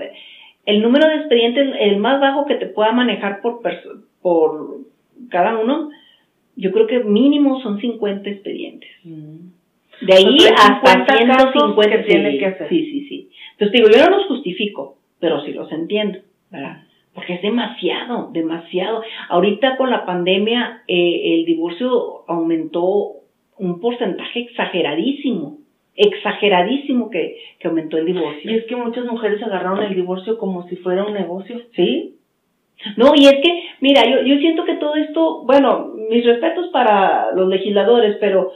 [0.65, 3.61] el número de expedientes, el más bajo que te pueda manejar por,
[4.21, 4.77] por
[5.29, 5.89] cada uno,
[6.55, 8.89] yo creo que mínimo son 50 expedientes.
[9.03, 9.55] Mm.
[10.01, 12.69] De ahí hasta 150 que tiene que hacer.
[12.69, 13.29] Sí, sí, sí.
[13.51, 16.19] Entonces digo, yo no los justifico, pero sí los entiendo,
[16.49, 16.83] ¿verdad?
[17.13, 19.03] Porque es demasiado, demasiado.
[19.29, 23.13] Ahorita con la pandemia eh, el divorcio aumentó
[23.57, 25.59] un porcentaje exageradísimo,
[25.95, 28.51] exageradísimo que, que aumentó el divorcio.
[28.51, 31.61] Y es que muchas mujeres agarraron el divorcio como si fuera un negocio.
[31.75, 32.15] Sí.
[32.97, 37.31] No, y es que, mira, yo, yo siento que todo esto, bueno, mis respetos para
[37.33, 38.51] los legisladores, pero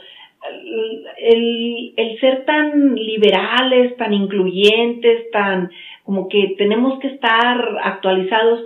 [1.18, 5.70] el, el ser tan liberales, tan incluyentes, tan
[6.04, 8.62] como que tenemos que estar actualizados,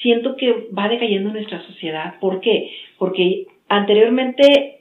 [0.00, 2.14] siento que va decayendo nuestra sociedad.
[2.20, 2.70] ¿Por qué?
[2.98, 4.80] Porque anteriormente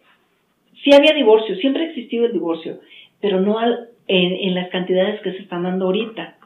[0.85, 2.79] sí había divorcio, siempre ha existido el divorcio,
[3.19, 6.37] pero no al, en, en, las cantidades que se están dando ahorita,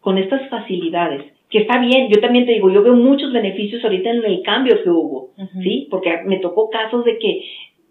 [0.00, 4.10] con estas facilidades, que está bien, yo también te digo, yo veo muchos beneficios ahorita
[4.10, 5.30] en el cambio que hubo,
[5.62, 5.86] ¿sí?
[5.90, 7.44] Porque me tocó casos de que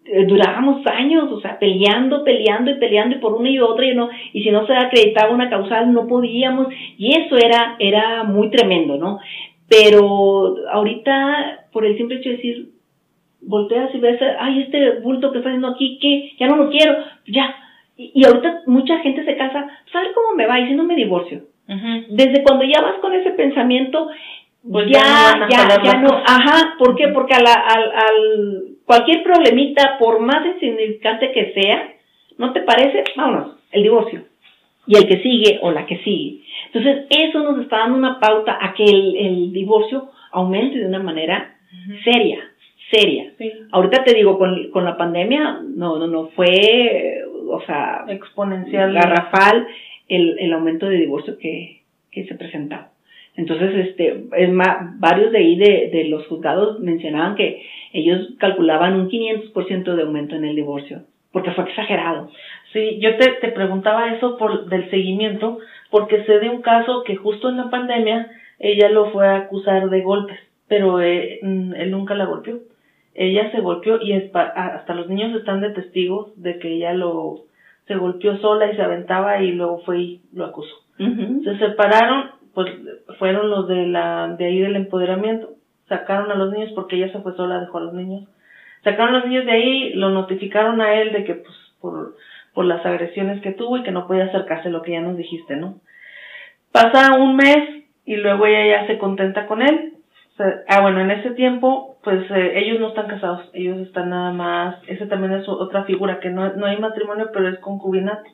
[0.05, 3.95] eh, durábamos años, o sea, peleando, peleando y peleando y por una y otra y
[3.95, 6.67] no, y si no se acreditaba una causal no podíamos,
[6.97, 9.19] y eso era, era muy tremendo, ¿no?
[9.69, 12.73] Pero ahorita, por el simple hecho de decir,
[13.45, 16.33] volteas y ves, ay, este bulto que está haciendo aquí, ¿qué?
[16.39, 16.97] Ya no lo quiero,
[17.27, 17.55] ya.
[17.95, 20.59] Y, ahorita mucha gente se casa, ¿sabes cómo me va?
[20.59, 21.43] Y si no me divorcio.
[22.09, 24.09] Desde cuando ya vas con ese pensamiento,
[24.69, 27.07] pues ya, ya, ya, no, ajá, ¿por qué?
[27.09, 31.93] Porque al, al cualquier problemita, por más insignificante que sea,
[32.37, 33.03] ¿no te parece?
[33.15, 34.23] Vámonos, el divorcio.
[34.85, 36.41] Y el que sigue o la que sigue.
[36.73, 41.55] Entonces, eso nos está dando una pauta a que el, divorcio aumente de una manera
[42.03, 42.39] seria,
[42.93, 43.33] seria.
[43.71, 49.67] Ahorita te digo, con, con la pandemia, no, no, no, fue, o sea, exponencial, garrafal
[50.07, 52.89] el, el aumento de divorcio que, que se presentaba.
[53.35, 58.93] Entonces, este, es más, varios de ahí de, de los juzgados mencionaban que ellos calculaban
[58.93, 61.01] un 500% de aumento en el divorcio,
[61.31, 62.29] porque fue exagerado.
[62.73, 65.59] Sí, yo te, te preguntaba eso por del seguimiento,
[65.89, 68.29] porque sé de un caso que justo en la pandemia
[68.59, 72.59] ella lo fue a acusar de golpes, pero eh, él nunca la golpeó.
[73.15, 77.45] Ella se golpeó y hasta los niños están de testigos de que ella lo
[77.87, 80.75] se golpeó sola y se aventaba y luego fue y lo acusó.
[80.97, 82.71] Se separaron, pues
[83.19, 85.49] fueron los de la de ahí del empoderamiento
[85.87, 88.27] sacaron a los niños porque ella se fue sola, dejó a los niños.
[88.83, 92.15] Sacaron a los niños de ahí, lo notificaron a él de que pues por,
[92.53, 95.55] por las agresiones que tuvo y que no podía acercarse, lo que ya nos dijiste,
[95.55, 95.75] ¿no?
[96.71, 99.93] Pasa un mes y luego ella ya se contenta con él.
[100.67, 104.75] ah, bueno, en ese tiempo, pues eh, ellos no están casados, ellos están nada más,
[104.87, 108.29] ese también es otra figura, que no, no hay matrimonio, pero es concubinato.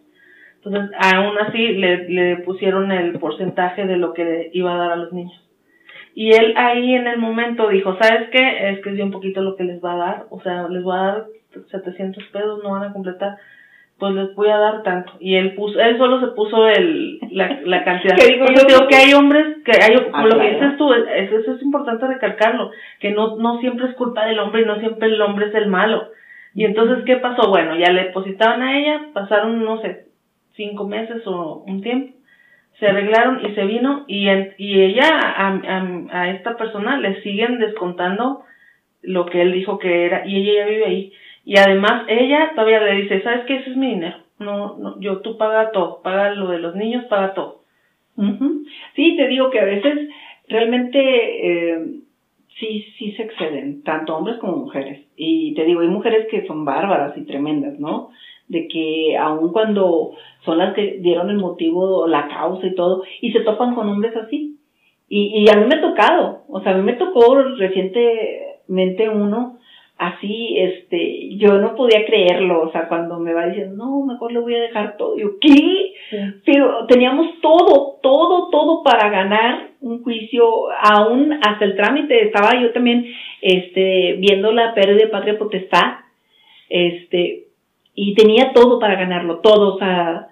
[0.55, 4.95] Entonces, aún así le, le pusieron el porcentaje de lo que iba a dar a
[4.97, 5.39] los niños.
[6.15, 8.71] Y él ahí en el momento dijo, ¿sabes qué?
[8.71, 10.99] Es que es un poquito lo que les va a dar, o sea, les va
[10.99, 11.25] a dar
[11.71, 13.37] 700 pesos, no van a completar,
[13.99, 15.13] pues les voy a dar tanto.
[15.19, 18.15] Y él puso, él solo se puso el, la, la cantidad.
[18.17, 21.61] Yo digo que hay hombres, que hay, como lo que dices tú, eso, eso es
[21.61, 25.47] importante recalcarlo, que no, no siempre es culpa del hombre y no siempre el hombre
[25.47, 26.09] es el malo.
[26.55, 27.49] Y entonces, ¿qué pasó?
[27.49, 30.05] Bueno, ya le depositaron a ella, pasaron, no sé,
[30.55, 32.19] cinco meses o un tiempo
[32.79, 35.59] se arreglaron y se vino y, y ella a,
[36.11, 38.43] a, esta persona le siguen descontando
[39.01, 41.13] lo que él dijo que era y ella ya vive ahí
[41.49, 45.21] y además ella todavía le dice sabes qué ese es mi dinero no, no yo
[45.21, 47.61] tú paga todo paga lo de los niños paga todo
[48.95, 50.09] sí te digo que a veces
[50.47, 52.01] realmente eh,
[52.59, 55.05] sí, sí se exceden, tanto hombres como mujeres.
[55.15, 58.09] Y te digo, hay mujeres que son bárbaras y tremendas, ¿no?
[58.47, 60.11] De que aun cuando
[60.43, 64.15] son las que dieron el motivo, la causa y todo, y se topan con hombres
[64.15, 64.57] así.
[65.07, 69.58] Y, y a mí me ha tocado, o sea, a mí me tocó recientemente uno
[69.99, 74.39] así, este, yo no podía creerlo, o sea, cuando me va diciendo, no, mejor le
[74.39, 75.93] voy a dejar todo, yo, ¿qué?
[76.45, 82.71] Pero teníamos todo, todo, todo para ganar un juicio, aún hasta el trámite, estaba yo
[82.71, 83.07] también,
[83.41, 85.95] este, viendo la pérdida de patria potestad,
[86.69, 87.47] este,
[87.93, 90.28] y tenía todo para ganarlo, todo, o sea,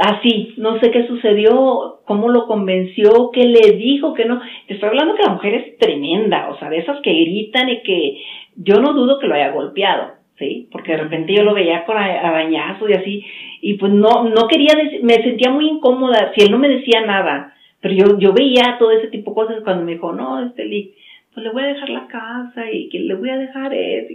[0.00, 4.40] así, no sé qué sucedió, cómo lo convenció, qué le dijo, que no.
[4.66, 7.82] Te estoy hablando que la mujer es tremenda, o sea, de esas que gritan y
[7.82, 8.18] que
[8.56, 10.68] yo no dudo que lo haya golpeado, ¿sí?
[10.70, 13.24] Porque de repente yo lo veía con arañazos y así,
[13.60, 17.54] y pues no, no quería, me sentía muy incómoda si él no me decía nada,
[17.80, 20.92] pero yo, yo veía todo ese tipo de cosas cuando me dijo, no, este,
[21.34, 24.14] pues le voy a dejar la casa y que le voy a dejar eso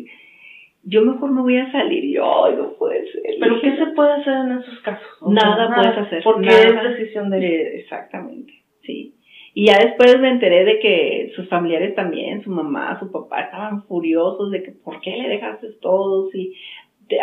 [0.84, 2.14] yo mejor me voy a salir.
[2.14, 3.22] Yo, ay, no puede ser.
[3.40, 5.08] ¿Pero qué se puede hacer en esos casos?
[5.28, 6.24] nada, puedes hacer.
[6.24, 7.80] Porque es decisión de...
[7.80, 9.16] Exactamente, sí.
[9.56, 13.84] Y ya después me enteré de que sus familiares también, su mamá, su papá, estaban
[13.84, 16.54] furiosos de que por qué le dejaste todos y...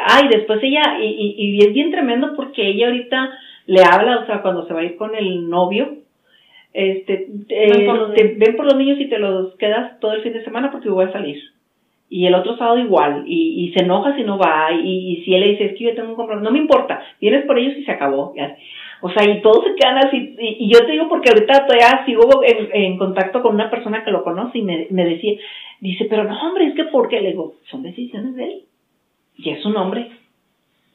[0.06, 3.30] ay, después ella, y, y, y es bien tremendo porque ella ahorita
[3.66, 5.96] le habla, o sea, cuando se va a ir con el novio,
[6.72, 10.32] este, ven, por te, ven por los niños y te los quedas todo el fin
[10.32, 11.42] de semana porque voy a salir
[12.10, 15.32] y el otro sábado igual, y, y se enoja si no va, y, y si
[15.32, 17.76] él le dice, es que yo tengo un compromiso, no me importa, vienes por ellos
[17.78, 18.34] y se acabó.
[19.00, 22.42] O sea, y todos se quedan así, y, yo te digo porque ahorita todavía sigo
[22.44, 25.38] en, en, contacto con una persona que lo conoce y me, me decía,
[25.80, 27.20] dice, pero no, hombre, es que ¿por qué?
[27.20, 28.62] Le digo, son decisiones de él,
[29.38, 30.10] y es un hombre.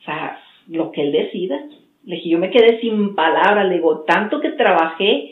[0.02, 1.60] O sea, lo que él decida.
[2.06, 5.32] Le dije, yo me quedé sin palabras, le digo, tanto que trabajé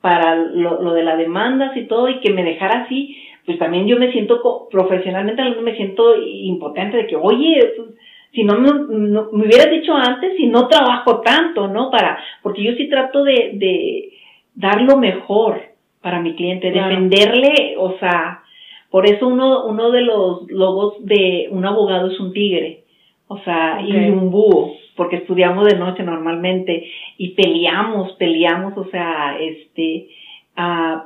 [0.00, 3.86] para lo, lo de las demandas y todo, y que me dejara así, pues también
[3.86, 7.88] yo me siento profesionalmente, me siento impotente de que, oye, pues,
[8.32, 11.90] si no me, me hubieras dicho antes, si no trabajo tanto, ¿no?
[11.90, 14.12] Para, porque yo sí trato de, de
[14.54, 15.62] dar lo mejor
[16.00, 18.42] para mi cliente, defenderle, o sea,
[18.90, 22.84] por eso uno, uno de los logos de un abogado es un tigre,
[23.26, 29.36] o sea, y un búho, porque estudiamos de noche normalmente y peleamos, peleamos, o sea,
[29.40, 30.08] este,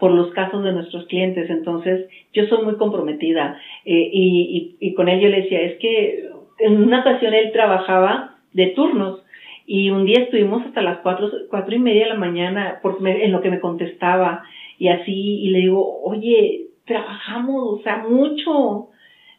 [0.01, 1.49] por los casos de nuestros clientes.
[1.49, 5.79] Entonces, yo soy muy comprometida eh, y, y, y, con él yo le decía, es
[5.79, 9.23] que en una ocasión él trabajaba de turnos
[9.67, 13.33] y un día estuvimos hasta las cuatro, cuatro y media de la mañana por, en
[13.33, 14.43] lo que me contestaba
[14.79, 18.89] y así, y le digo, oye, trabajamos, o sea, mucho.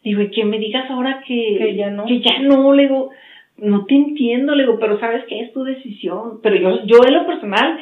[0.04, 2.06] Digo, y que me digas ahora que, que ya no.
[2.06, 3.10] Que ya no, le digo,
[3.56, 6.40] no te entiendo, le digo, pero sabes que es tu decisión.
[6.42, 7.78] Pero yo, yo en lo personal,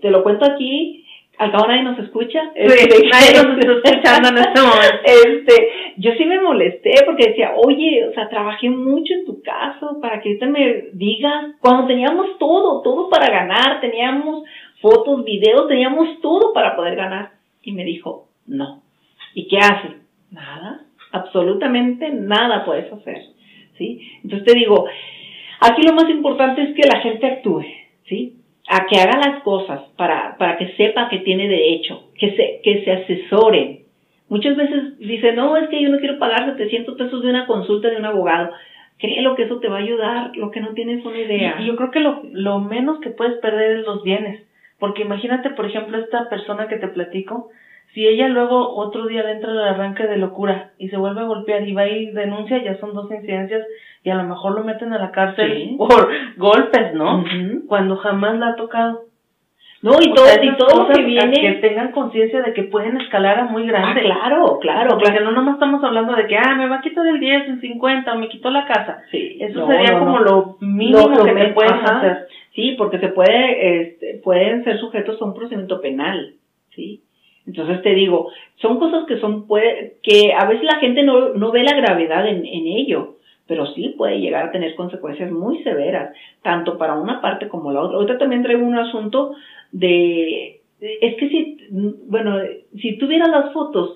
[0.00, 1.04] te lo cuento aquí,
[1.38, 2.52] al cabo nadie nos escucha.
[2.54, 4.96] Este, nadie nos está escuchando en este momento.
[5.04, 9.98] Este, yo sí me molesté porque decía, oye, o sea, trabajé mucho en tu caso
[10.00, 14.44] para que ahorita me digas, cuando teníamos todo, todo para ganar, teníamos
[14.80, 17.32] fotos, videos, teníamos todo para poder ganar.
[17.62, 18.82] Y me dijo, no.
[19.34, 19.96] ¿Y qué hace?
[20.30, 20.82] Nada,
[21.12, 23.22] absolutamente nada puedes hacer.
[23.78, 24.00] ¿Sí?
[24.22, 24.84] Entonces te digo,
[25.60, 27.64] aquí lo más importante es que la gente actúe,
[28.06, 28.36] ¿sí?
[28.74, 32.82] A que haga las cosas para, para que sepa que tiene derecho, que se, que
[32.82, 33.80] se asesoren.
[34.30, 37.90] Muchas veces dice, no, es que yo no quiero pagar 700 pesos de una consulta
[37.90, 38.50] de un abogado.
[38.96, 41.56] Créelo que eso te va a ayudar, lo que no tienes una idea.
[41.60, 44.42] Y, yo creo que lo, lo menos que puedes perder es los bienes.
[44.78, 47.50] Porque imagínate, por ejemplo, esta persona que te platico,
[47.92, 51.24] si ella luego otro día le entra el arranque de locura y se vuelve a
[51.24, 53.66] golpear y va y denuncia, ya son dos incidencias
[54.02, 57.24] y a lo mejor lo meten a la cárcel por golpes, ¿no?
[57.68, 59.04] Cuando jamás la ha tocado.
[59.82, 61.40] No, y todo, y todo que viene.
[61.40, 64.00] Que tengan conciencia de que pueden escalar a muy grande.
[64.00, 64.96] Ah, claro, claro.
[64.96, 67.60] Porque no nomás estamos hablando de que, ah, me va a quitar el 10, el
[67.60, 69.02] 50, me quitó la casa.
[69.10, 69.38] Sí.
[69.40, 72.28] Eso sería como lo mínimo que me pueden hacer.
[72.54, 76.34] Sí, porque se puede, este, pueden ser sujetos a un procedimiento penal.
[76.76, 77.02] Sí.
[77.46, 81.50] Entonces te digo, son cosas que son, puede, que a veces la gente no, no
[81.50, 86.14] ve la gravedad en, en ello pero sí puede llegar a tener consecuencias muy severas,
[86.42, 87.96] tanto para una parte como la otra.
[87.96, 89.34] Ahorita también traigo un asunto
[89.72, 91.58] de, es que si,
[92.08, 92.38] bueno,
[92.80, 93.94] si tuvieras las fotos,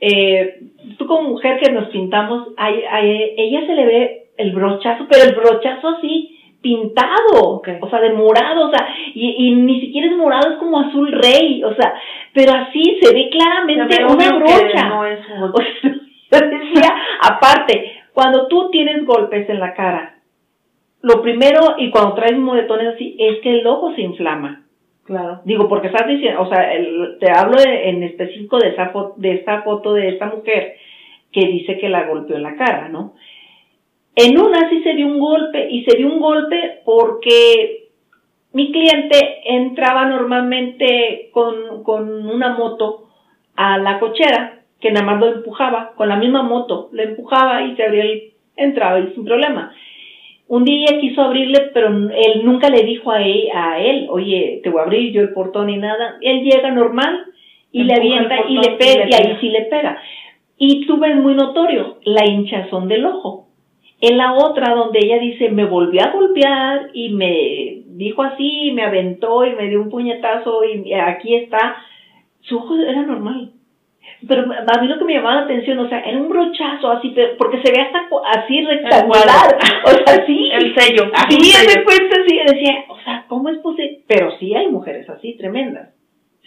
[0.00, 0.60] eh,
[0.98, 5.36] tú como mujer que nos pintamos, a, ella se le ve el brochazo, pero el
[5.36, 10.52] brochazo así, pintado, o sea, de morado, o sea, y, y, ni siquiera es morado,
[10.52, 11.94] es como azul rey, o sea,
[12.32, 14.88] pero así se ve claramente una brocha.
[14.88, 15.20] No es
[15.84, 15.90] un...
[16.30, 20.16] decía, aparte, cuando tú tienes golpes en la cara,
[21.02, 24.64] lo primero, y cuando traes moretones así, es que el ojo se inflama.
[25.04, 25.40] Claro.
[25.44, 26.70] Digo, porque estás diciendo, o sea,
[27.18, 30.76] te hablo en específico de esa, de esta foto de esta mujer
[31.32, 33.14] que dice que la golpeó en la cara, ¿no?
[34.20, 37.90] En una sí se dio un golpe y se dio un golpe porque
[38.52, 43.06] mi cliente entraba normalmente con, con una moto
[43.54, 47.76] a la cochera que nada más lo empujaba, con la misma moto, le empujaba y
[47.76, 49.72] se abría el, entraba y sin problema.
[50.48, 54.70] Un día quiso abrirle, pero él nunca le dijo a él, a él, oye, te
[54.70, 56.16] voy a abrir yo el portón y nada.
[56.22, 57.24] Él llega normal
[57.70, 60.02] y le avienta y le pega, y, ahí sí le pega.
[60.56, 63.47] Y tú ves muy notorio la hinchazón del ojo.
[64.00, 68.84] En la otra, donde ella dice, me volvió a golpear y me dijo así, me
[68.84, 71.76] aventó y me dio un puñetazo y aquí está,
[72.40, 73.50] su ojo era normal.
[74.26, 77.14] Pero a mí lo que me llamaba la atención, o sea, era un brochazo así,
[77.38, 80.50] porque se ve hasta así rectangular, o sea, sí.
[80.52, 81.10] El sello.
[81.28, 84.00] Sí, me cuenta así, decía, o sea, ¿cómo es posible?
[84.08, 85.90] Pero sí hay mujeres así, tremendas,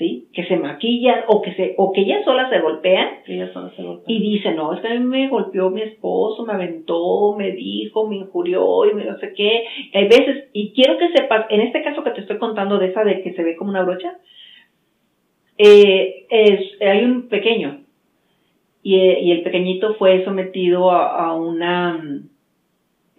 [0.01, 0.29] ¿sí?
[0.33, 3.19] Que se maquillan, o que se, o que ellas solas se golpean.
[3.27, 4.05] ellas solas se golpean.
[4.07, 8.07] Y dicen, no, es que a mí me golpeó mi esposo, me aventó, me dijo,
[8.07, 9.63] me injurió, y me no sé qué.
[9.93, 13.03] Hay veces, y quiero que sepas, en este caso que te estoy contando de esa
[13.03, 14.17] de que se ve como una brocha,
[15.59, 17.81] eh, es, hay un pequeño
[18.81, 22.03] y, y, el pequeñito fue sometido a, una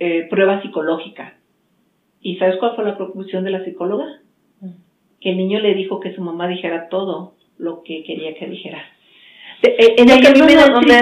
[0.00, 1.34] eh, prueba psicológica.
[2.20, 4.22] ¿Y sabes cuál fue la conclusión de la psicóloga?
[5.22, 8.82] Que el niño le dijo que su mamá dijera todo lo que quería que dijera.
[9.62, 10.94] Eh, en el que a mí me da donde,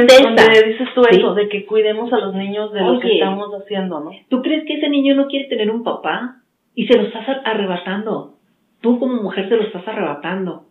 [0.67, 4.11] dices tú eso, de que cuidemos a los niños de lo que estamos haciendo, ¿no?
[4.29, 6.43] ¿Tú crees que ese niño no quiere tener un papá?
[6.75, 8.35] Y se lo estás arrebatando.
[8.83, 10.67] Tú como mujer se lo estás arrebatando.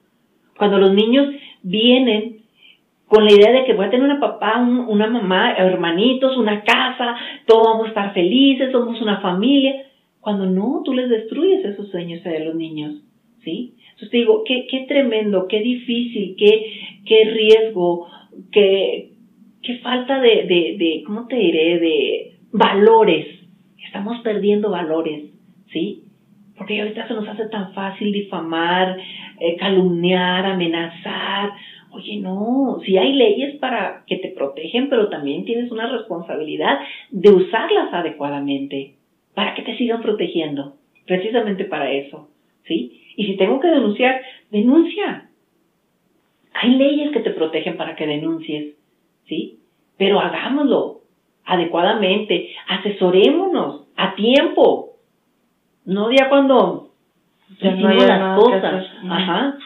[0.58, 1.30] Cuando los niños
[1.64, 2.40] vienen
[3.08, 7.16] con la idea de que voy a tener una papá, una mamá, hermanitos, una casa,
[7.48, 9.88] todos vamos a estar felices, somos una familia.
[10.22, 13.02] Cuando no, tú les destruyes esos sueños de los niños,
[13.44, 13.76] ¿sí?
[13.92, 16.72] Entonces te digo, qué, qué tremendo, qué difícil, qué,
[17.06, 18.08] qué riesgo,
[18.52, 19.12] qué,
[19.62, 23.28] qué falta de, de, de, ¿cómo te diré?, de valores.
[23.86, 25.32] Estamos perdiendo valores,
[25.72, 26.04] ¿sí?
[26.58, 28.98] Porque ahorita se nos hace tan fácil difamar,
[29.40, 31.52] eh, calumniar, amenazar.
[31.92, 36.80] Oye, no, si hay leyes para que te protegen, pero también tienes una responsabilidad
[37.12, 38.96] de usarlas adecuadamente
[39.34, 40.76] para que te sigan protegiendo,
[41.08, 42.30] precisamente para eso,
[42.66, 43.02] ¿sí?
[43.20, 45.30] Y si tengo que denunciar, denuncia.
[46.54, 48.78] Hay leyes que te protegen para que denuncies,
[49.28, 49.60] ¿sí?
[49.98, 51.02] Pero hagámoslo
[51.44, 54.92] adecuadamente, asesorémonos a tiempo,
[55.84, 56.92] no ya cuando
[57.60, 58.86] ya no las cosas.
[59.10, 59.58] Ajá.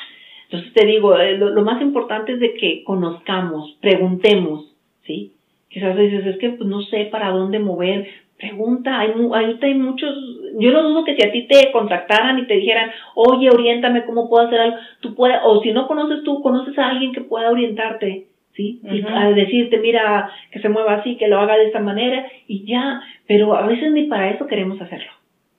[0.46, 4.66] Entonces te digo, eh, lo, más importante es de que conozcamos, preguntemos,
[5.04, 5.34] ¿sí?
[5.70, 8.08] Quizás dices, es que pues, no sé para dónde mover.
[8.44, 10.14] Pregunta, hay, ahorita hay muchos,
[10.60, 14.28] yo no dudo que si a ti te contactaran y te dijeran, oye, oriéntame cómo
[14.28, 17.50] puedo hacer algo, tú puedes, o si no conoces tú, conoces a alguien que pueda
[17.50, 18.82] orientarte, ¿sí?
[18.84, 22.66] Y a decirte, mira, que se mueva así, que lo haga de esta manera, y
[22.66, 25.12] ya, pero a veces ni para eso queremos hacerlo,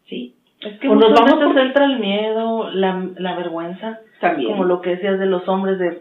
[0.05, 0.35] ¿sí?
[0.61, 4.51] Es que nos vamos a centra el miedo, la, la vergüenza, también.
[4.51, 6.01] Como lo que decías de los hombres, de,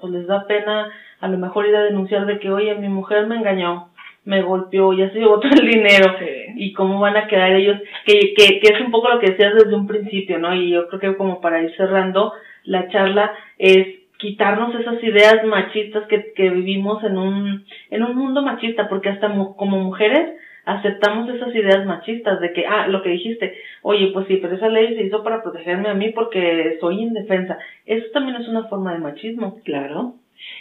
[0.00, 0.90] pues les da pena
[1.20, 3.90] a lo mejor ir a denunciar de que, oye, mi mujer me engañó,
[4.26, 6.14] me golpeó, ya se llevó todo el dinero.
[6.56, 9.54] Y cómo van a quedar ellos, que, que, que es un poco lo que decías
[9.54, 10.54] desde un principio, ¿no?
[10.54, 12.32] Y yo creo que como para ir cerrando
[12.64, 13.86] la charla es
[14.18, 19.28] quitarnos esas ideas machistas que, que vivimos en un, en un mundo machista, porque hasta
[19.56, 20.32] como mujeres
[20.64, 24.68] aceptamos esas ideas machistas de que, ah, lo que dijiste, oye, pues sí, pero esa
[24.68, 27.58] ley se hizo para protegerme a mí porque soy indefensa.
[27.84, 29.60] Eso también es una forma de machismo.
[29.64, 30.14] Claro.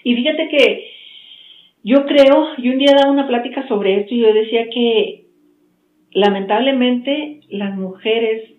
[0.04, 0.92] Y fíjate que
[1.86, 5.28] yo creo, y un día daba una plática sobre esto y yo decía que
[6.10, 8.56] lamentablemente las mujeres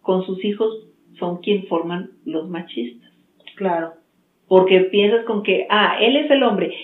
[0.00, 0.88] con sus hijos
[1.18, 3.12] son quien forman los machistas.
[3.56, 3.92] Claro.
[4.48, 6.74] Porque piensas con que, ah, él es el hombre,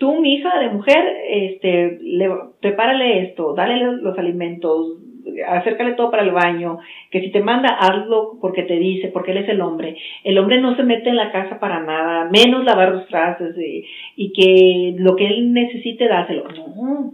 [0.00, 4.98] tú, mi hija de mujer, este, le, prepárale esto, dale los alimentos,
[5.46, 6.78] acércale todo para el baño,
[7.10, 9.96] que si te manda, hazlo porque te dice, porque él es el hombre.
[10.24, 13.84] El hombre no se mete en la casa para nada, menos lavar los trastes y,
[14.16, 16.44] y que lo que él necesite, dáselo.
[16.48, 17.12] No,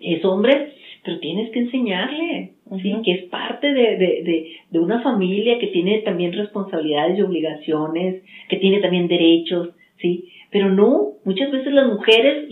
[0.00, 0.72] es hombre,
[1.04, 2.94] pero tienes que enseñarle, ¿sí?
[3.04, 8.22] que es parte de, de, de, de una familia que tiene también responsabilidades y obligaciones,
[8.48, 10.28] que tiene también derechos, ¿sí?
[10.50, 12.48] Pero no, muchas veces las mujeres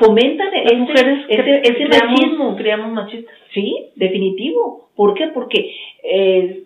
[0.00, 2.56] fomentan las mujeres ese, ese machismo.
[2.56, 3.32] Creamos machistas.
[3.54, 4.90] Sí, definitivo.
[4.96, 5.28] ¿Por qué?
[5.28, 6.64] Porque eh,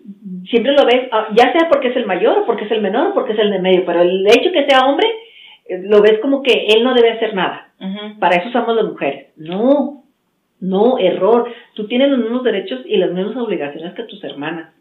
[0.49, 3.09] siempre lo ves, ah, ya sea porque es el mayor, o porque es el menor,
[3.09, 5.07] o porque es el de medio, pero el hecho que sea hombre,
[5.67, 7.69] eh, lo ves como que él no debe hacer nada.
[8.19, 9.33] Para eso somos las mujeres.
[9.35, 10.03] No,
[10.61, 11.51] no, error.
[11.75, 14.73] Tú tienes los mismos derechos y las mismas obligaciones que tus hermanas.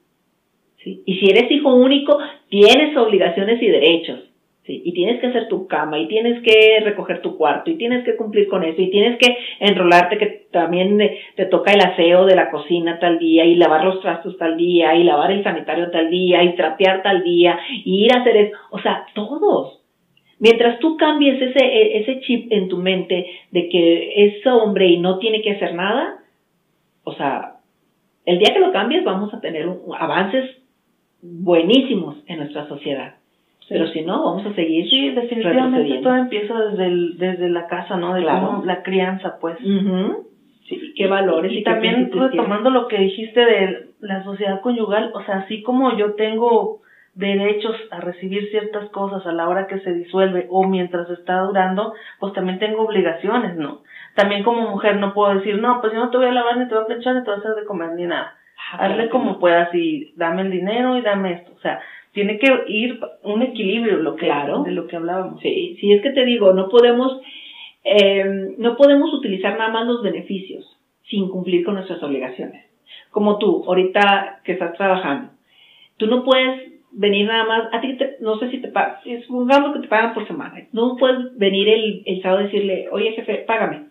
[0.83, 1.03] ¿sí?
[1.05, 4.21] Y si eres hijo único, tienes obligaciones y derechos.
[4.65, 8.05] Sí, y tienes que hacer tu cama, y tienes que recoger tu cuarto, y tienes
[8.05, 10.99] que cumplir con eso, y tienes que enrolarte que también
[11.35, 14.95] te toca el aseo de la cocina tal día, y lavar los trastos tal día,
[14.95, 18.57] y lavar el sanitario tal día, y trapear tal día, y ir a hacer eso.
[18.71, 19.81] O sea, todos.
[20.39, 24.99] Mientras tú cambies ese, e, ese chip en tu mente de que es hombre y
[24.99, 26.19] no tiene que hacer nada,
[27.03, 27.57] o sea,
[28.27, 29.69] el día que lo cambies vamos a tener
[29.99, 30.51] avances
[31.21, 33.22] buenísimos en nuestra sociedad.
[33.69, 34.89] Pero si no, vamos a seguir.
[34.89, 38.15] Sí, definitivamente todo empieza desde, el, desde la casa, ¿no?
[38.15, 39.59] De la crianza, pues.
[40.69, 41.53] Sí, qué valores.
[41.53, 46.15] Y, también retomando lo que dijiste de la sociedad conyugal, o sea, así como yo
[46.15, 46.83] tengo
[47.15, 51.95] derechos a recibir ciertas cosas a la hora que se disuelve o mientras está durando,
[52.19, 53.83] pues también tengo obligaciones, ¿no?
[54.15, 56.69] También como mujer no puedo decir, no, pues yo no te voy a lavar, ni
[56.69, 58.35] te voy a planchar, ni te voy a hacer de comer, ni nada.
[58.73, 61.53] Ah, Hazle como puedas y dame el dinero y dame esto.
[61.57, 61.81] O sea,
[62.13, 64.63] tiene que ir un equilibrio lo que, claro.
[64.63, 65.41] de lo que hablábamos.
[65.41, 67.21] Sí, sí, es que te digo, no podemos,
[67.85, 70.65] eh, no podemos utilizar nada más los beneficios
[71.09, 72.67] sin cumplir con nuestras obligaciones.
[73.11, 75.31] Como tú, ahorita que estás trabajando,
[75.97, 79.73] tú no puedes venir nada más, a ti te, no sé si te pagan, supongamos
[79.73, 83.45] que te pagan por semana, no puedes venir el, el sábado y decirle, oye jefe,
[83.47, 83.87] págame,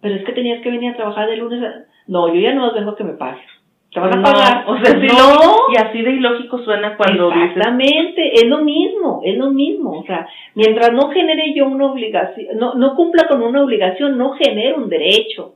[0.00, 2.72] pero es que tenías que venir a trabajar de lunes a, no, yo ya no
[2.74, 3.46] vengo a que me pagues
[3.92, 4.64] te van a pagar.
[4.68, 5.72] O sea, no.
[5.72, 9.98] Y así de ilógico suena cuando Exactamente, es lo mismo, es lo mismo.
[10.00, 14.32] O sea, mientras no genere yo una obligación, no, no cumpla con una obligación, no
[14.32, 15.54] genero un derecho.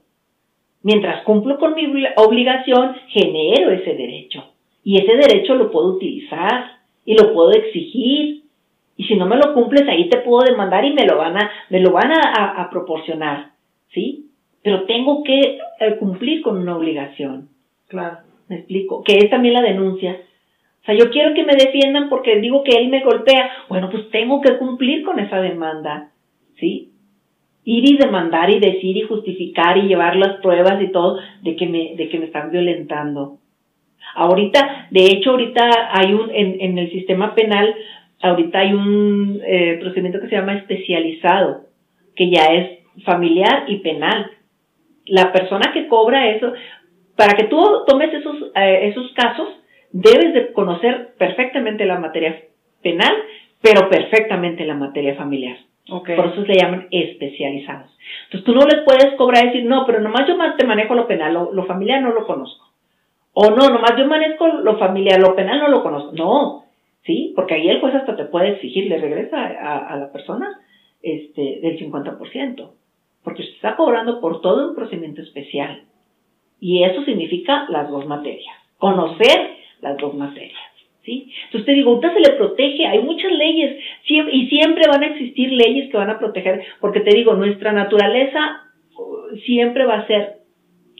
[0.82, 1.86] Mientras cumplo con mi
[2.16, 4.44] obligación, genero ese derecho.
[4.82, 8.42] Y ese derecho lo puedo utilizar y lo puedo exigir.
[8.96, 11.50] Y si no me lo cumples, ahí te puedo demandar y me lo van a,
[11.70, 13.52] me lo van a, a proporcionar.
[13.92, 14.30] ¿Sí?
[14.62, 17.51] Pero tengo que eh, cumplir con una obligación.
[17.92, 18.18] Claro.
[18.48, 19.04] Me explico.
[19.04, 20.16] Que es también la denuncia.
[20.82, 23.50] O sea, yo quiero que me defiendan porque digo que él me golpea.
[23.68, 26.10] Bueno, pues tengo que cumplir con esa demanda.
[26.58, 26.90] ¿Sí?
[27.64, 31.66] Ir y demandar y decir y justificar y llevar las pruebas y todo de que
[31.66, 33.38] me, de que me están violentando.
[34.14, 37.74] Ahorita, de hecho, ahorita hay un, en, en el sistema penal,
[38.22, 41.66] ahorita hay un eh, procedimiento que se llama especializado,
[42.16, 44.30] que ya es familiar y penal.
[45.06, 46.52] La persona que cobra eso,
[47.16, 49.48] para que tú tomes esos, eh, esos casos,
[49.92, 52.42] debes de conocer perfectamente la materia
[52.82, 53.14] penal,
[53.60, 55.58] pero perfectamente la materia familiar.
[55.88, 56.16] Okay.
[56.16, 57.90] Por eso se llaman especializados.
[58.24, 61.06] Entonces tú no les puedes cobrar y decir, no, pero nomás yo te manejo lo
[61.06, 62.66] penal, lo, familiar no lo conozco.
[63.34, 66.12] O no, nomás yo manejo lo familiar, lo penal no lo conozco.
[66.12, 66.64] No,
[67.04, 67.32] ¿sí?
[67.34, 70.60] Porque ahí el juez hasta te puede exigir, le regresa a, a la persona
[71.02, 72.70] este, del 50%.
[73.24, 75.82] Porque se está cobrando por todo un procedimiento especial.
[76.62, 78.54] Y eso significa las dos materias.
[78.78, 80.60] Conocer las dos materias.
[81.04, 81.32] ¿Sí?
[81.46, 85.50] Entonces te digo, ahorita se le protege, hay muchas leyes y siempre van a existir
[85.50, 90.34] leyes que van a proteger, porque te digo, nuestra naturaleza uh, siempre va a ser,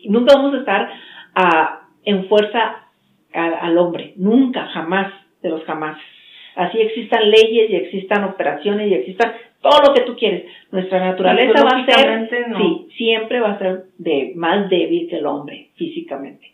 [0.07, 0.91] nunca vamos a estar
[1.37, 2.89] a, en fuerza
[3.33, 5.97] al hombre, nunca, jamás, de los jamás.
[6.55, 10.45] Así existan leyes y existan operaciones y existan todo lo que tú quieres.
[10.71, 15.27] Nuestra naturaleza va a ser, sí, siempre va a ser de más débil que el
[15.27, 16.49] hombre físicamente.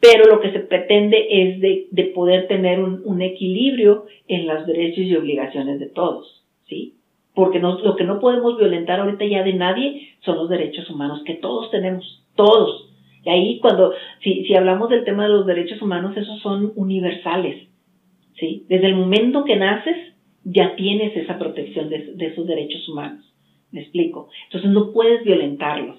[0.00, 4.66] Pero lo que se pretende es de, de poder tener un, un, equilibrio en los
[4.66, 6.94] derechos y obligaciones de todos, ¿sí?
[7.34, 11.22] Porque no, lo que no podemos violentar ahorita ya de nadie son los derechos humanos
[11.24, 12.88] que todos tenemos, todos.
[13.24, 17.68] Y ahí cuando, si, si hablamos del tema de los derechos humanos, esos son universales,
[18.38, 18.64] ¿sí?
[18.68, 19.96] Desde el momento que naces,
[20.44, 23.24] ya tienes esa protección de, de esos derechos humanos.
[23.70, 24.28] ¿Me explico?
[24.46, 25.98] Entonces no puedes violentarlos.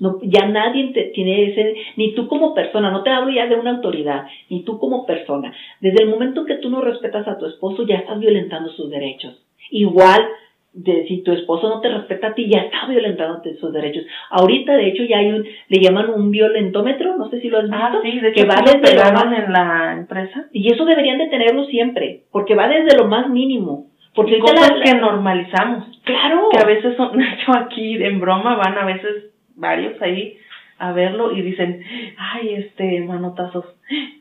[0.00, 3.56] No, ya nadie te, tiene ese, ni tú como persona, no te hablo ya de
[3.56, 5.52] una autoridad, ni tú como persona.
[5.80, 9.44] Desde el momento que tú no respetas a tu esposo, ya estás violentando sus derechos.
[9.70, 10.24] Igual,
[10.72, 14.04] de, si tu esposo no te respeta a ti, ya está violentando sus derechos.
[14.30, 17.64] Ahorita, de hecho, ya hay un, le llaman un violentómetro, no sé si lo has
[17.64, 17.78] visto.
[17.78, 20.46] Ah, sí, de que va desde lo más, en la empresa.
[20.52, 23.86] Y eso deberían de tenerlo siempre, porque va desde lo más mínimo.
[24.14, 25.84] Porque cosas que normalizamos.
[26.04, 26.48] Claro.
[26.50, 30.36] Que a veces son, yo aquí en broma van a veces varios ahí
[30.78, 31.82] a verlo y dicen,
[32.16, 33.64] ay, este, manotazos,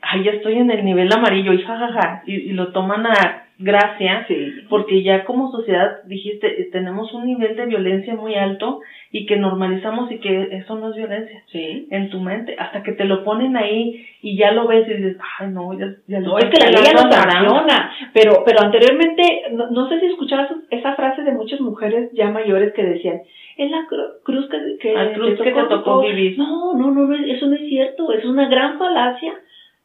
[0.01, 4.25] ay, ya estoy en el nivel amarillo y jajaja, y, y lo toman a gracia,
[4.27, 4.53] sí.
[4.69, 8.81] porque ya como sociedad dijiste, eh, tenemos un nivel de violencia muy alto
[9.11, 11.87] y que normalizamos y que eso no es violencia sí.
[11.89, 15.17] en tu mente, hasta que te lo ponen ahí y ya lo ves y dices,
[15.39, 19.71] ay no, ya, ya no, es que la ley no sanciona, pero, pero anteriormente, no,
[19.71, 23.21] no, sé si escuchabas esa frase de muchas mujeres ya mayores que decían,
[23.57, 23.87] es la
[24.23, 26.37] cruz que, que, cruz que te tocó vivir.
[26.37, 29.33] No, no, no, no, eso no es cierto, es una gran falacia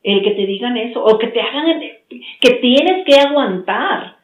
[0.02, 1.80] el que te digan eso, o que te hagan,
[2.40, 4.16] que tienes que aguantar,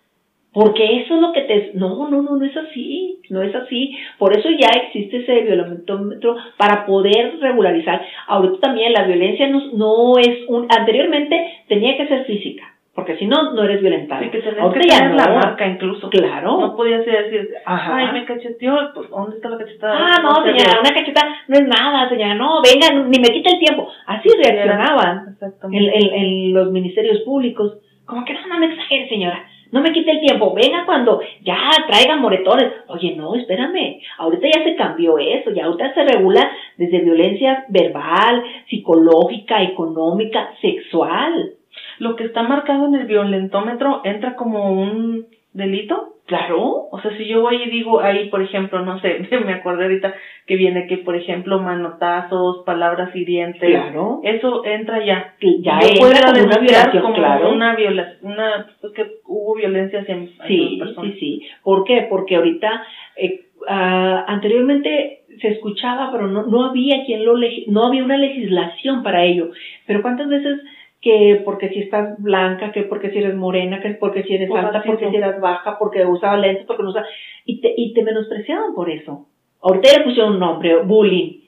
[0.53, 1.71] porque eso es lo que te...
[1.75, 3.97] No, no, no, no es así, no es así.
[4.19, 8.05] Por eso ya existe ese violentómetro para poder regularizar.
[8.27, 10.67] Ahorita también la violencia no, no es un...
[10.69, 14.25] Anteriormente tenía que ser física porque si no, no eres violentado.
[14.25, 16.11] Sí, que que tener la marca incluso.
[16.11, 16.61] Claro.
[16.61, 19.97] No podías decir, ay, me cacheteó, pues, ¿dónde está la cachetada?
[19.97, 23.61] Ah, no, señora, una cachetada no es nada, señora, no, venga, ni me quita el
[23.61, 23.89] tiempo.
[24.05, 25.37] Así reaccionaban
[25.70, 27.79] en, en, en, los ministerios públicos.
[28.05, 29.47] Como que no, no me exagere, señora.
[29.70, 31.57] No me quite el tiempo, venga cuando ya
[31.87, 32.73] traigan moretones.
[32.89, 38.43] Oye, no, espérame, ahorita ya se cambió eso, ya ahorita se regula desde violencia verbal,
[38.69, 41.58] psicológica, económica, sexual
[41.99, 46.15] lo que está marcado en el violentómetro entra como un delito.
[46.27, 46.89] Claro.
[46.91, 50.15] O sea, si yo voy y digo ahí, por ejemplo, no sé, me acordé ahorita
[50.47, 53.70] que viene que, por ejemplo, manotazos, palabras hirientes.
[53.70, 54.20] Claro.
[54.23, 55.35] Eso entra ya.
[55.41, 57.53] Ya yo puedo como una violación, como claro.
[57.53, 60.16] una violación, una, pues que hubo violencia hacia,
[60.47, 61.12] sí, personas.
[61.15, 62.07] Sí, sí, ¿Por qué?
[62.11, 62.83] Porque ahorita,
[63.16, 67.35] eh, uh, anteriormente se escuchaba, pero no, no había quien lo,
[67.69, 69.51] no había una legislación para ello.
[69.87, 70.61] Pero cuántas veces
[71.01, 74.83] que porque si estás blanca, que porque si eres morena, que porque si eres alta,
[74.85, 77.07] porque si eres baja, porque usaba lentes, porque no usaba,
[77.45, 79.27] y te, y te menospreciaban por eso.
[79.62, 81.41] Ahorita le pusieron un nombre, bullying,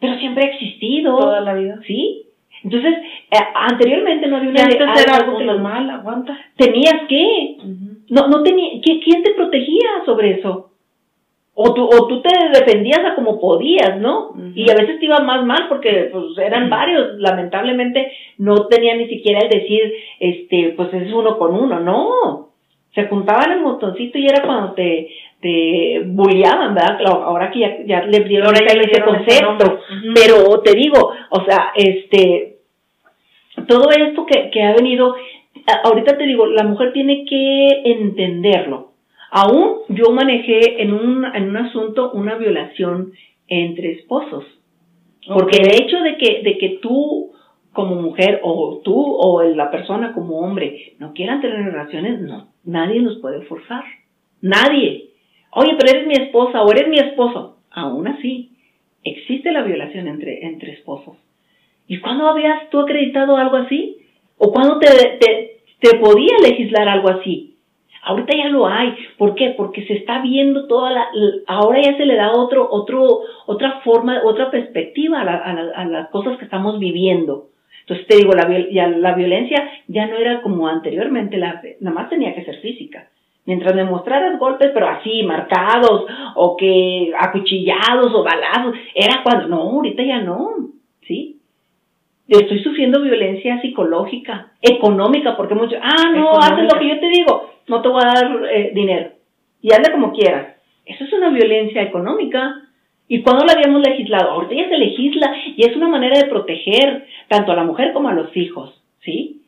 [0.00, 1.16] pero siempre ha existido.
[1.18, 1.78] Toda la vida.
[1.86, 2.24] ¿Sí?
[2.64, 2.94] Entonces,
[3.30, 4.62] eh, anteriormente no había una...
[4.62, 6.36] Antes era algo que normal, aguanta.
[6.56, 7.56] Tenías que.
[8.10, 10.67] No, no tenía, ¿quién te protegía sobre eso?
[11.60, 14.32] O tú, o tú te defendías a como podías, ¿no?
[14.54, 19.08] Y a veces te iba más mal porque pues eran varios, lamentablemente no tenían ni
[19.08, 22.50] siquiera el decir, este, pues es uno con uno, no.
[22.94, 25.08] Se juntaban el montoncito y era cuando te,
[25.40, 26.96] te bulliaban, ¿verdad?
[26.96, 29.80] Claro, ahora que ya, ya le dieron, ese concepto,
[30.14, 32.58] pero te digo, o sea, este,
[33.66, 35.16] todo esto que, que ha venido,
[35.82, 38.87] ahorita te digo, la mujer tiene que entenderlo
[39.30, 43.12] Aún yo manejé en un, en un asunto una violación
[43.46, 44.44] entre esposos.
[45.26, 47.32] Porque el hecho de que, de que tú
[47.72, 53.00] como mujer o tú o la persona como hombre no quieran tener relaciones, no, nadie
[53.00, 53.84] nos puede forzar.
[54.40, 55.10] Nadie.
[55.52, 57.58] Oye, pero eres mi esposa o eres mi esposo.
[57.70, 58.52] Aún así,
[59.04, 61.16] existe la violación entre, entre esposos.
[61.86, 63.98] ¿Y cuándo habías tú acreditado algo así?
[64.38, 64.88] ¿O cuándo te,
[65.20, 67.57] te, te podía legislar algo así?
[68.08, 68.94] Ahorita ya lo hay.
[69.18, 69.50] ¿Por qué?
[69.54, 71.08] Porque se está viendo toda la,
[71.46, 76.44] ahora ya se le da otro, otro, otra forma, otra perspectiva a, las cosas que
[76.46, 77.48] estamos viviendo.
[77.80, 82.08] Entonces te digo, la, ya, la violencia ya no era como anteriormente, la, nada más
[82.08, 83.10] tenía que ser física.
[83.44, 89.56] Mientras me mostraras golpes, pero así, marcados, o que acuchillados o balazos, era cuando, no,
[89.56, 90.48] ahorita ya no,
[91.06, 91.37] ¿sí?
[92.36, 97.50] Estoy sufriendo violencia psicológica, económica, porque muchos, ah, no, haces lo que yo te digo,
[97.68, 99.10] no te voy a dar eh, dinero.
[99.62, 100.56] Y hazle como quieras.
[100.84, 102.62] Eso es una violencia económica.
[103.08, 104.32] ¿Y cuándo la habíamos legislado?
[104.32, 108.08] Ahorita ya se legisla y es una manera de proteger tanto a la mujer como
[108.08, 109.38] a los hijos, ¿sí?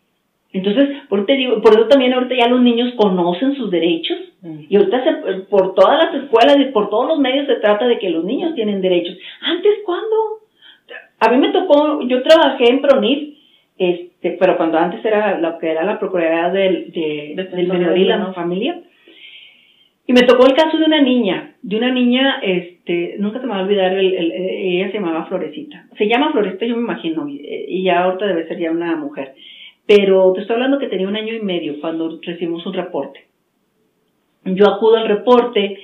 [0.53, 4.65] Entonces, por, te digo, por eso también ahorita ya los niños conocen sus derechos mm.
[4.69, 5.13] y ahorita se,
[5.43, 8.55] por todas las escuelas y por todos los medios se trata de que los niños
[8.55, 9.17] tienen derechos.
[9.43, 10.17] Antes, ¿cuándo?
[11.21, 13.41] A mí me tocó, yo trabajé en PRONIF
[13.81, 18.05] este, pero cuando antes era lo que era la Procuraduría del, de, del menor y
[18.05, 18.79] la familia.
[20.07, 23.55] Y me tocó el caso de una niña, de una niña, este, nunca se me
[23.55, 25.87] va a olvidar, el, el, ella se llamaba Florecita.
[25.97, 29.33] Se llama Florecita, yo me imagino, y ya ahorita debe ser ya una mujer.
[29.87, 33.29] Pero te estoy hablando que tenía un año y medio cuando recibimos un reporte.
[34.45, 35.79] Yo acudo al reporte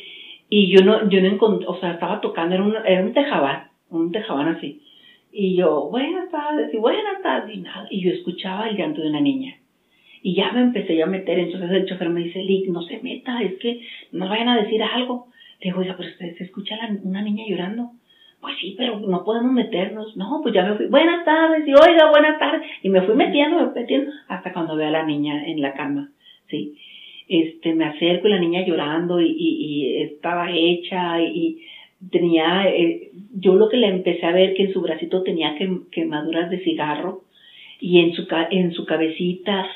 [0.50, 3.68] y yo no, yo no encontré, o sea, estaba tocando, era un, era un tejabán,
[3.88, 4.82] un tejabán así.
[5.38, 7.86] Y yo, buenas tardes, y buenas tardes, y nada.
[7.90, 9.58] Y yo escuchaba el llanto de una niña.
[10.22, 13.42] Y ya me empecé a meter, entonces el chofer me dice, Lick, no se meta,
[13.42, 13.82] es que
[14.12, 15.26] no vayan a decir algo.
[15.60, 17.90] Le digo, oiga, pero usted se escucha una niña llorando.
[18.40, 20.16] Pues sí, pero no podemos meternos.
[20.16, 22.62] No, pues ya me fui, buenas tardes, y oiga, buenas tardes.
[22.82, 26.12] Y me fui metiendo, me metiendo, hasta cuando veo a la niña en la cama,
[26.48, 26.78] ¿sí?
[27.28, 31.60] Este, me acerco y la niña llorando y, y, y estaba hecha y,
[32.10, 35.56] tenía, eh, yo lo que le empecé a ver que en su bracito tenía
[35.90, 37.22] quemaduras de cigarro
[37.80, 39.66] y en su, en su cabecita,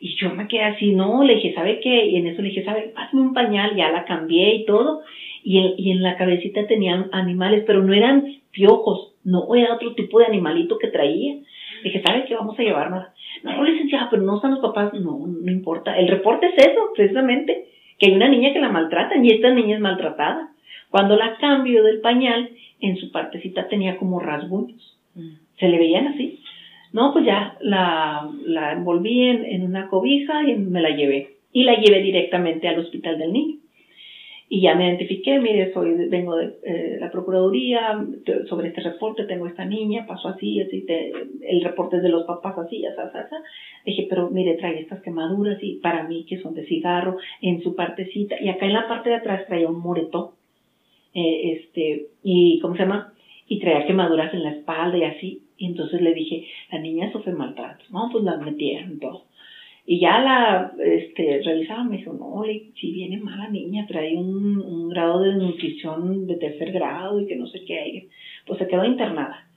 [0.00, 2.06] y yo me quedé así, no, le dije, ¿sabe qué?
[2.06, 2.92] Y en eso le dije, ¿sabe?
[2.94, 5.02] Pásame un pañal, ya la cambié y todo,
[5.42, 9.94] y en, y en la cabecita tenían animales, pero no eran piojos, no, era otro
[9.94, 11.34] tipo de animalito que traía.
[11.34, 12.34] Le dije, ¿sabe qué?
[12.34, 13.06] Vamos a llevarnos.
[13.42, 14.92] No, licenciada, pero no están los papás.
[14.94, 15.98] No, no importa.
[15.98, 17.66] El reporte es eso, precisamente,
[17.98, 20.49] que hay una niña que la maltratan y esta niña es maltratada.
[20.90, 24.98] Cuando la cambio del pañal, en su partecita tenía como rasguños.
[25.14, 25.30] Mm.
[25.58, 26.40] Se le veían así.
[26.92, 31.36] No, pues ya la, la envolví en, en una cobija y me la llevé.
[31.52, 33.60] Y la llevé directamente al hospital del niño
[34.52, 38.04] y ya me identifiqué, mire, soy, vengo de eh, la Procuraduría,
[38.48, 42.58] sobre este reporte tengo esta niña, pasó así, así, el reporte es de los papás
[42.58, 43.34] así, así, así,
[43.86, 47.76] Dije, pero mire, trae estas quemaduras y para mí que son de cigarro, en su
[47.76, 50.34] partecita, y acá en la parte de atrás traía un moreto,
[51.14, 53.12] eh, este, y, ¿cómo se llama?
[53.48, 57.32] Y traía quemaduras en la espalda y así, y entonces le dije, la niña sufre
[57.32, 59.24] maltrato, no, pues la metieron todo.
[59.86, 62.44] Y ya la este, revisaba, me dijo, no,
[62.80, 67.34] si viene mala niña, trae un, un grado de nutrición de tercer grado y que
[67.34, 68.08] no sé qué.
[68.46, 69.48] Pues se quedó internada.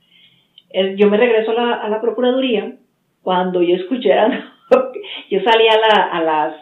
[0.98, 2.78] Yo me regreso a la, a la Procuraduría
[3.22, 4.10] cuando yo escuché,
[5.30, 6.56] yo salí a, la, a las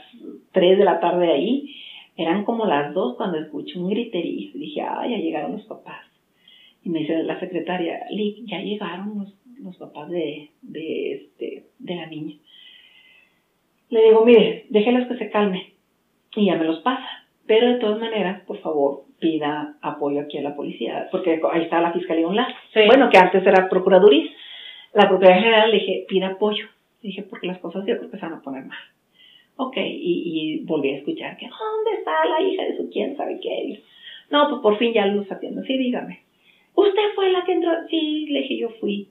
[0.52, 1.76] 3 de la tarde ahí,
[2.22, 4.52] eran como las 2 cuando escuché un griterío.
[4.54, 6.06] Dije, ah, ya llegaron los papás.
[6.84, 8.00] Y me dice la secretaria,
[8.46, 12.36] ya llegaron los, los papás de, de, este, de la niña.
[13.90, 15.74] Le digo, mire, déjelos que se calme
[16.36, 17.08] y ya me los pasa.
[17.46, 21.82] Pero de todas maneras, por favor, pida apoyo aquí a la policía, porque ahí está
[21.82, 22.56] la Fiscalía Online.
[22.88, 24.32] Bueno, que antes era Procuraduría.
[24.94, 26.66] La Procuraduría General le dije, pida apoyo.
[27.02, 28.78] Le dije, porque las cosas ya empezaron a poner mal.
[29.64, 33.82] Ok, y, volví a escuchar que, ¿dónde está la hija de su quién sabe qué?
[34.30, 35.62] No, pues por fin ya lo está viendo.
[35.64, 36.22] Sí, dígame.
[36.74, 37.72] ¿Usted fue la que entró?
[37.90, 39.08] Sí, le dije, yo fui.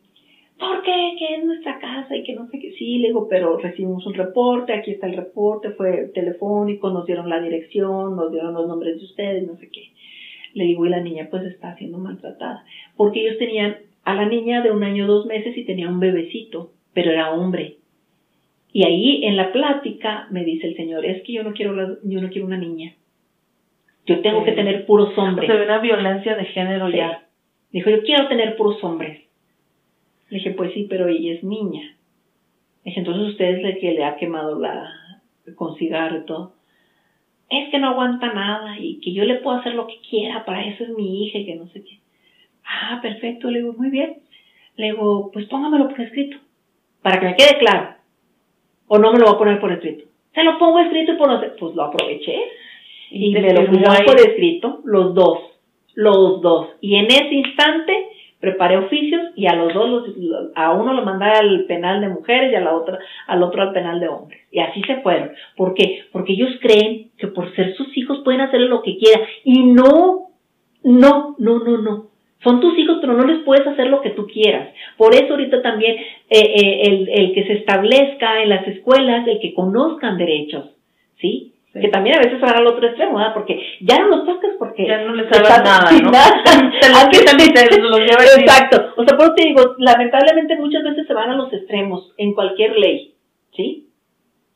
[0.61, 1.17] ¿por qué?
[1.19, 2.73] Que es nuestra casa y que no sé qué.
[2.73, 7.29] Sí, le digo, pero recibimos un reporte, aquí está el reporte, fue telefónico, nos dieron
[7.29, 9.91] la dirección, nos dieron los nombres de ustedes, no sé qué.
[10.53, 12.65] Le digo, y la niña pues está siendo maltratada.
[12.97, 16.73] Porque ellos tenían a la niña de un año, dos meses y tenía un bebecito,
[16.93, 17.80] pero era hombre.
[18.73, 22.21] Y ahí en la plática me dice el señor, es que yo no quiero, yo
[22.21, 22.95] no quiero una niña.
[24.07, 25.49] Yo tengo que tener puros hombres.
[25.51, 27.27] Se ve una violencia de género ya.
[27.71, 29.23] Dijo, yo quiero tener puros hombres.
[30.29, 31.83] Le dije, pues sí, pero ella es niña.
[31.83, 34.89] Le dije, entonces usted es el que le ha quemado la,
[35.55, 36.55] con cigarro y todo.
[37.49, 40.65] Es que no aguanta nada y que yo le puedo hacer lo que quiera, para
[40.67, 41.99] eso es mi hija y que no sé qué.
[42.65, 44.19] Ah, perfecto, le digo, muy bien.
[44.77, 46.39] Le digo, pues póngamelo por escrito,
[47.03, 48.00] para que me quede claro.
[48.93, 50.05] O no me lo voy a poner por escrito.
[50.35, 52.37] Se lo pongo escrito y por pues lo aproveché.
[53.13, 55.39] Y, me lo puse por escrito, los dos,
[55.95, 56.71] los dos.
[56.81, 58.09] Y en ese instante
[58.41, 60.07] preparé oficios y a los dos,
[60.57, 62.99] a uno lo mandé al penal de mujeres y a la otra,
[63.29, 64.41] al otro al penal de hombres.
[64.51, 65.31] Y así se fueron.
[65.57, 66.07] ¿Por qué?
[66.11, 69.23] Porque ellos creen que por ser sus hijos pueden hacer lo que quieran.
[69.45, 70.31] Y no,
[70.83, 72.10] no, no, no, no.
[72.43, 74.71] Son tus hijos, pero no les puedes hacer lo que tú quieras.
[74.97, 79.41] Por eso ahorita también eh, eh, el, el que se establezca en las escuelas, el
[79.41, 80.71] que conozcan derechos,
[81.21, 81.53] ¿sí?
[81.73, 83.33] Que también a veces van al otro extremo, ¿verdad?
[83.33, 84.89] Porque ya no los tocas porque...
[84.89, 86.11] Ya no les sabes nada, ¿no?
[88.41, 88.93] Exacto.
[88.97, 92.35] O sea, por eso te digo, lamentablemente muchas veces se van a los extremos en
[92.35, 93.15] cualquier ley,
[93.55, 93.90] ¿sí?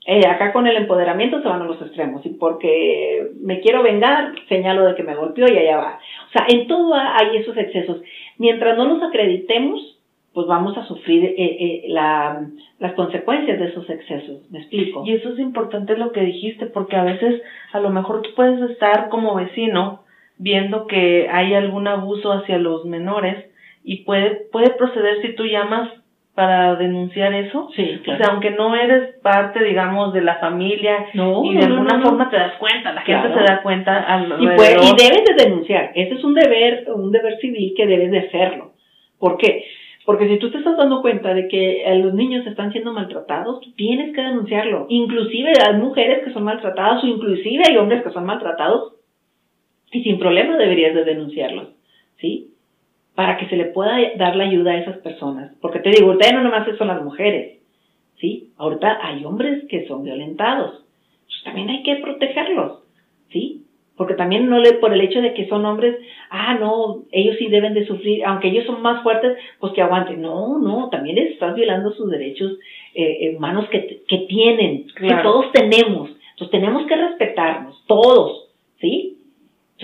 [0.06, 4.34] Eh, acá con el empoderamiento se van a los extremos y porque me quiero vengar,
[4.48, 5.98] señalo de que me golpeó y allá va.
[6.28, 8.02] O sea, en todo hay esos excesos.
[8.36, 9.98] Mientras no los acreditemos,
[10.34, 12.46] pues vamos a sufrir eh, eh, la,
[12.80, 14.50] las consecuencias de esos excesos.
[14.50, 15.04] ¿Me explico?
[15.06, 17.40] Y eso es importante lo que dijiste, porque a veces
[17.72, 20.02] a lo mejor tú puedes estar como vecino
[20.36, 23.46] viendo que hay algún abuso hacia los menores
[23.84, 25.88] y puede, puede proceder si tú llamas
[26.34, 27.68] para denunciar eso.
[27.76, 28.18] Sí, claro.
[28.18, 32.28] O sea, aunque no eres parte, digamos, de la familia no, y de alguna forma
[32.28, 35.92] te das cuenta, la gente se da cuenta al y, puede, y debes de denunciar.
[35.94, 38.72] Ese es un deber, un deber civil que debes de hacerlo.
[39.18, 39.64] ¿Por qué?
[40.04, 43.72] Porque si tú te estás dando cuenta de que los niños están siendo maltratados, tú
[43.72, 44.86] tienes que denunciarlo.
[44.90, 48.96] Inclusive hay mujeres que son maltratadas o inclusive hay hombres que son maltratados
[49.92, 51.68] y sin problema deberías de denunciarlos,
[52.18, 52.53] ¿sí?
[53.14, 55.52] Para que se le pueda dar la ayuda a esas personas.
[55.60, 57.60] Porque te digo, ahorita no nomás son las mujeres,
[58.18, 58.50] ¿sí?
[58.56, 60.82] Ahorita hay hombres que son violentados.
[61.26, 62.82] Pues también hay que protegerlos,
[63.30, 63.64] ¿sí?
[63.96, 65.96] porque también no le, por el hecho de que son hombres,
[66.30, 70.20] ah, no, ellos sí deben de sufrir, aunque ellos son más fuertes, pues que aguanten.
[70.20, 72.58] No, no, también les estás violando sus derechos
[72.94, 76.10] eh, humanos que, que tienen, que todos tenemos.
[76.30, 78.50] Entonces tenemos que respetarnos, todos,
[78.80, 79.18] ¿sí?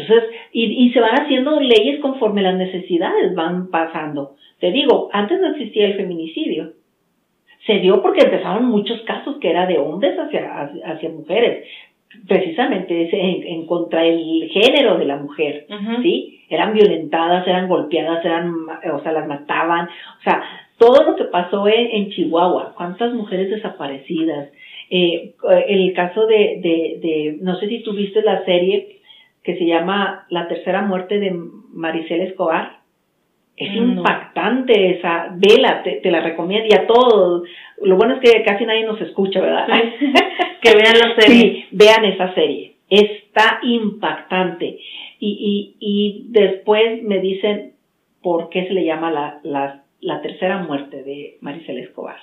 [0.00, 4.36] Entonces, y, y se van haciendo leyes conforme las necesidades van pasando.
[4.58, 6.72] Te digo, antes no existía el feminicidio.
[7.66, 11.66] Se dio porque empezaron muchos casos que era de hombres hacia, hacia mujeres
[12.26, 15.66] precisamente ese en, contra el género de la mujer,
[16.02, 16.40] ¿sí?
[16.48, 18.52] Eran violentadas, eran golpeadas, eran,
[18.92, 20.42] o sea, las mataban, o sea,
[20.76, 24.48] todo lo que pasó en, Chihuahua, cuántas mujeres desaparecidas,
[24.90, 25.34] eh,
[25.68, 28.99] el caso de, de, de, no sé si tuviste la serie
[29.42, 31.32] que se llama La tercera muerte de
[31.72, 32.80] Maricel Escobar,
[33.56, 37.42] Es impactante esa, vela, te, te, la recomiendo y a todos.
[37.82, 39.66] Lo bueno es que casi nadie nos escucha, ¿verdad?
[40.62, 41.40] que vean la serie.
[41.40, 42.76] Sí, vean esa serie.
[42.88, 44.78] Está impactante.
[45.18, 47.72] Y, y, y después me dicen
[48.22, 52.16] por qué se le llama la, la, la tercera muerte de Maricela Escobar.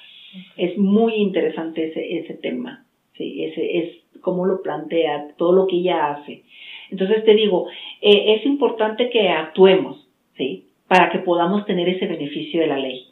[0.55, 2.85] Es muy interesante ese, ese tema.
[3.13, 6.43] Sí, ese es cómo lo plantea, todo lo que ella hace.
[6.91, 7.67] Entonces te digo,
[8.01, 10.65] eh, es importante que actuemos, ¿sí?
[10.87, 13.07] Para que podamos tener ese beneficio de la ley.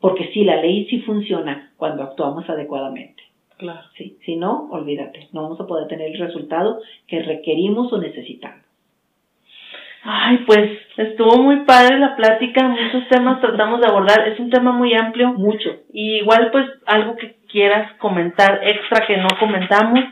[0.00, 3.22] Porque sí, la ley sí funciona cuando actuamos adecuadamente.
[3.56, 3.80] Claro.
[3.96, 8.66] Sí, si no, olvídate, no vamos a poder tener el resultado que requerimos o necesitamos.
[10.08, 14.70] Ay, pues estuvo muy padre la plática, muchos temas tratamos de abordar, es un tema
[14.70, 15.32] muy amplio.
[15.32, 15.70] Mucho.
[15.92, 20.04] Y igual pues algo que quieras comentar extra que no comentamos,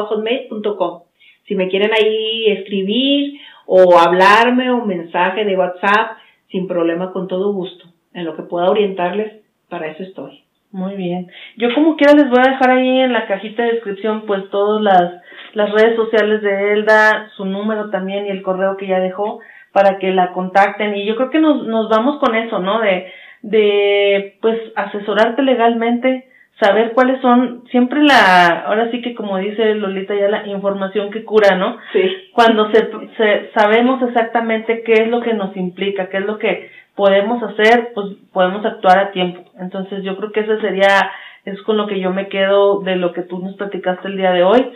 [0.08, 1.02] hotmail.com.
[1.48, 6.18] Si me quieren ahí escribir o hablarme o mensaje de WhatsApp,
[6.50, 7.86] sin problema, con todo gusto.
[8.14, 10.44] En lo que pueda orientarles, para eso estoy.
[10.72, 11.32] Muy bien.
[11.58, 14.82] Yo como quiera les voy a dejar ahí en la cajita de descripción pues todas
[14.82, 15.22] las,
[15.54, 19.40] las redes sociales de Elda, su número también y el correo que ya dejó
[19.72, 20.96] para que la contacten.
[20.96, 22.82] Y yo creo que nos, nos vamos con eso, ¿no?
[22.82, 23.12] De,
[23.42, 26.28] de pues asesorarte legalmente,
[26.60, 31.26] saber cuáles son, siempre la, ahora sí que como dice Lolita ya la información que
[31.26, 31.78] cura, ¿no?
[31.92, 32.02] Sí.
[32.34, 36.70] Cuando se, se, sabemos exactamente qué es lo que nos implica, qué es lo que
[36.96, 39.44] podemos hacer, pues podemos actuar a tiempo.
[39.60, 41.12] Entonces yo creo que ese sería,
[41.44, 44.32] es con lo que yo me quedo de lo que tú nos platicaste el día
[44.32, 44.72] de hoy.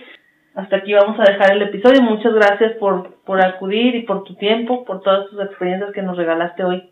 [0.55, 2.01] Hasta aquí vamos a dejar el episodio.
[2.01, 6.17] Muchas gracias por, por acudir y por tu tiempo, por todas tus experiencias que nos
[6.17, 6.89] regalaste hoy.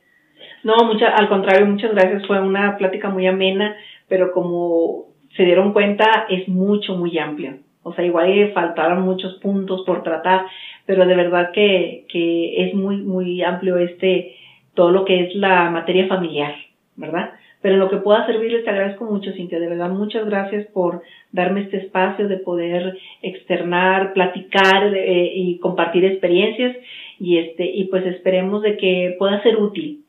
[0.64, 2.26] No, mucha, al contrario, muchas gracias.
[2.26, 3.76] Fue una plática muy amena
[4.08, 5.06] pero como
[5.36, 7.58] se dieron cuenta es mucho, muy amplio.
[7.84, 10.46] O sea, igual faltaron muchos puntos por tratar,
[10.86, 14.36] pero de verdad que, que es muy, muy amplio este,
[14.74, 16.54] todo lo que es la materia familiar,
[16.96, 17.32] ¿verdad?
[17.62, 21.02] Pero lo que pueda servirles te agradezco mucho, Cintia, de verdad, muchas gracias por
[21.32, 26.76] darme este espacio de poder externar, platicar eh, y compartir experiencias
[27.20, 30.04] y este, y pues esperemos de que pueda ser útil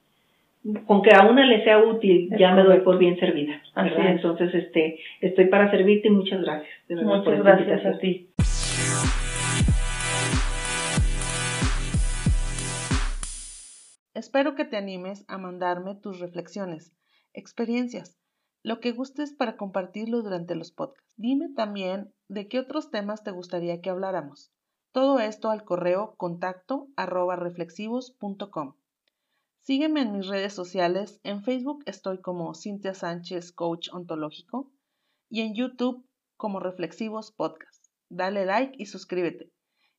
[0.86, 3.62] con que a una le sea útil, ya me doy por bien servida.
[3.74, 6.70] Entonces, este, estoy para servirte y muchas gracias.
[6.88, 8.30] muchas gracias a ti.
[14.14, 16.92] Espero que te animes a mandarme tus reflexiones,
[17.34, 18.18] experiencias,
[18.64, 21.14] lo que gustes para compartirlo durante los podcasts.
[21.16, 24.52] Dime también de qué otros temas te gustaría que habláramos.
[24.92, 28.74] Todo esto al correo contacto arroba reflexivos.com.
[29.60, 31.20] Sígueme en mis redes sociales.
[31.24, 34.72] En Facebook estoy como Cintia Sánchez, coach ontológico,
[35.28, 36.06] y en YouTube
[36.36, 37.86] como Reflexivos Podcast.
[38.08, 39.52] Dale like y suscríbete.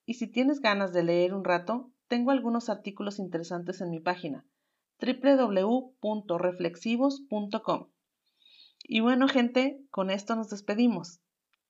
[0.05, 4.45] Y si tienes ganas de leer un rato, tengo algunos artículos interesantes en mi página
[4.99, 7.89] www.reflexivos.com.
[8.83, 11.21] Y bueno, gente, con esto nos despedimos.